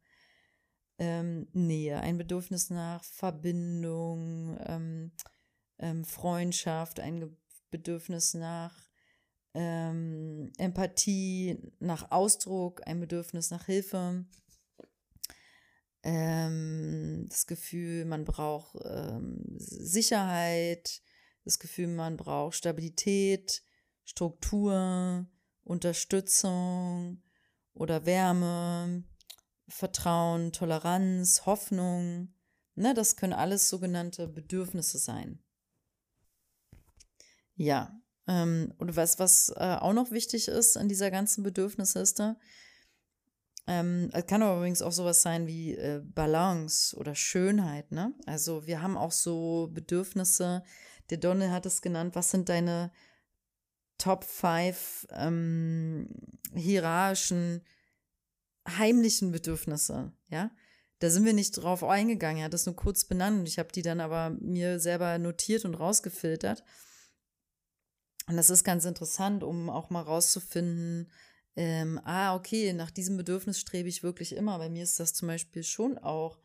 ähm, 0.98 1.48
Nähe, 1.52 2.00
ein 2.00 2.18
Bedürfnis 2.18 2.70
nach 2.70 3.02
Verbindung, 3.04 4.58
ähm, 4.66 5.12
ähm, 5.78 6.04
Freundschaft, 6.04 7.00
ein 7.00 7.36
Bedürfnis 7.70 8.34
nach 8.34 8.88
ähm, 9.54 10.52
Empathie, 10.58 11.58
nach 11.78 12.10
Ausdruck, 12.10 12.86
ein 12.86 13.00
Bedürfnis 13.00 13.50
nach 13.50 13.66
Hilfe, 13.66 14.24
ähm, 16.04 17.26
das 17.28 17.46
Gefühl, 17.46 18.04
man 18.04 18.24
braucht 18.24 18.76
ähm, 18.84 19.42
Sicherheit, 19.56 21.02
das 21.44 21.58
Gefühl, 21.58 21.88
man 21.88 22.16
braucht 22.16 22.56
Stabilität, 22.56 23.62
Struktur, 24.04 25.26
Unterstützung 25.64 27.22
oder 27.74 28.04
Wärme, 28.06 29.04
Vertrauen, 29.68 30.52
Toleranz, 30.52 31.46
Hoffnung. 31.46 32.34
Ne, 32.74 32.94
das 32.94 33.16
können 33.16 33.32
alles 33.32 33.68
sogenannte 33.68 34.28
Bedürfnisse 34.28 34.98
sein. 34.98 35.42
Ja, 37.54 38.00
ähm, 38.26 38.72
und 38.78 38.96
was, 38.96 39.18
was 39.18 39.52
äh, 39.56 39.76
auch 39.80 39.92
noch 39.92 40.10
wichtig 40.10 40.48
ist 40.48 40.76
an 40.76 40.88
dieser 40.88 41.10
ganzen 41.10 41.42
Bedürfnisliste, 41.42 42.36
ähm, 43.66 44.10
es 44.12 44.26
kann 44.26 44.42
aber 44.42 44.56
übrigens 44.56 44.82
auch 44.82 44.92
sowas 44.92 45.22
sein 45.22 45.46
wie 45.46 45.74
äh, 45.74 46.02
Balance 46.02 46.96
oder 46.96 47.14
Schönheit, 47.14 47.92
ne? 47.92 48.12
Also 48.26 48.66
wir 48.66 48.82
haben 48.82 48.96
auch 48.96 49.12
so 49.12 49.70
Bedürfnisse, 49.72 50.64
der 51.10 51.18
Donald 51.18 51.52
hat 51.52 51.66
es 51.66 51.80
genannt, 51.80 52.16
was 52.16 52.30
sind 52.30 52.48
deine 52.48 52.90
Top 54.02 54.24
5 54.24 55.06
ähm, 55.10 56.08
hierarchischen, 56.56 57.62
heimlichen 58.68 59.30
Bedürfnisse, 59.30 60.12
ja? 60.28 60.50
Da 60.98 61.08
sind 61.08 61.24
wir 61.24 61.32
nicht 61.32 61.52
drauf 61.52 61.84
eingegangen, 61.84 62.38
er 62.38 62.46
hat 62.46 62.52
das 62.52 62.66
nur 62.66 62.74
kurz 62.74 63.04
benannt 63.04 63.46
ich 63.48 63.60
habe 63.60 63.72
die 63.72 63.82
dann 63.82 64.00
aber 64.00 64.30
mir 64.40 64.80
selber 64.80 65.18
notiert 65.18 65.64
und 65.64 65.74
rausgefiltert. 65.74 66.64
Und 68.26 68.36
das 68.36 68.50
ist 68.50 68.64
ganz 68.64 68.84
interessant, 68.86 69.44
um 69.44 69.70
auch 69.70 69.88
mal 69.90 70.02
rauszufinden, 70.02 71.08
ähm, 71.54 72.00
ah, 72.02 72.34
okay, 72.34 72.72
nach 72.72 72.90
diesem 72.90 73.16
Bedürfnis 73.16 73.60
strebe 73.60 73.88
ich 73.88 74.02
wirklich 74.02 74.34
immer. 74.34 74.58
Bei 74.58 74.68
mir 74.68 74.82
ist 74.82 74.98
das 74.98 75.14
zum 75.14 75.28
Beispiel 75.28 75.62
schon 75.62 75.96
auch 75.98 76.40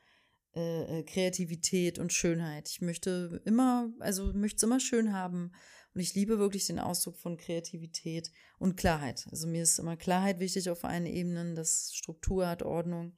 äh, 0.56 1.00
äh 1.00 1.04
Kreativität 1.04 1.98
und 1.98 2.14
Schönheit. 2.14 2.70
Ich 2.70 2.82
möchte 2.82 3.42
immer, 3.46 3.90
also 4.00 4.32
möchte 4.34 4.58
es 4.58 4.64
immer 4.64 4.80
schön 4.80 5.12
haben. 5.12 5.54
Und 5.98 6.02
ich 6.02 6.14
liebe 6.14 6.38
wirklich 6.38 6.68
den 6.68 6.78
Ausdruck 6.78 7.18
von 7.18 7.38
Kreativität 7.38 8.32
und 8.60 8.76
Klarheit. 8.76 9.26
Also 9.32 9.48
mir 9.48 9.64
ist 9.64 9.80
immer 9.80 9.98
Klarheit 9.98 10.40
wichtig 10.40 10.70
auf 10.70 10.86
allen 10.86 11.08
Ebenen, 11.08 11.56
dass 11.56 11.92
Struktur 11.92 12.48
hat, 12.48 12.62
Ordnung. 12.62 13.18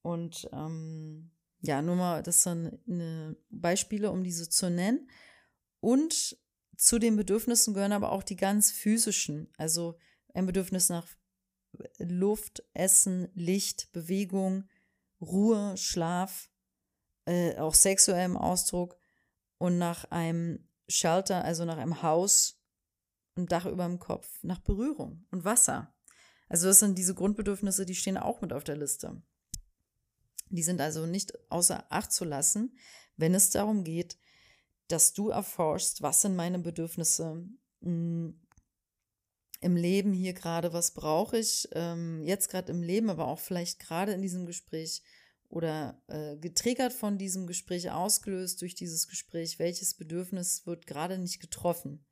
Und 0.00 0.48
ähm, 0.54 1.32
ja, 1.60 1.82
nur 1.82 1.96
mal, 1.96 2.22
das 2.22 2.44
sind 2.44 2.80
eine 2.88 3.36
Beispiele, 3.50 4.10
um 4.10 4.24
diese 4.24 4.48
zu 4.48 4.70
nennen. 4.70 5.10
Und 5.80 6.38
zu 6.78 6.98
den 6.98 7.14
Bedürfnissen 7.14 7.74
gehören 7.74 7.92
aber 7.92 8.12
auch 8.12 8.22
die 8.22 8.36
ganz 8.36 8.70
physischen. 8.70 9.52
Also 9.58 9.98
ein 10.32 10.46
Bedürfnis 10.46 10.88
nach 10.88 11.06
Luft, 11.98 12.64
Essen, 12.72 13.28
Licht, 13.34 13.92
Bewegung, 13.92 14.66
Ruhe, 15.20 15.76
Schlaf, 15.76 16.48
äh, 17.26 17.54
auch 17.58 17.74
sexuellem 17.74 18.38
Ausdruck 18.38 18.96
und 19.58 19.76
nach 19.76 20.10
einem 20.10 20.71
Shelter, 20.88 21.44
also 21.44 21.64
nach 21.64 21.78
einem 21.78 22.02
Haus, 22.02 22.60
ein 23.36 23.46
Dach 23.46 23.66
über 23.66 23.86
dem 23.86 23.98
Kopf, 23.98 24.42
nach 24.42 24.60
Berührung 24.60 25.26
und 25.30 25.44
Wasser. 25.44 25.94
Also 26.48 26.66
das 26.66 26.80
sind 26.80 26.98
diese 26.98 27.14
Grundbedürfnisse, 27.14 27.86
die 27.86 27.94
stehen 27.94 28.18
auch 28.18 28.40
mit 28.42 28.52
auf 28.52 28.64
der 28.64 28.76
Liste. 28.76 29.22
Die 30.50 30.62
sind 30.62 30.80
also 30.80 31.06
nicht 31.06 31.32
außer 31.50 31.86
Acht 31.90 32.12
zu 32.12 32.24
lassen, 32.24 32.76
wenn 33.16 33.34
es 33.34 33.50
darum 33.50 33.84
geht, 33.84 34.18
dass 34.88 35.14
du 35.14 35.30
erforschst, 35.30 36.02
was 36.02 36.20
sind 36.20 36.36
meine 36.36 36.58
Bedürfnisse, 36.58 37.46
hm, 37.80 38.38
im 39.62 39.76
Leben 39.76 40.12
hier 40.12 40.34
gerade, 40.34 40.72
was 40.72 40.92
brauche 40.92 41.38
ich, 41.38 41.68
ähm, 41.72 42.22
jetzt 42.24 42.48
gerade 42.50 42.72
im 42.72 42.82
Leben, 42.82 43.08
aber 43.08 43.28
auch 43.28 43.38
vielleicht 43.38 43.78
gerade 43.78 44.12
in 44.12 44.20
diesem 44.20 44.44
Gespräch 44.44 45.02
oder 45.52 46.02
äh, 46.08 46.36
getriggert 46.36 46.92
von 46.92 47.18
diesem 47.18 47.46
Gespräch, 47.46 47.90
ausgelöst 47.90 48.60
durch 48.62 48.74
dieses 48.74 49.06
Gespräch, 49.06 49.58
welches 49.58 49.94
Bedürfnis 49.94 50.66
wird 50.66 50.86
gerade 50.86 51.18
nicht 51.18 51.40
getroffen? 51.40 52.04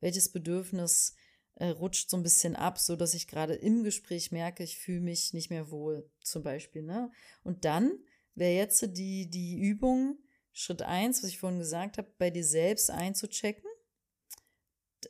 Welches 0.00 0.30
Bedürfnis 0.30 1.14
äh, 1.54 1.68
rutscht 1.68 2.10
so 2.10 2.16
ein 2.16 2.22
bisschen 2.22 2.54
ab, 2.54 2.78
so 2.78 2.96
dass 2.96 3.14
ich 3.14 3.28
gerade 3.28 3.54
im 3.54 3.82
Gespräch 3.82 4.30
merke, 4.30 4.62
ich 4.62 4.78
fühle 4.78 5.00
mich 5.00 5.32
nicht 5.32 5.50
mehr 5.50 5.70
wohl, 5.70 6.10
zum 6.22 6.42
Beispiel. 6.42 6.82
Ne? 6.82 7.10
Und 7.42 7.64
dann 7.64 7.92
wäre 8.34 8.54
jetzt 8.54 8.82
die, 8.96 9.28
die 9.30 9.58
Übung, 9.58 10.18
Schritt 10.52 10.82
eins, 10.82 11.22
was 11.22 11.30
ich 11.30 11.38
vorhin 11.38 11.58
gesagt 11.58 11.98
habe, 11.98 12.12
bei 12.18 12.30
dir 12.30 12.44
selbst 12.44 12.90
einzuchecken 12.90 13.68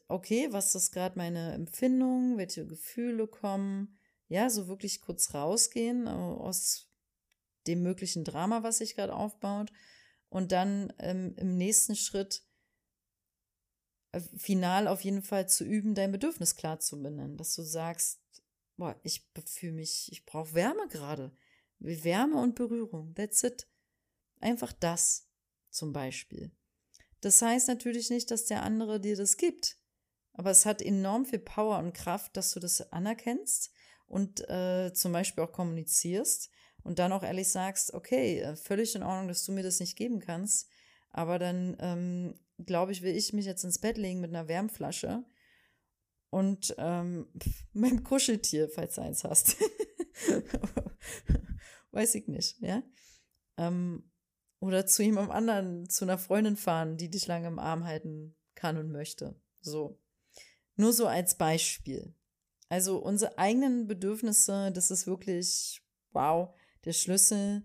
okay, 0.09 0.49
was 0.51 0.75
ist 0.75 0.93
gerade 0.93 1.19
meine 1.19 1.53
Empfindung, 1.53 2.37
welche 2.39 2.67
Gefühle 2.67 3.27
kommen, 3.27 3.99
ja, 4.29 4.49
so 4.49 4.69
wirklich 4.69 5.01
kurz 5.01 5.35
rausgehen 5.35 6.07
äh, 6.07 6.11
aus 6.11 6.89
dem 7.67 7.83
möglichen 7.83 8.25
Drama, 8.25 8.63
was 8.63 8.79
sich 8.79 8.95
gerade 8.95 9.15
aufbaut 9.15 9.73
und 10.29 10.53
dann 10.53 10.93
ähm, 10.99 11.35
im 11.37 11.57
nächsten 11.57 11.97
Schritt 11.97 12.43
äh, 14.13 14.21
final 14.37 14.89
auf 14.89 15.03
jeden 15.03 15.23
Fall 15.23 15.49
zu 15.49 15.65
üben, 15.65 15.95
dein 15.95 16.13
Bedürfnis 16.13 16.57
klar 16.57 16.81
zu 16.81 17.01
benennen, 17.01 17.37
dass 17.37 17.55
du 17.55 17.63
sagst, 17.63 18.21
boah, 18.77 18.99
ich 19.03 19.29
fühle 19.47 19.73
mich, 19.73 20.11
ich 20.11 20.25
brauche 20.25 20.55
Wärme 20.55 20.89
gerade, 20.89 21.37
Wärme 21.79 22.41
und 22.41 22.55
Berührung, 22.55 23.15
that's 23.15 23.43
it. 23.43 23.69
Einfach 24.41 24.73
das 24.73 25.29
zum 25.71 25.93
Beispiel. 25.93 26.51
Das 27.21 27.41
heißt 27.41 27.69
natürlich 27.69 28.11
nicht, 28.11 28.31
dass 28.31 28.47
der 28.47 28.63
andere 28.63 29.01
dir 29.01 29.17
das 29.17 29.37
gibt. 29.37 29.79
Aber 30.33 30.51
es 30.51 30.67
hat 30.67 30.83
enorm 30.83 31.25
viel 31.25 31.39
Power 31.39 31.79
und 31.79 31.93
Kraft, 31.93 32.37
dass 32.37 32.53
du 32.53 32.61
das 32.61 32.93
anerkennst 32.93 33.71
und 34.07 34.41
äh, 34.49 34.93
zum 34.95 35.13
Beispiel 35.13 35.45
auch 35.45 35.53
kommunizierst 35.53 36.51
und 36.85 36.99
dann 36.99 37.13
auch 37.13 37.23
ehrlich 37.23 37.49
sagst, 37.49 37.95
okay, 37.95 38.41
äh, 38.41 38.57
völlig 38.57 38.95
in 38.95 39.03
Ordnung, 39.03 39.29
dass 39.29 39.45
du 39.45 39.53
mir 39.53 39.63
das 39.63 39.81
nicht 39.81 39.97
geben 39.97 40.21
kannst. 40.21 40.69
Aber 41.11 41.39
dann, 41.39 41.77
ähm, 41.81 42.35
glaube 42.65 42.93
ich, 42.93 43.03
will 43.03 43.17
ich 43.17 43.33
mich 43.33 43.47
jetzt 43.47 43.65
ins 43.65 43.79
Bett 43.79 43.97
legen 43.99 44.21
mit 44.21 44.31
einer 44.31 44.49
Wärmflasche 44.49 45.25
und 46.31 46.75
ähm, 46.79 47.29
mein 47.73 48.03
Kuscheltier, 48.03 48.69
falls 48.69 48.95
du 48.95 49.03
eins 49.03 49.25
hast. 49.25 49.57
Weiß 51.93 52.15
ich 52.15 52.27
nicht, 52.27 52.59
ja. 52.61 52.83
Ähm, 53.59 54.11
oder 54.61 54.87
zu 54.87 55.03
jemandem 55.03 55.33
anderen, 55.33 55.91
zu 55.91 56.05
einer 56.05 56.19
Freundin 56.19 56.57
fahren, 56.57 56.97
die 56.97 57.11
dich 57.11 57.27
lange 57.27 57.49
im 57.49 57.59
Arm 57.59 57.85
halten 57.85 58.35
kann 58.55 58.79
und 58.79 58.91
möchte. 58.91 59.35
So. 59.61 59.99
Nur 60.77 60.93
so 60.93 61.07
als 61.07 61.37
Beispiel. 61.37 62.15
Also 62.69 62.99
unsere 62.99 63.37
eigenen 63.37 63.87
Bedürfnisse, 63.87 64.73
das 64.73 64.91
ist 64.91 65.07
wirklich, 65.07 65.83
wow, 66.13 66.55
der 66.85 66.93
Schlüssel. 66.93 67.65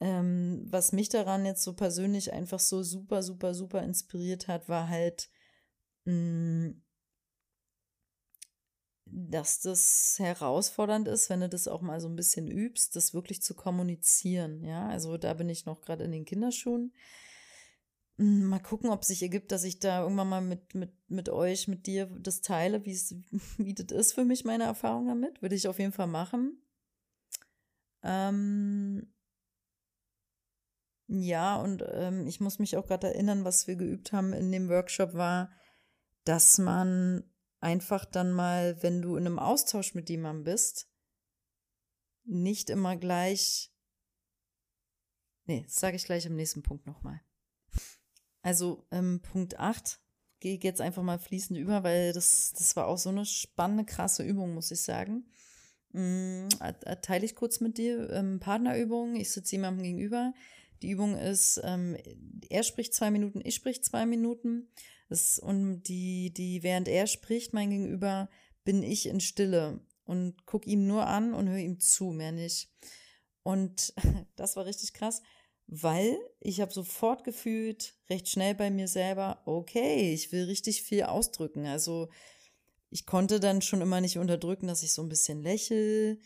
Ähm, 0.00 0.66
was 0.68 0.92
mich 0.92 1.08
daran 1.08 1.46
jetzt 1.46 1.62
so 1.62 1.74
persönlich 1.74 2.32
einfach 2.32 2.60
so 2.60 2.82
super, 2.82 3.22
super, 3.22 3.54
super 3.54 3.82
inspiriert 3.82 4.48
hat, 4.48 4.68
war 4.68 4.88
halt, 4.88 5.30
mh, 6.04 6.14
mm, 6.14 6.82
dass 9.06 9.60
das 9.60 10.16
herausfordernd 10.18 11.08
ist, 11.08 11.30
wenn 11.30 11.40
du 11.40 11.48
das 11.48 11.68
auch 11.68 11.82
mal 11.82 12.00
so 12.00 12.08
ein 12.08 12.16
bisschen 12.16 12.48
übst, 12.48 12.96
das 12.96 13.14
wirklich 13.14 13.42
zu 13.42 13.54
kommunizieren. 13.54 14.64
Ja, 14.64 14.88
also 14.88 15.16
da 15.18 15.34
bin 15.34 15.48
ich 15.48 15.66
noch 15.66 15.82
gerade 15.82 16.04
in 16.04 16.12
den 16.12 16.24
Kinderschuhen. 16.24 16.92
Hm, 18.18 18.44
mal 18.44 18.60
gucken, 18.60 18.90
ob 18.90 19.02
es 19.02 19.08
sich 19.08 19.22
ergibt, 19.22 19.52
dass 19.52 19.64
ich 19.64 19.78
da 19.80 20.02
irgendwann 20.02 20.28
mal 20.28 20.40
mit, 20.40 20.74
mit, 20.74 20.92
mit 21.08 21.28
euch, 21.28 21.68
mit 21.68 21.86
dir 21.86 22.06
das 22.06 22.40
teile, 22.40 22.84
wie 22.84 22.92
es, 22.92 23.14
wie 23.58 23.74
das 23.74 23.96
ist 23.96 24.12
für 24.12 24.24
mich, 24.24 24.44
meine 24.44 24.64
Erfahrung 24.64 25.06
damit. 25.06 25.42
Würde 25.42 25.54
ich 25.54 25.68
auf 25.68 25.78
jeden 25.78 25.92
Fall 25.92 26.06
machen. 26.06 26.63
Ähm, 28.04 29.12
ja, 31.08 31.56
und 31.56 31.84
ähm, 31.90 32.26
ich 32.26 32.40
muss 32.40 32.58
mich 32.58 32.76
auch 32.76 32.86
gerade 32.86 33.08
erinnern, 33.08 33.44
was 33.44 33.66
wir 33.66 33.76
geübt 33.76 34.12
haben 34.12 34.32
in 34.32 34.52
dem 34.52 34.68
Workshop 34.68 35.14
war, 35.14 35.50
dass 36.24 36.58
man 36.58 37.24
einfach 37.60 38.04
dann 38.04 38.32
mal, 38.32 38.82
wenn 38.82 39.02
du 39.02 39.16
in 39.16 39.26
einem 39.26 39.38
Austausch 39.38 39.94
mit 39.94 40.08
jemandem 40.08 40.44
bist, 40.44 40.88
nicht 42.24 42.70
immer 42.70 42.96
gleich. 42.96 43.72
Nee, 45.46 45.62
das 45.64 45.76
sage 45.76 45.96
ich 45.96 46.04
gleich 46.04 46.26
im 46.26 46.36
nächsten 46.36 46.62
Punkt 46.62 46.86
nochmal. 46.86 47.20
Also 48.42 48.86
ähm, 48.90 49.20
Punkt 49.20 49.58
8 49.58 50.00
gehe 50.40 50.56
ich 50.56 50.62
jetzt 50.62 50.80
einfach 50.80 51.02
mal 51.02 51.18
fließend 51.18 51.58
über, 51.58 51.82
weil 51.82 52.12
das, 52.12 52.52
das 52.52 52.76
war 52.76 52.86
auch 52.86 52.98
so 52.98 53.08
eine 53.08 53.24
spannende, 53.24 53.84
krasse 53.84 54.22
Übung, 54.22 54.54
muss 54.54 54.70
ich 54.70 54.82
sagen. 54.82 55.26
Ähm, 55.94 56.48
teile 57.02 57.24
ich 57.24 57.34
kurz 57.34 57.60
mit 57.60 57.78
dir. 57.78 58.10
Ähm, 58.10 58.40
Partnerübung, 58.40 59.16
ich 59.16 59.30
sitze 59.30 59.56
jemandem 59.56 59.84
gegenüber. 59.84 60.34
Die 60.82 60.90
Übung 60.90 61.16
ist, 61.16 61.60
ähm, 61.64 61.96
er 62.50 62.62
spricht 62.62 62.94
zwei 62.94 63.10
Minuten, 63.10 63.40
ich 63.44 63.54
sprich 63.54 63.82
zwei 63.82 64.06
Minuten. 64.06 64.68
Das, 65.08 65.38
und 65.38 65.84
die, 65.84 66.32
die, 66.32 66.62
während 66.62 66.88
er 66.88 67.06
spricht, 67.06 67.52
mein 67.52 67.70
Gegenüber, 67.70 68.28
bin 68.64 68.82
ich 68.82 69.06
in 69.06 69.20
Stille 69.20 69.80
und 70.04 70.46
gucke 70.46 70.68
ihm 70.68 70.86
nur 70.86 71.06
an 71.06 71.34
und 71.34 71.48
höre 71.48 71.58
ihm 71.58 71.80
zu, 71.80 72.10
mehr 72.10 72.32
nicht. 72.32 72.70
Und 73.42 73.94
das 74.36 74.56
war 74.56 74.66
richtig 74.66 74.92
krass 74.92 75.22
weil 75.66 76.18
ich 76.40 76.60
habe 76.60 76.72
sofort 76.72 77.24
gefühlt, 77.24 77.94
recht 78.10 78.28
schnell 78.28 78.54
bei 78.54 78.70
mir 78.70 78.88
selber, 78.88 79.42
okay, 79.46 80.12
ich 80.12 80.30
will 80.32 80.44
richtig 80.44 80.82
viel 80.82 81.04
ausdrücken. 81.04 81.66
Also 81.66 82.08
ich 82.94 83.06
konnte 83.06 83.40
dann 83.40 83.60
schon 83.60 83.80
immer 83.80 84.00
nicht 84.00 84.18
unterdrücken, 84.18 84.68
dass 84.68 84.84
ich 84.84 84.92
so 84.92 85.02
ein 85.02 85.08
bisschen 85.08 85.42
lächel, 85.42 86.20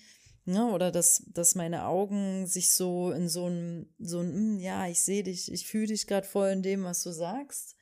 ne, 0.44 0.70
oder 0.70 0.92
dass, 0.92 1.24
dass 1.28 1.54
meine 1.54 1.86
Augen 1.86 2.46
sich 2.46 2.72
so 2.72 3.10
in 3.10 3.30
so 3.30 3.48
ein, 3.48 3.94
so 3.98 4.20
ein, 4.20 4.34
hm, 4.34 4.58
ja, 4.60 4.86
ich 4.86 5.00
sehe 5.00 5.22
dich, 5.22 5.50
ich 5.50 5.66
fühle 5.66 5.86
dich 5.86 6.06
gerade 6.06 6.26
voll 6.26 6.50
in 6.50 6.62
dem, 6.62 6.84
was 6.84 7.02
du 7.02 7.10
sagst, 7.10 7.74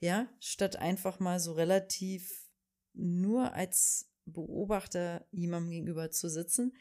Ja, 0.00 0.28
statt 0.40 0.74
einfach 0.76 1.20
mal 1.20 1.38
so 1.38 1.52
relativ 1.52 2.48
nur 2.94 3.54
als 3.54 4.10
Beobachter 4.26 5.24
jemandem 5.30 5.70
gegenüber 5.70 6.10
zu 6.10 6.28
sitzen. 6.28 6.74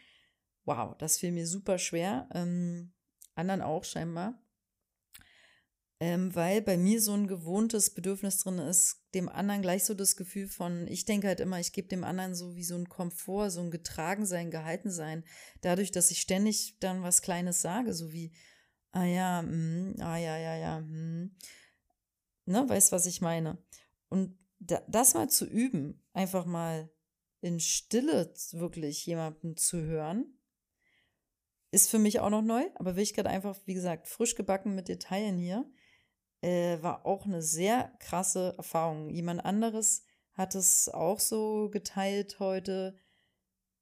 Wow, 0.65 0.97
das 0.97 1.19
fiel 1.19 1.31
mir 1.31 1.47
super 1.47 1.77
schwer. 1.77 2.27
Ähm, 2.33 2.93
anderen 3.35 3.61
auch 3.61 3.83
scheinbar. 3.83 4.41
Ähm, 6.01 6.33
weil 6.33 6.63
bei 6.63 6.77
mir 6.77 6.99
so 6.99 7.13
ein 7.13 7.27
gewohntes 7.27 7.91
Bedürfnis 7.91 8.39
drin 8.39 8.57
ist, 8.57 9.05
dem 9.13 9.29
anderen 9.29 9.61
gleich 9.61 9.85
so 9.85 9.93
das 9.93 10.15
Gefühl 10.15 10.47
von, 10.47 10.87
ich 10.87 11.05
denke 11.05 11.27
halt 11.27 11.39
immer, 11.39 11.59
ich 11.59 11.73
gebe 11.73 11.89
dem 11.89 12.03
anderen 12.03 12.33
so 12.33 12.55
wie 12.55 12.63
so 12.63 12.73
ein 12.73 12.89
Komfort, 12.89 13.51
so 13.51 13.61
ein 13.61 13.69
Getragensein, 13.69 14.49
Gehaltensein, 14.49 15.23
dadurch, 15.61 15.91
dass 15.91 16.09
ich 16.09 16.19
ständig 16.19 16.79
dann 16.79 17.03
was 17.03 17.21
Kleines 17.21 17.61
sage, 17.61 17.93
so 17.93 18.11
wie, 18.11 18.31
ah 18.93 19.03
ja, 19.03 19.43
mh, 19.43 20.03
ah 20.03 20.17
ja, 20.17 20.37
ja, 20.37 20.55
ja, 20.55 20.79
mh. 20.79 21.29
ne, 22.47 22.65
weißt, 22.67 22.91
was 22.91 23.05
ich 23.05 23.21
meine. 23.21 23.59
Und 24.09 24.35
da, 24.57 24.81
das 24.87 25.13
mal 25.13 25.29
zu 25.29 25.45
üben, 25.45 26.01
einfach 26.13 26.47
mal 26.47 26.89
in 27.41 27.59
Stille 27.59 28.33
wirklich 28.53 29.05
jemanden 29.05 29.55
zu 29.55 29.79
hören, 29.83 30.33
ist 31.69 31.91
für 31.91 31.99
mich 31.99 32.21
auch 32.21 32.31
noch 32.31 32.41
neu, 32.41 32.63
aber 32.73 32.95
will 32.95 33.03
ich 33.03 33.13
gerade 33.13 33.29
einfach, 33.29 33.55
wie 33.65 33.75
gesagt, 33.75 34.07
frisch 34.07 34.33
gebacken 34.33 34.73
mit 34.73 34.87
dir 34.87 34.97
teilen 34.97 35.37
hier 35.37 35.71
äh, 36.41 36.81
war 36.81 37.05
auch 37.05 37.25
eine 37.25 37.41
sehr 37.41 37.91
krasse 37.99 38.55
Erfahrung. 38.57 39.09
Jemand 39.09 39.45
anderes 39.45 40.03
hat 40.33 40.55
es 40.55 40.89
auch 40.89 41.19
so 41.19 41.69
geteilt 41.69 42.39
heute. 42.39 42.95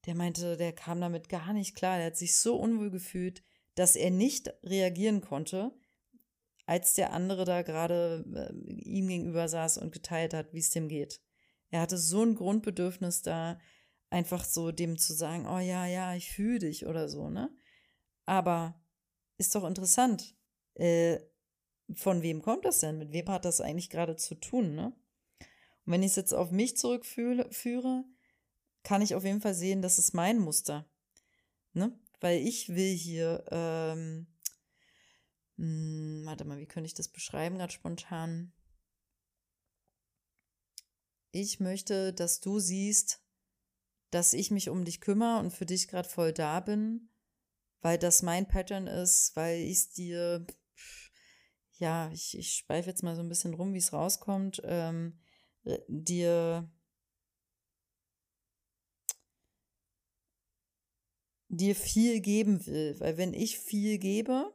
Der 0.06 0.16
meinte, 0.16 0.58
der 0.58 0.74
kam 0.74 1.02
damit 1.02 1.30
gar 1.30 1.54
nicht 1.54 1.76
klar. 1.76 1.98
Der 1.98 2.08
hat 2.08 2.18
sich 2.18 2.36
so 2.36 2.58
unwohl 2.58 2.92
gefühlt, 2.92 3.44
dass 3.76 3.96
er 3.96 4.12
nicht 4.12 4.54
reagieren 4.64 5.22
konnte, 5.22 5.72
als 6.66 6.94
der 6.94 7.14
andere 7.14 7.46
da 7.46 7.62
gerade 7.62 8.26
äh, 8.36 8.72
ihm 8.82 9.08
gegenüber 9.08 9.48
saß 9.48 9.78
und 9.78 9.92
geteilt 9.92 10.34
hat, 10.34 10.54
wie 10.54 10.60
es 10.60 10.72
dem 10.72 10.88
geht. 10.88 11.22
Er 11.72 11.82
hatte 11.82 11.98
so 11.98 12.24
ein 12.24 12.36
Grundbedürfnis 12.36 13.22
da, 13.22 13.60
einfach 14.10 14.44
so 14.44 14.72
dem 14.72 14.98
zu 14.98 15.14
sagen, 15.14 15.48
oh 15.48 15.60
ja, 15.60 15.86
ja, 15.86 16.16
ich 16.16 16.32
fühle 16.32 16.60
dich 16.60 16.88
oder 16.88 17.08
so, 17.10 17.30
ne? 17.30 17.50
Aber 18.26 18.80
ist 19.38 19.56
doch 19.56 19.66
interessant. 19.66 20.36
Äh, 20.74 21.20
von 21.96 22.22
wem 22.22 22.42
kommt 22.42 22.66
das 22.66 22.80
denn? 22.80 22.98
Mit 22.98 23.12
wem 23.12 23.28
hat 23.30 23.46
das 23.46 23.62
eigentlich 23.62 23.90
gerade 23.90 24.16
zu 24.16 24.36
tun, 24.36 24.76
ne? 24.76 24.94
Und 25.86 25.94
wenn 25.94 26.04
ich 26.04 26.12
es 26.12 26.16
jetzt 26.18 26.34
auf 26.34 26.52
mich 26.52 26.78
zurückführe, 26.78 28.06
kann 28.84 29.02
ich 29.02 29.16
auf 29.16 29.24
jeden 29.24 29.42
Fall 29.42 29.54
sehen, 29.54 29.82
das 29.82 30.00
ist 30.00 30.14
mein 30.14 30.38
Muster. 30.38 30.90
Ne? 31.74 31.98
Weil 32.20 32.46
ich 32.46 32.70
will 32.70 32.96
hier, 32.96 33.44
ähm, 33.52 34.28
hm, 35.58 36.24
warte 36.26 36.46
mal, 36.46 36.58
wie 36.60 36.66
könnte 36.66 36.88
ich 36.88 36.94
das 36.94 37.08
beschreiben, 37.08 37.58
gerade 37.58 37.74
spontan? 37.74 38.54
Ich 41.32 41.60
möchte, 41.60 42.14
dass 42.14 42.40
du 42.40 42.60
siehst, 42.60 43.24
dass 44.12 44.34
ich 44.34 44.52
mich 44.52 44.70
um 44.70 44.86
dich 44.86 45.02
kümmere 45.02 45.40
und 45.40 45.52
für 45.52 45.66
dich 45.66 45.88
gerade 45.88 46.10
voll 46.10 46.34
da 46.34 46.60
bin, 46.60 47.10
weil 47.82 47.98
das 47.98 48.24
mein 48.24 48.48
Pattern 48.48 48.88
ist, 48.88 49.36
weil 49.36 49.60
ich 49.60 49.78
es 49.78 49.90
dir 49.92 50.46
ja, 51.80 52.12
ich, 52.12 52.38
ich 52.38 52.54
schweife 52.54 52.90
jetzt 52.90 53.04
mal 53.04 53.16
so 53.16 53.22
ein 53.22 53.30
bisschen 53.30 53.54
rum, 53.54 53.74
wie 53.74 53.80
es 53.80 53.94
rauskommt, 53.94 54.62
ähm, 54.66 55.18
äh, 55.64 55.80
dir, 55.88 56.70
dir 61.48 61.76
viel 61.76 62.20
geben 62.20 62.66
will. 62.68 63.00
Weil 63.00 63.18
wenn 63.18 63.34
ich 63.34 63.58
viel 63.60 63.98
gebe, 63.98 64.54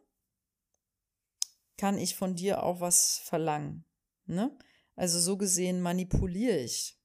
kann 1.79 1.99
ich 1.99 2.15
von 2.15 2.37
dir 2.37 2.63
auch 2.63 2.81
was 2.81 3.19
verlangen. 3.25 3.85
Ne? 4.27 4.57
Also 4.95 5.19
so 5.19 5.39
gesehen 5.39 5.81
manipuliere 5.81 6.59
ich. 6.59 7.01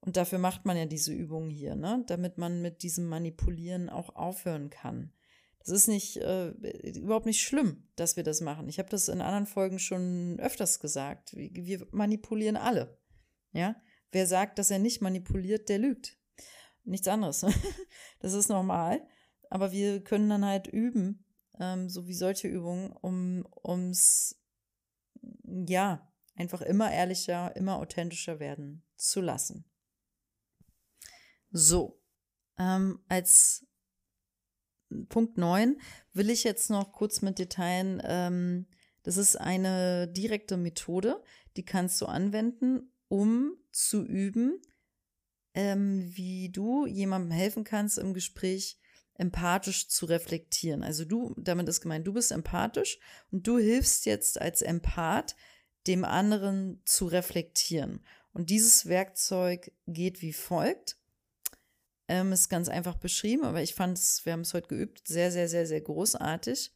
Und 0.00 0.16
dafür 0.16 0.38
macht 0.38 0.64
man 0.64 0.78
ja 0.78 0.86
diese 0.86 1.12
Übungen 1.12 1.50
hier, 1.50 1.76
ne? 1.76 2.02
damit 2.06 2.38
man 2.38 2.62
mit 2.62 2.82
diesem 2.82 3.06
Manipulieren 3.06 3.90
auch 3.90 4.16
aufhören 4.16 4.70
kann. 4.70 5.12
Das 5.60 5.68
ist 5.68 5.88
nicht 5.88 6.16
äh, 6.16 6.48
überhaupt 6.90 7.26
nicht 7.26 7.42
schlimm, 7.42 7.86
dass 7.96 8.16
wir 8.16 8.24
das 8.24 8.40
machen. 8.40 8.68
Ich 8.68 8.78
habe 8.78 8.88
das 8.88 9.08
in 9.08 9.20
anderen 9.20 9.46
Folgen 9.46 9.78
schon 9.78 10.40
öfters 10.40 10.80
gesagt. 10.80 11.34
Wir, 11.34 11.86
manipulieren 11.90 12.56
alle. 12.56 12.98
Ja, 13.52 13.76
wer 14.10 14.26
sagt, 14.26 14.58
dass 14.58 14.70
er 14.70 14.78
nicht 14.78 15.02
manipuliert, 15.02 15.68
der 15.68 15.78
lügt. 15.78 16.18
Nichts 16.84 17.08
anderes. 17.08 17.44
das 18.20 18.32
ist 18.32 18.48
normal. 18.48 19.06
Aber 19.50 19.70
wir 19.70 20.02
können 20.02 20.30
dann 20.30 20.46
halt 20.46 20.66
üben, 20.66 21.24
ähm, 21.58 21.90
so 21.90 22.06
wie 22.06 22.14
solche 22.14 22.48
Übungen, 22.48 22.92
um 22.92 23.46
ums 23.62 24.40
ja 25.44 26.10
einfach 26.36 26.62
immer 26.62 26.90
ehrlicher, 26.90 27.54
immer 27.56 27.76
authentischer 27.76 28.40
werden 28.40 28.82
zu 28.96 29.20
lassen. 29.20 29.64
So, 31.50 32.00
ähm, 32.58 33.00
als 33.08 33.66
Punkt 35.08 35.38
9 35.38 35.80
will 36.12 36.30
ich 36.30 36.44
jetzt 36.44 36.70
noch 36.70 36.92
kurz 36.92 37.22
mit 37.22 37.50
teilen. 37.50 38.02
Ähm, 38.04 38.66
das 39.02 39.16
ist 39.16 39.36
eine 39.36 40.08
direkte 40.08 40.56
Methode, 40.56 41.22
die 41.56 41.64
kannst 41.64 42.00
du 42.00 42.06
anwenden, 42.06 42.92
um 43.08 43.56
zu 43.72 44.04
üben, 44.04 44.60
ähm, 45.54 46.10
wie 46.14 46.50
du 46.50 46.86
jemandem 46.86 47.30
helfen 47.30 47.64
kannst 47.64 47.98
im 47.98 48.14
Gespräch 48.14 48.78
empathisch 49.14 49.88
zu 49.88 50.06
reflektieren. 50.06 50.82
Also 50.82 51.04
du, 51.04 51.34
damit 51.36 51.68
ist 51.68 51.80
gemeint, 51.80 52.06
du 52.06 52.12
bist 52.12 52.32
empathisch 52.32 52.98
und 53.30 53.46
du 53.46 53.58
hilfst 53.58 54.06
jetzt 54.06 54.40
als 54.40 54.62
Empath 54.62 55.36
dem 55.86 56.04
anderen 56.04 56.82
zu 56.84 57.06
reflektieren. 57.06 58.04
Und 58.32 58.50
dieses 58.50 58.86
Werkzeug 58.86 59.72
geht 59.86 60.22
wie 60.22 60.32
folgt. 60.32 60.99
Ähm, 62.10 62.32
ist 62.32 62.48
ganz 62.48 62.68
einfach 62.68 62.96
beschrieben, 62.96 63.44
aber 63.44 63.62
ich 63.62 63.72
fand 63.72 63.96
es, 63.96 64.26
wir 64.26 64.32
haben 64.32 64.40
es 64.40 64.52
heute 64.52 64.66
geübt, 64.66 65.06
sehr, 65.06 65.30
sehr, 65.30 65.48
sehr, 65.48 65.64
sehr 65.64 65.80
großartig. 65.80 66.72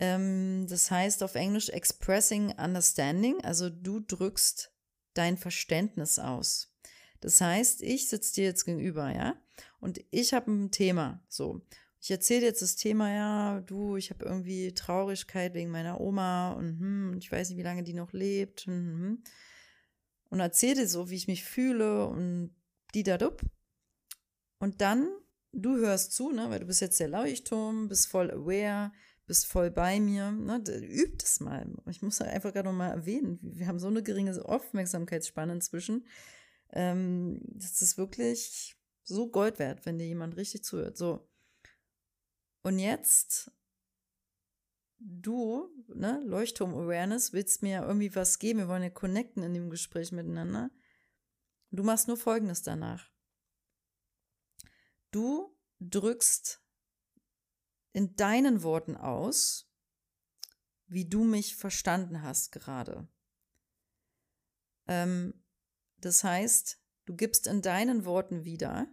Ähm, 0.00 0.66
das 0.68 0.90
heißt 0.90 1.22
auf 1.22 1.34
Englisch 1.34 1.70
Expressing 1.70 2.52
Understanding, 2.58 3.42
also 3.42 3.70
du 3.70 4.00
drückst 4.00 4.70
dein 5.14 5.38
Verständnis 5.38 6.18
aus. 6.18 6.76
Das 7.22 7.40
heißt, 7.40 7.80
ich 7.80 8.10
sitze 8.10 8.34
dir 8.34 8.44
jetzt 8.44 8.66
gegenüber, 8.66 9.10
ja, 9.10 9.34
und 9.80 10.04
ich 10.10 10.34
habe 10.34 10.52
ein 10.52 10.70
Thema, 10.70 11.24
so. 11.30 11.62
Ich 11.98 12.10
erzähle 12.10 12.44
jetzt 12.44 12.60
das 12.60 12.76
Thema, 12.76 13.10
ja, 13.10 13.60
du, 13.62 13.96
ich 13.96 14.10
habe 14.10 14.26
irgendwie 14.26 14.74
Traurigkeit 14.74 15.54
wegen 15.54 15.70
meiner 15.70 16.02
Oma 16.02 16.52
und 16.52 16.78
hm, 16.78 17.16
ich 17.18 17.32
weiß 17.32 17.48
nicht, 17.48 17.58
wie 17.58 17.62
lange 17.62 17.82
die 17.82 17.94
noch 17.94 18.12
lebt. 18.12 18.66
Hm, 18.66 18.74
hm. 18.74 19.22
Und 20.28 20.40
erzähle 20.40 20.86
so, 20.86 21.08
wie 21.08 21.16
ich 21.16 21.28
mich 21.28 21.44
fühle 21.44 22.06
und 22.06 22.54
die 22.92 23.04
da 23.04 23.16
dupp. 23.16 23.40
Und 24.58 24.80
dann, 24.80 25.08
du 25.52 25.76
hörst 25.76 26.12
zu, 26.12 26.30
ne, 26.30 26.50
weil 26.50 26.60
du 26.60 26.66
bist 26.66 26.80
jetzt 26.80 27.00
der 27.00 27.08
Leuchtturm, 27.08 27.88
bist 27.88 28.08
voll 28.08 28.30
aware, 28.30 28.92
bist 29.26 29.46
voll 29.46 29.70
bei 29.70 30.00
mir. 30.00 30.32
Ne, 30.32 30.56
übt 30.56 31.24
es 31.24 31.40
mal. 31.40 31.66
Ich 31.88 32.02
muss 32.02 32.20
halt 32.20 32.30
einfach 32.30 32.52
gerade 32.52 32.68
noch 32.68 32.76
mal 32.76 32.90
erwähnen, 32.90 33.38
wir 33.42 33.66
haben 33.66 33.78
so 33.78 33.86
eine 33.86 34.02
geringe 34.02 34.44
Aufmerksamkeitsspanne 34.44 35.52
inzwischen. 35.52 36.06
Ähm, 36.72 37.40
das 37.44 37.80
ist 37.80 37.96
wirklich 37.96 38.76
so 39.04 39.30
Gold 39.30 39.58
wert, 39.58 39.86
wenn 39.86 39.98
dir 39.98 40.06
jemand 40.06 40.36
richtig 40.36 40.64
zuhört. 40.64 40.96
So. 40.96 41.28
Und 42.62 42.78
jetzt, 42.78 43.50
du, 44.98 45.68
ne, 45.94 46.20
Leuchtturm-Awareness, 46.26 47.32
willst 47.32 47.62
mir 47.62 47.82
irgendwie 47.82 48.14
was 48.14 48.38
geben. 48.38 48.58
Wir 48.58 48.68
wollen 48.68 48.82
ja 48.82 48.90
connecten 48.90 49.42
in 49.42 49.54
dem 49.54 49.70
Gespräch 49.70 50.12
miteinander. 50.12 50.70
Du 51.70 51.82
machst 51.82 52.08
nur 52.08 52.16
Folgendes 52.16 52.62
danach. 52.62 53.10
Du 55.10 55.56
drückst 55.80 56.62
in 57.92 58.14
deinen 58.16 58.62
Worten 58.62 58.96
aus, 58.96 59.70
wie 60.86 61.08
du 61.08 61.24
mich 61.24 61.56
verstanden 61.56 62.22
hast 62.22 62.52
gerade. 62.52 63.08
Ähm, 64.86 65.44
das 65.98 66.24
heißt, 66.24 66.80
du 67.06 67.16
gibst 67.16 67.46
in 67.46 67.62
deinen 67.62 68.04
Worten 68.04 68.44
wieder, 68.44 68.86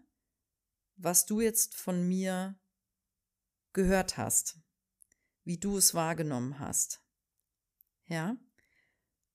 was 0.95 1.25
du 1.25 1.41
jetzt 1.41 1.75
von 1.75 2.07
mir 2.07 2.59
gehört 3.73 4.17
hast, 4.17 4.57
wie 5.43 5.57
du 5.57 5.77
es 5.77 5.93
wahrgenommen 5.93 6.59
hast. 6.59 7.01
Ja? 8.07 8.37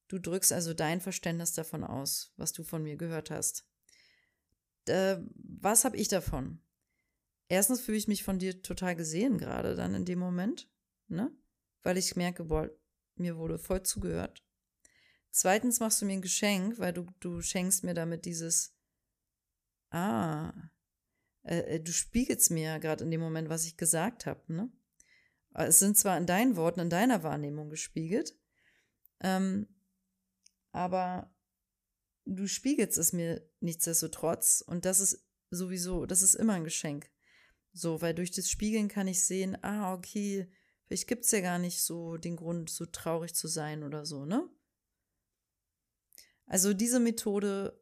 Du 0.08 0.18
drückst 0.18 0.52
also 0.52 0.74
dein 0.74 1.00
Verständnis 1.00 1.52
davon 1.52 1.84
aus, 1.84 2.32
was 2.36 2.52
du 2.52 2.64
von 2.64 2.82
mir 2.82 2.96
gehört 2.96 3.30
hast. 3.30 3.66
Äh, 4.86 5.18
was 5.34 5.84
habe 5.84 5.96
ich 5.96 6.08
davon? 6.08 6.62
Erstens 7.50 7.80
fühle 7.80 7.98
ich 7.98 8.08
mich 8.08 8.22
von 8.22 8.38
dir 8.38 8.62
total 8.62 8.96
gesehen 8.96 9.36
gerade 9.36 9.74
dann 9.74 9.94
in 9.94 10.06
dem 10.06 10.18
Moment, 10.18 10.70
ne? 11.08 11.30
Weil 11.82 11.98
ich 11.98 12.16
merke, 12.16 12.44
boah, 12.44 12.70
mir 13.16 13.36
wurde 13.36 13.58
voll 13.58 13.82
zugehört. 13.82 14.42
Zweitens 15.30 15.80
machst 15.80 16.00
du 16.00 16.06
mir 16.06 16.14
ein 16.14 16.22
Geschenk, 16.22 16.78
weil 16.78 16.92
du, 16.92 17.06
du 17.20 17.40
schenkst 17.40 17.84
mir 17.84 17.94
damit 17.94 18.24
dieses, 18.24 18.74
ah, 19.90 20.52
äh, 21.42 21.76
äh 21.76 21.80
du 21.80 21.92
spiegelst 21.92 22.50
mir 22.50 22.62
ja 22.62 22.78
gerade 22.78 23.04
in 23.04 23.10
dem 23.10 23.20
Moment, 23.20 23.48
was 23.48 23.66
ich 23.66 23.76
gesagt 23.76 24.26
habe, 24.26 24.40
ne? 24.52 24.70
Es 25.52 25.80
sind 25.80 25.98
zwar 25.98 26.16
in 26.16 26.26
deinen 26.26 26.56
Worten, 26.56 26.80
in 26.80 26.90
deiner 26.90 27.24
Wahrnehmung 27.24 27.70
gespiegelt, 27.70 28.38
ähm, 29.18 29.66
aber 30.70 31.34
du 32.24 32.46
spiegelst 32.46 32.96
es 32.98 33.12
mir 33.12 33.44
nichtsdestotrotz 33.58 34.62
und 34.64 34.84
das 34.84 35.00
ist 35.00 35.26
sowieso, 35.50 36.06
das 36.06 36.22
ist 36.22 36.34
immer 36.34 36.52
ein 36.52 36.62
Geschenk. 36.62 37.10
So, 37.72 38.00
weil 38.02 38.14
durch 38.14 38.30
das 38.30 38.50
Spiegeln 38.50 38.88
kann 38.88 39.08
ich 39.08 39.24
sehen, 39.24 39.56
ah, 39.62 39.94
okay, 39.94 40.50
vielleicht 40.86 41.06
gibt 41.06 41.24
es 41.24 41.30
ja 41.30 41.40
gar 41.40 41.58
nicht 41.58 41.82
so 41.82 42.16
den 42.16 42.36
Grund, 42.36 42.70
so 42.70 42.86
traurig 42.86 43.34
zu 43.34 43.48
sein 43.48 43.82
oder 43.82 44.04
so, 44.04 44.24
ne? 44.24 44.48
Also 46.46 46.74
diese 46.74 46.98
Methode 46.98 47.80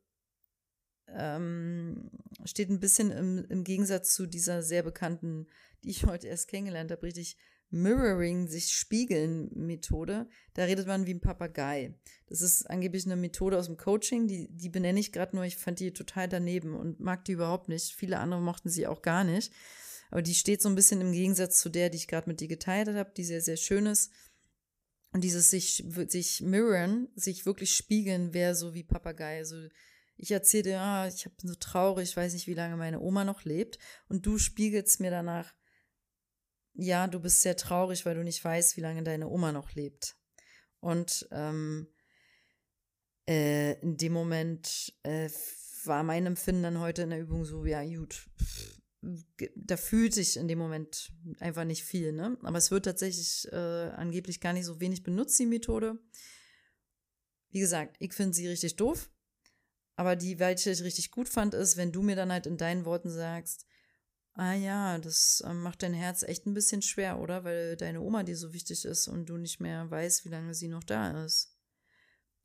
ähm, 1.06 2.10
steht 2.44 2.68
ein 2.68 2.80
bisschen 2.80 3.10
im, 3.10 3.44
im 3.48 3.64
Gegensatz 3.64 4.14
zu 4.14 4.26
dieser 4.26 4.62
sehr 4.62 4.82
bekannten, 4.82 5.46
die 5.82 5.90
ich 5.90 6.04
heute 6.06 6.26
erst 6.26 6.48
kennengelernt 6.48 6.90
habe, 6.90 7.02
richtig 7.02 7.38
Mirroring, 7.70 8.48
sich 8.48 8.72
spiegeln 8.72 9.50
Methode. 9.54 10.26
Da 10.54 10.64
redet 10.64 10.86
man 10.86 11.06
wie 11.06 11.14
ein 11.14 11.20
Papagei. 11.20 11.94
Das 12.26 12.40
ist 12.40 12.68
angeblich 12.68 13.04
eine 13.04 13.16
Methode 13.16 13.58
aus 13.58 13.66
dem 13.66 13.76
Coaching, 13.76 14.26
die, 14.26 14.48
die 14.50 14.70
benenne 14.70 15.00
ich 15.00 15.12
gerade 15.12 15.36
nur. 15.36 15.44
Ich 15.44 15.56
fand 15.56 15.80
die 15.80 15.92
total 15.92 16.28
daneben 16.28 16.74
und 16.74 17.00
mag 17.00 17.24
die 17.26 17.32
überhaupt 17.32 17.68
nicht. 17.68 17.94
Viele 17.94 18.18
andere 18.18 18.40
mochten 18.40 18.70
sie 18.70 18.86
auch 18.86 19.02
gar 19.02 19.24
nicht. 19.24 19.52
Aber 20.10 20.22
die 20.22 20.34
steht 20.34 20.62
so 20.62 20.68
ein 20.70 20.74
bisschen 20.74 21.02
im 21.02 21.12
Gegensatz 21.12 21.58
zu 21.58 21.68
der, 21.68 21.90
die 21.90 21.98
ich 21.98 22.08
gerade 22.08 22.28
mit 22.28 22.40
dir 22.40 22.48
geteilt 22.48 22.88
habe, 22.88 23.12
die 23.14 23.24
sehr, 23.24 23.42
sehr 23.42 23.58
schön 23.58 23.84
ist. 23.84 24.10
Und 25.12 25.22
dieses 25.24 25.50
sich, 25.50 25.84
sich 26.08 26.40
mirrorn, 26.40 27.08
sich 27.14 27.44
wirklich 27.44 27.74
spiegeln, 27.74 28.32
wäre 28.32 28.54
so 28.54 28.72
wie 28.72 28.84
Papagei. 28.84 29.38
Also 29.38 29.56
ich 30.16 30.30
erzähle 30.30 30.62
dir, 30.64 30.80
ah, 30.80 31.06
ich 31.06 31.24
bin 31.24 31.48
so 31.48 31.54
traurig, 31.54 32.10
ich 32.10 32.16
weiß 32.16 32.32
nicht, 32.32 32.46
wie 32.46 32.54
lange 32.54 32.76
meine 32.76 33.00
Oma 33.00 33.24
noch 33.24 33.44
lebt. 33.44 33.78
Und 34.08 34.24
du 34.24 34.38
spiegelst 34.38 35.00
mir 35.00 35.10
danach, 35.10 35.54
ja, 36.78 37.08
du 37.08 37.18
bist 37.18 37.42
sehr 37.42 37.56
traurig, 37.56 38.06
weil 38.06 38.14
du 38.14 38.22
nicht 38.22 38.42
weißt, 38.42 38.76
wie 38.76 38.80
lange 38.80 39.02
deine 39.02 39.28
Oma 39.28 39.50
noch 39.50 39.74
lebt. 39.74 40.16
Und 40.80 41.28
ähm, 41.32 41.88
äh, 43.28 43.78
in 43.80 43.96
dem 43.96 44.12
Moment 44.12 44.94
äh, 45.02 45.28
war 45.84 46.04
mein 46.04 46.26
Empfinden 46.26 46.62
dann 46.62 46.80
heute 46.80 47.02
in 47.02 47.10
der 47.10 47.20
Übung 47.20 47.44
so, 47.44 47.64
ja, 47.64 47.82
gut, 47.82 48.28
da 49.56 49.76
fühlt 49.76 50.14
sich 50.14 50.36
in 50.36 50.46
dem 50.46 50.58
Moment 50.58 51.12
einfach 51.40 51.64
nicht 51.64 51.82
viel, 51.82 52.12
ne? 52.12 52.38
Aber 52.42 52.58
es 52.58 52.70
wird 52.70 52.84
tatsächlich 52.84 53.48
äh, 53.50 53.90
angeblich 53.96 54.40
gar 54.40 54.52
nicht 54.52 54.64
so 54.64 54.80
wenig 54.80 55.02
benutzt, 55.02 55.38
die 55.38 55.46
Methode. 55.46 55.98
Wie 57.50 57.60
gesagt, 57.60 57.96
ich 57.98 58.12
finde 58.12 58.34
sie 58.34 58.46
richtig 58.46 58.76
doof. 58.76 59.10
Aber 59.96 60.14
die, 60.14 60.38
welche 60.38 60.70
ich 60.70 60.84
richtig 60.84 61.10
gut 61.10 61.28
fand, 61.28 61.54
ist, 61.54 61.76
wenn 61.76 61.90
du 61.90 62.02
mir 62.02 62.14
dann 62.14 62.30
halt 62.30 62.46
in 62.46 62.56
deinen 62.56 62.84
Worten 62.84 63.10
sagst, 63.10 63.66
ah 64.38 64.54
ja, 64.54 64.98
das 64.98 65.42
äh, 65.44 65.52
macht 65.52 65.82
dein 65.82 65.92
Herz 65.92 66.22
echt 66.22 66.46
ein 66.46 66.54
bisschen 66.54 66.80
schwer, 66.80 67.18
oder? 67.18 67.44
Weil 67.44 67.76
deine 67.76 68.00
Oma 68.00 68.22
dir 68.22 68.36
so 68.36 68.52
wichtig 68.52 68.84
ist 68.84 69.08
und 69.08 69.26
du 69.26 69.36
nicht 69.36 69.60
mehr 69.60 69.90
weißt, 69.90 70.24
wie 70.24 70.28
lange 70.28 70.54
sie 70.54 70.68
noch 70.68 70.84
da 70.84 71.24
ist. 71.24 71.56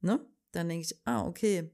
Ne? 0.01 0.25
Dann 0.51 0.69
denke 0.69 0.85
ich, 0.85 0.99
ah, 1.05 1.25
okay. 1.25 1.71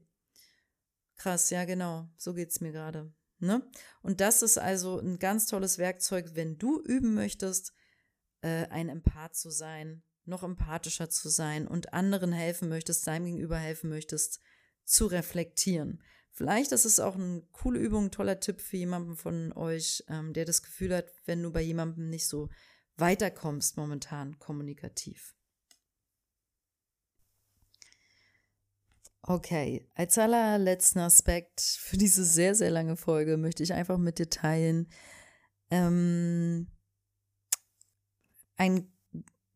Krass, 1.16 1.50
ja, 1.50 1.64
genau. 1.64 2.08
So 2.18 2.34
geht's 2.34 2.60
mir 2.60 2.70
gerade. 2.70 3.12
Ne? 3.38 3.66
Und 4.02 4.20
das 4.20 4.42
ist 4.42 4.58
also 4.58 5.00
ein 5.00 5.18
ganz 5.18 5.46
tolles 5.46 5.78
Werkzeug, 5.78 6.32
wenn 6.34 6.58
du 6.58 6.82
üben 6.82 7.14
möchtest, 7.14 7.72
äh, 8.42 8.66
ein 8.68 8.90
Empath 8.90 9.34
zu 9.34 9.50
sein, 9.50 10.02
noch 10.26 10.42
empathischer 10.42 11.08
zu 11.08 11.30
sein 11.30 11.66
und 11.66 11.94
anderen 11.94 12.32
helfen 12.32 12.68
möchtest, 12.68 13.06
deinem 13.06 13.24
Gegenüber 13.24 13.56
helfen 13.56 13.88
möchtest, 13.88 14.40
zu 14.84 15.06
reflektieren. 15.06 16.02
Vielleicht 16.40 16.72
ist 16.72 16.86
es 16.86 17.00
auch 17.00 17.16
eine 17.16 17.42
coole 17.52 17.78
Übung, 17.78 18.06
ein 18.06 18.10
toller 18.10 18.40
Tipp 18.40 18.62
für 18.62 18.78
jemanden 18.78 19.14
von 19.14 19.52
euch, 19.52 20.02
ähm, 20.08 20.32
der 20.32 20.46
das 20.46 20.62
Gefühl 20.62 20.96
hat, 20.96 21.04
wenn 21.26 21.42
du 21.42 21.52
bei 21.52 21.60
jemandem 21.60 22.08
nicht 22.08 22.26
so 22.26 22.48
weiterkommst 22.96 23.76
momentan 23.76 24.38
kommunikativ. 24.38 25.34
Okay, 29.20 29.86
als 29.94 30.16
allerletzten 30.16 31.02
Aspekt 31.02 31.60
für 31.60 31.98
diese 31.98 32.24
sehr, 32.24 32.54
sehr 32.54 32.70
lange 32.70 32.96
Folge 32.96 33.36
möchte 33.36 33.62
ich 33.62 33.74
einfach 33.74 33.98
mit 33.98 34.18
dir 34.18 34.30
teilen. 34.30 34.90
Ähm, 35.70 36.68
ein 38.56 38.90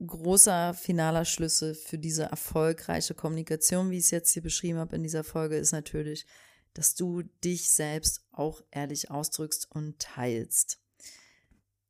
großer 0.06 0.74
finaler 0.74 1.24
Schlüssel 1.24 1.74
für 1.74 1.96
diese 1.96 2.24
erfolgreiche 2.24 3.14
Kommunikation, 3.14 3.90
wie 3.90 3.96
ich 3.96 4.04
es 4.04 4.10
jetzt 4.10 4.32
hier 4.32 4.42
beschrieben 4.42 4.78
habe 4.78 4.96
in 4.96 5.02
dieser 5.02 5.24
Folge, 5.24 5.56
ist 5.56 5.72
natürlich, 5.72 6.26
dass 6.74 6.94
du 6.94 7.22
dich 7.42 7.70
selbst 7.70 8.22
auch 8.32 8.62
ehrlich 8.70 9.10
ausdrückst 9.10 9.70
und 9.70 9.98
teilst. 9.98 10.78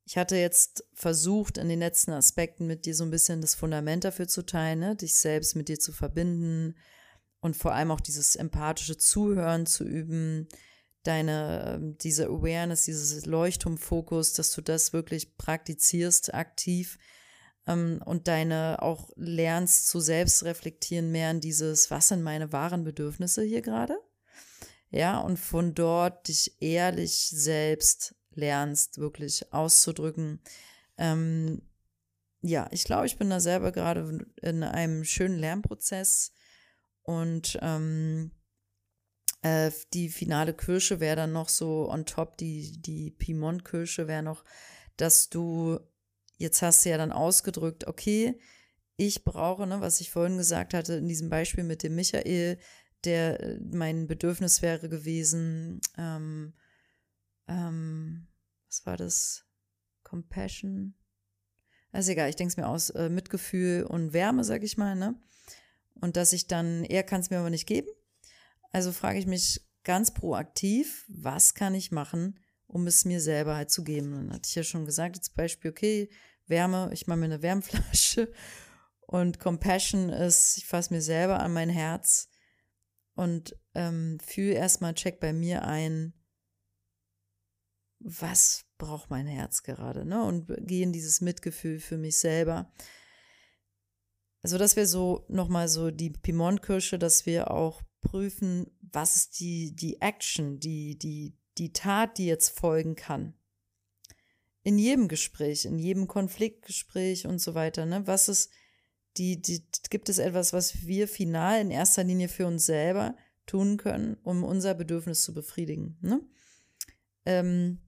Ich 0.05 0.17
hatte 0.17 0.35
jetzt 0.37 0.87
versucht, 0.93 1.57
in 1.57 1.67
den 1.67 1.79
letzten 1.79 2.11
Aspekten 2.11 2.67
mit 2.67 2.85
dir 2.85 2.95
so 2.95 3.03
ein 3.03 3.11
bisschen 3.11 3.41
das 3.41 3.55
Fundament 3.55 4.03
dafür 4.03 4.27
zu 4.27 4.45
teilen, 4.45 4.79
ne? 4.79 4.95
dich 4.95 5.15
selbst 5.15 5.55
mit 5.55 5.67
dir 5.67 5.79
zu 5.79 5.91
verbinden, 5.91 6.75
und 7.45 7.55
vor 7.55 7.73
allem 7.73 7.91
auch 7.91 8.01
dieses 8.01 8.35
empathische 8.35 8.97
Zuhören 8.97 9.67
zu 9.67 9.83
üben, 9.83 10.47
deine, 11.03 11.75
ähm, 11.75 11.97
diese 11.99 12.25
Awareness, 12.25 12.85
dieses 12.85 13.25
Leuchtturmfokus, 13.27 14.33
dass 14.33 14.51
du 14.51 14.61
das 14.61 14.93
wirklich 14.93 15.37
praktizierst 15.37 16.33
aktiv 16.33 16.97
ähm, 17.67 18.01
und 18.03 18.27
deine 18.27 18.81
auch 18.81 19.11
lernst 19.15 19.87
zu 19.87 19.99
selbst 19.99 20.43
reflektieren 20.43 21.11
mehr 21.11 21.29
in 21.29 21.39
dieses, 21.39 21.91
was 21.91 22.07
sind 22.07 22.23
meine 22.23 22.51
wahren 22.51 22.83
Bedürfnisse 22.83 23.43
hier 23.43 23.61
gerade? 23.61 23.95
Ja, 24.95 25.19
und 25.19 25.35
von 25.35 25.73
dort 25.73 26.29
dich 26.29 26.55
ehrlich 26.61 27.27
selbst 27.27 28.15
lernst, 28.33 28.97
wirklich 28.97 29.51
auszudrücken. 29.51 30.39
Ähm, 30.97 31.63
ja, 32.41 32.69
ich 32.71 32.85
glaube, 32.85 33.05
ich 33.05 33.17
bin 33.17 33.29
da 33.29 33.41
selber 33.41 33.73
gerade 33.73 34.25
in 34.41 34.63
einem 34.63 35.03
schönen 35.03 35.37
Lernprozess 35.37 36.31
und 37.01 37.59
ähm, 37.61 38.31
äh, 39.41 39.69
die 39.93 40.07
finale 40.07 40.53
Kirsche 40.53 41.01
wäre 41.01 41.17
dann 41.17 41.33
noch 41.33 41.49
so 41.49 41.89
on 41.89 42.05
top, 42.05 42.37
die, 42.37 42.81
die 42.81 43.11
Piemont-Kirsche 43.11 44.07
wäre 44.07 44.23
noch, 44.23 44.45
dass 44.95 45.27
du, 45.27 45.77
jetzt 46.37 46.61
hast 46.61 46.85
du 46.85 46.89
ja 46.91 46.97
dann 46.97 47.11
ausgedrückt, 47.11 47.85
okay, 47.85 48.39
ich 48.95 49.25
brauche, 49.25 49.67
ne, 49.67 49.81
was 49.81 49.99
ich 49.99 50.09
vorhin 50.09 50.37
gesagt 50.37 50.73
hatte, 50.73 50.93
in 50.93 51.09
diesem 51.09 51.29
Beispiel 51.29 51.65
mit 51.65 51.83
dem 51.83 51.95
Michael, 51.95 52.59
der 53.03 53.39
äh, 53.41 53.59
mein 53.59 54.07
Bedürfnis 54.07 54.61
wäre 54.61 54.89
gewesen, 54.89 55.81
ähm, 55.97 56.53
ähm, 57.47 58.27
was 58.67 58.85
war 58.85 58.97
das? 58.97 59.45
Compassion? 60.03 60.93
Also 61.91 62.11
egal, 62.11 62.29
ich 62.29 62.35
denke 62.35 62.51
es 62.51 62.57
mir 62.57 62.67
aus, 62.67 62.89
äh, 62.91 63.09
Mitgefühl 63.09 63.83
und 63.83 64.13
Wärme, 64.13 64.43
sag 64.43 64.63
ich 64.63 64.77
mal, 64.77 64.95
ne? 64.95 65.15
und 66.01 66.17
dass 66.17 66.33
ich 66.33 66.47
dann, 66.47 66.83
er 66.83 67.03
kann 67.03 67.21
es 67.21 67.29
mir 67.29 67.39
aber 67.39 67.49
nicht 67.49 67.67
geben. 67.67 67.89
Also 68.71 68.91
frage 68.91 69.19
ich 69.19 69.25
mich 69.25 69.61
ganz 69.83 70.13
proaktiv, 70.13 71.05
was 71.07 71.53
kann 71.53 71.73
ich 71.73 71.91
machen, 71.91 72.39
um 72.67 72.87
es 72.87 73.05
mir 73.05 73.21
selber 73.21 73.55
halt 73.55 73.71
zu 73.71 73.83
geben. 73.83 74.11
Dann 74.11 74.33
hatte 74.33 74.47
ich 74.49 74.55
ja 74.55 74.63
schon 74.63 74.85
gesagt, 74.85 75.17
als 75.17 75.29
Beispiel, 75.29 75.71
okay, 75.71 76.09
Wärme, 76.47 76.89
ich 76.93 77.07
mache 77.07 77.19
mir 77.19 77.25
eine 77.25 77.41
Wärmflasche 77.41 78.31
und 79.07 79.39
Compassion 79.39 80.09
ist, 80.09 80.57
ich 80.57 80.65
fasse 80.65 80.93
mir 80.93 81.01
selber 81.01 81.39
an 81.39 81.53
mein 81.53 81.69
Herz 81.69 82.29
und 83.15 83.57
ähm, 83.73 84.19
fühle 84.19 84.53
erstmal, 84.53 84.93
check 84.93 85.19
bei 85.19 85.33
mir 85.33 85.63
ein, 85.63 86.13
was 87.99 88.65
braucht 88.77 89.09
mein 89.09 89.25
Herz 89.25 89.63
gerade, 89.63 90.05
ne? 90.05 90.23
Und 90.23 90.53
gehe 90.67 90.83
in 90.83 90.91
dieses 90.91 91.21
Mitgefühl 91.21 91.79
für 91.79 91.97
mich 91.97 92.19
selber. 92.19 92.71
Also 94.41 94.57
das 94.57 94.75
wäre 94.75 94.85
so 94.85 95.25
nochmal 95.27 95.67
so 95.69 95.89
die 95.89 96.11
Piemont-Kirsche, 96.11 96.99
dass 96.99 97.25
wir 97.25 97.49
auch 97.49 97.81
prüfen, 98.01 98.67
was 98.81 99.15
ist 99.15 99.39
die, 99.39 99.75
die 99.75 100.01
Action, 100.01 100.59
die, 100.59 100.99
die, 100.99 101.35
die 101.57 101.73
Tat, 101.73 102.17
die 102.17 102.27
jetzt 102.27 102.59
folgen 102.59 102.95
kann. 102.95 103.33
In 104.61 104.77
jedem 104.77 105.07
Gespräch, 105.07 105.65
in 105.65 105.79
jedem 105.79 106.07
Konfliktgespräch 106.07 107.25
und 107.25 107.39
so 107.39 107.55
weiter, 107.55 107.85
ne? 107.85 108.05
Was 108.07 108.29
ist 108.29 108.51
die, 109.17 109.41
die, 109.41 109.63
gibt 109.89 110.09
es 110.09 110.17
etwas, 110.17 110.53
was 110.53 110.85
wir 110.85 111.07
final 111.07 111.61
in 111.61 111.71
erster 111.71 112.03
Linie 112.03 112.27
für 112.27 112.47
uns 112.47 112.65
selber 112.65 113.15
tun 113.45 113.77
können, 113.77 114.17
um 114.23 114.43
unser 114.43 114.73
Bedürfnis 114.73 115.23
zu 115.23 115.33
befriedigen, 115.33 115.97
ne? 116.01 116.21
Ähm, 117.25 117.79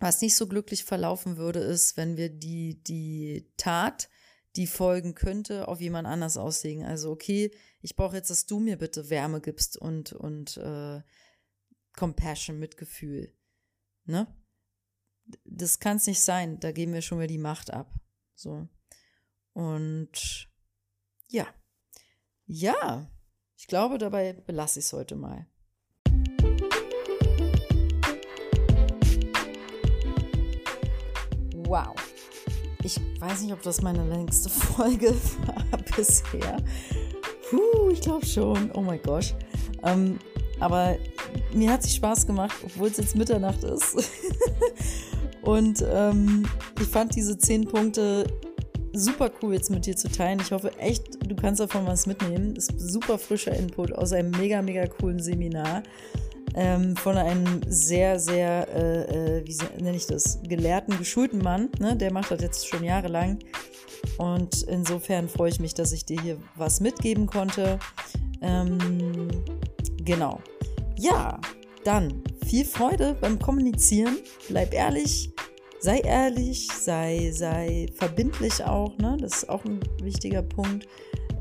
was 0.00 0.20
nicht 0.20 0.36
so 0.36 0.46
glücklich 0.46 0.84
verlaufen 0.84 1.36
würde, 1.36 1.58
ist, 1.60 1.96
wenn 1.96 2.16
wir 2.16 2.28
die, 2.28 2.82
die 2.84 3.50
Tat 3.56 4.08
die 4.56 4.66
folgen 4.66 5.14
könnte, 5.14 5.68
auf 5.68 5.80
jemand 5.80 6.06
anders 6.06 6.36
auslegen. 6.36 6.84
Also, 6.84 7.10
okay, 7.10 7.52
ich 7.80 7.96
brauche 7.96 8.16
jetzt, 8.16 8.30
dass 8.30 8.46
du 8.46 8.58
mir 8.58 8.76
bitte 8.76 9.10
Wärme 9.10 9.40
gibst 9.40 9.76
und, 9.76 10.12
und 10.12 10.56
äh, 10.56 11.00
Compassion, 11.96 12.58
Mitgefühl. 12.58 13.32
Ne? 14.04 14.26
Das 15.44 15.78
kann 15.78 15.98
es 15.98 16.06
nicht 16.06 16.20
sein. 16.20 16.58
Da 16.60 16.72
geben 16.72 16.92
wir 16.92 17.02
schon 17.02 17.18
mal 17.18 17.26
die 17.26 17.38
Macht 17.38 17.70
ab. 17.72 17.94
So. 18.34 18.68
Und 19.58 20.48
ja. 21.26 21.44
Ja. 22.46 23.10
Ich 23.56 23.66
glaube, 23.66 23.98
dabei 23.98 24.34
belasse 24.34 24.78
ich 24.78 24.84
es 24.84 24.92
heute 24.92 25.16
mal. 25.16 25.48
Wow. 31.56 31.92
Ich 32.84 33.00
weiß 33.18 33.42
nicht, 33.42 33.52
ob 33.52 33.60
das 33.62 33.82
meine 33.82 34.08
längste 34.08 34.48
Folge 34.48 35.12
war 35.44 35.78
bisher 35.96 36.62
Puh, 37.50 37.90
ich 37.90 38.00
glaube 38.00 38.24
schon. 38.24 38.70
Oh 38.74 38.82
mein 38.82 39.02
Gott. 39.02 39.34
Ähm, 39.82 40.20
aber 40.60 40.96
mir 41.52 41.72
hat 41.72 41.82
es 41.82 41.96
Spaß 41.96 42.28
gemacht, 42.28 42.54
obwohl 42.64 42.90
es 42.90 42.98
jetzt 42.98 43.16
Mitternacht 43.16 43.64
ist. 43.64 44.08
Und 45.42 45.84
ähm, 45.90 46.48
ich 46.80 46.86
fand 46.86 47.16
diese 47.16 47.36
zehn 47.36 47.66
Punkte 47.66 48.24
super 48.92 49.30
cool 49.42 49.54
jetzt 49.54 49.70
mit 49.70 49.86
dir 49.86 49.96
zu 49.96 50.08
teilen. 50.10 50.40
Ich 50.40 50.52
hoffe 50.52 50.76
echt, 50.78 51.18
du 51.28 51.34
kannst 51.36 51.60
davon 51.60 51.86
was 51.86 52.06
mitnehmen. 52.06 52.54
Das 52.54 52.68
ist 52.68 52.92
super 52.92 53.18
frischer 53.18 53.54
Input 53.54 53.92
aus 53.92 54.12
einem 54.12 54.30
mega, 54.32 54.62
mega 54.62 54.86
coolen 54.86 55.20
Seminar. 55.20 55.82
Ähm, 56.54 56.96
von 56.96 57.16
einem 57.16 57.60
sehr, 57.68 58.18
sehr, 58.18 58.66
äh, 58.74 59.38
äh, 59.38 59.46
wie 59.46 59.82
nenne 59.82 59.96
ich 59.96 60.06
das, 60.06 60.40
gelehrten, 60.42 60.98
geschulten 60.98 61.40
Mann. 61.40 61.68
Ne? 61.78 61.96
Der 61.96 62.12
macht 62.12 62.30
das 62.30 62.40
jetzt 62.40 62.66
schon 62.66 62.82
jahrelang. 62.82 63.38
Und 64.16 64.62
insofern 64.62 65.28
freue 65.28 65.50
ich 65.50 65.60
mich, 65.60 65.74
dass 65.74 65.92
ich 65.92 66.04
dir 66.04 66.20
hier 66.20 66.38
was 66.56 66.80
mitgeben 66.80 67.26
konnte. 67.26 67.78
Ähm, 68.40 69.28
genau. 70.04 70.40
Ja, 70.96 71.40
dann 71.84 72.22
viel 72.46 72.64
Freude 72.64 73.16
beim 73.20 73.38
Kommunizieren. 73.38 74.16
Bleib 74.48 74.74
ehrlich, 74.74 75.32
sei 75.80 76.00
ehrlich, 76.00 76.68
sei, 76.68 77.30
sei 77.32 77.86
verbindlich 77.94 78.64
auch. 78.64 78.96
Ne? 78.98 79.16
Das 79.20 79.38
ist 79.38 79.48
auch 79.48 79.64
ein 79.64 79.80
wichtiger 80.02 80.42
Punkt. 80.42 80.86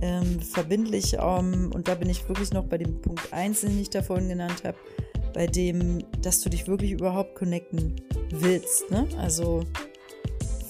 Ähm, 0.02 0.40
verbindlich, 0.40 1.18
ähm, 1.20 1.72
und 1.74 1.88
da 1.88 1.96
bin 1.96 2.08
ich 2.08 2.28
wirklich 2.30 2.54
noch 2.54 2.66
bei 2.66 2.78
dem 2.78 3.02
Punkt 3.02 3.34
1, 3.34 3.62
den 3.62 3.80
ich 3.80 3.90
da 3.90 4.04
vorhin 4.04 4.30
genannt 4.30 4.64
habe, 4.64 4.78
bei 5.34 5.48
dem, 5.48 6.04
dass 6.22 6.42
du 6.42 6.50
dich 6.50 6.68
wirklich 6.68 6.92
überhaupt 6.92 7.34
connecten 7.34 7.96
willst. 8.30 8.92
Ne? 8.92 9.08
Also, 9.18 9.64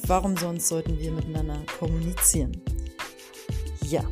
warum 0.05 0.37
sonst 0.37 0.69
sollten 0.69 0.97
wir 0.97 1.11
miteinander 1.11 1.59
kommunizieren? 1.77 2.53
Ja, 3.83 4.05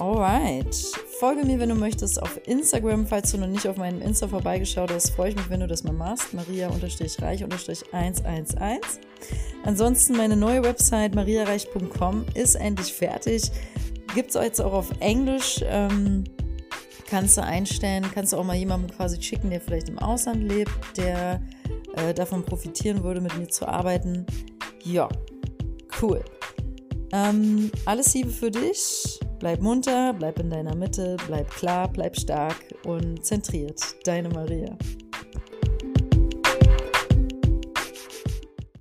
alright. 0.00 0.74
Folge 1.18 1.44
mir, 1.44 1.58
wenn 1.60 1.68
du 1.68 1.74
möchtest, 1.74 2.22
auf 2.22 2.40
Instagram. 2.46 3.06
Falls 3.06 3.30
du 3.30 3.36
noch 3.38 3.46
nicht 3.46 3.68
auf 3.68 3.76
meinem 3.76 4.00
Insta 4.00 4.26
vorbeigeschaut 4.26 4.90
hast, 4.90 5.10
freue 5.10 5.28
ich 5.30 5.36
mich, 5.36 5.50
wenn 5.50 5.60
du 5.60 5.66
das 5.66 5.84
mal 5.84 5.92
machst. 5.92 6.32
Maria-reich-111. 6.32 8.78
Ansonsten 9.64 10.16
meine 10.16 10.36
neue 10.36 10.64
Website 10.64 11.14
mariareich.com 11.14 12.24
ist 12.34 12.54
endlich 12.54 12.90
fertig. 12.92 13.50
Gibt 14.14 14.30
es 14.30 14.42
jetzt 14.42 14.60
auch 14.60 14.72
auf 14.72 14.90
Englisch. 15.00 15.60
Ähm, 15.64 16.24
kannst 17.08 17.36
du 17.36 17.42
einstellen, 17.42 18.06
kannst 18.14 18.32
du 18.32 18.38
auch 18.38 18.44
mal 18.44 18.56
jemandem 18.56 18.96
quasi 18.96 19.20
schicken, 19.20 19.50
der 19.50 19.60
vielleicht 19.60 19.90
im 19.90 19.98
Ausland 19.98 20.42
lebt, 20.42 20.72
der 20.96 21.42
äh, 21.96 22.14
davon 22.14 22.44
profitieren 22.44 23.04
würde, 23.04 23.20
mit 23.20 23.36
mir 23.36 23.48
zu 23.48 23.68
arbeiten. 23.68 24.24
Ja, 24.82 25.08
cool. 26.00 26.24
Ähm, 27.12 27.70
alles 27.86 28.14
Liebe 28.14 28.30
für 28.30 28.50
dich. 28.50 29.18
Bleib 29.38 29.60
munter, 29.60 30.12
bleib 30.12 30.38
in 30.38 30.50
deiner 30.50 30.74
Mitte, 30.74 31.16
bleib 31.26 31.50
klar, 31.50 31.88
bleib 31.88 32.18
stark 32.18 32.56
und 32.84 33.24
zentriert. 33.24 33.80
Deine 34.04 34.28
Maria. 34.28 34.76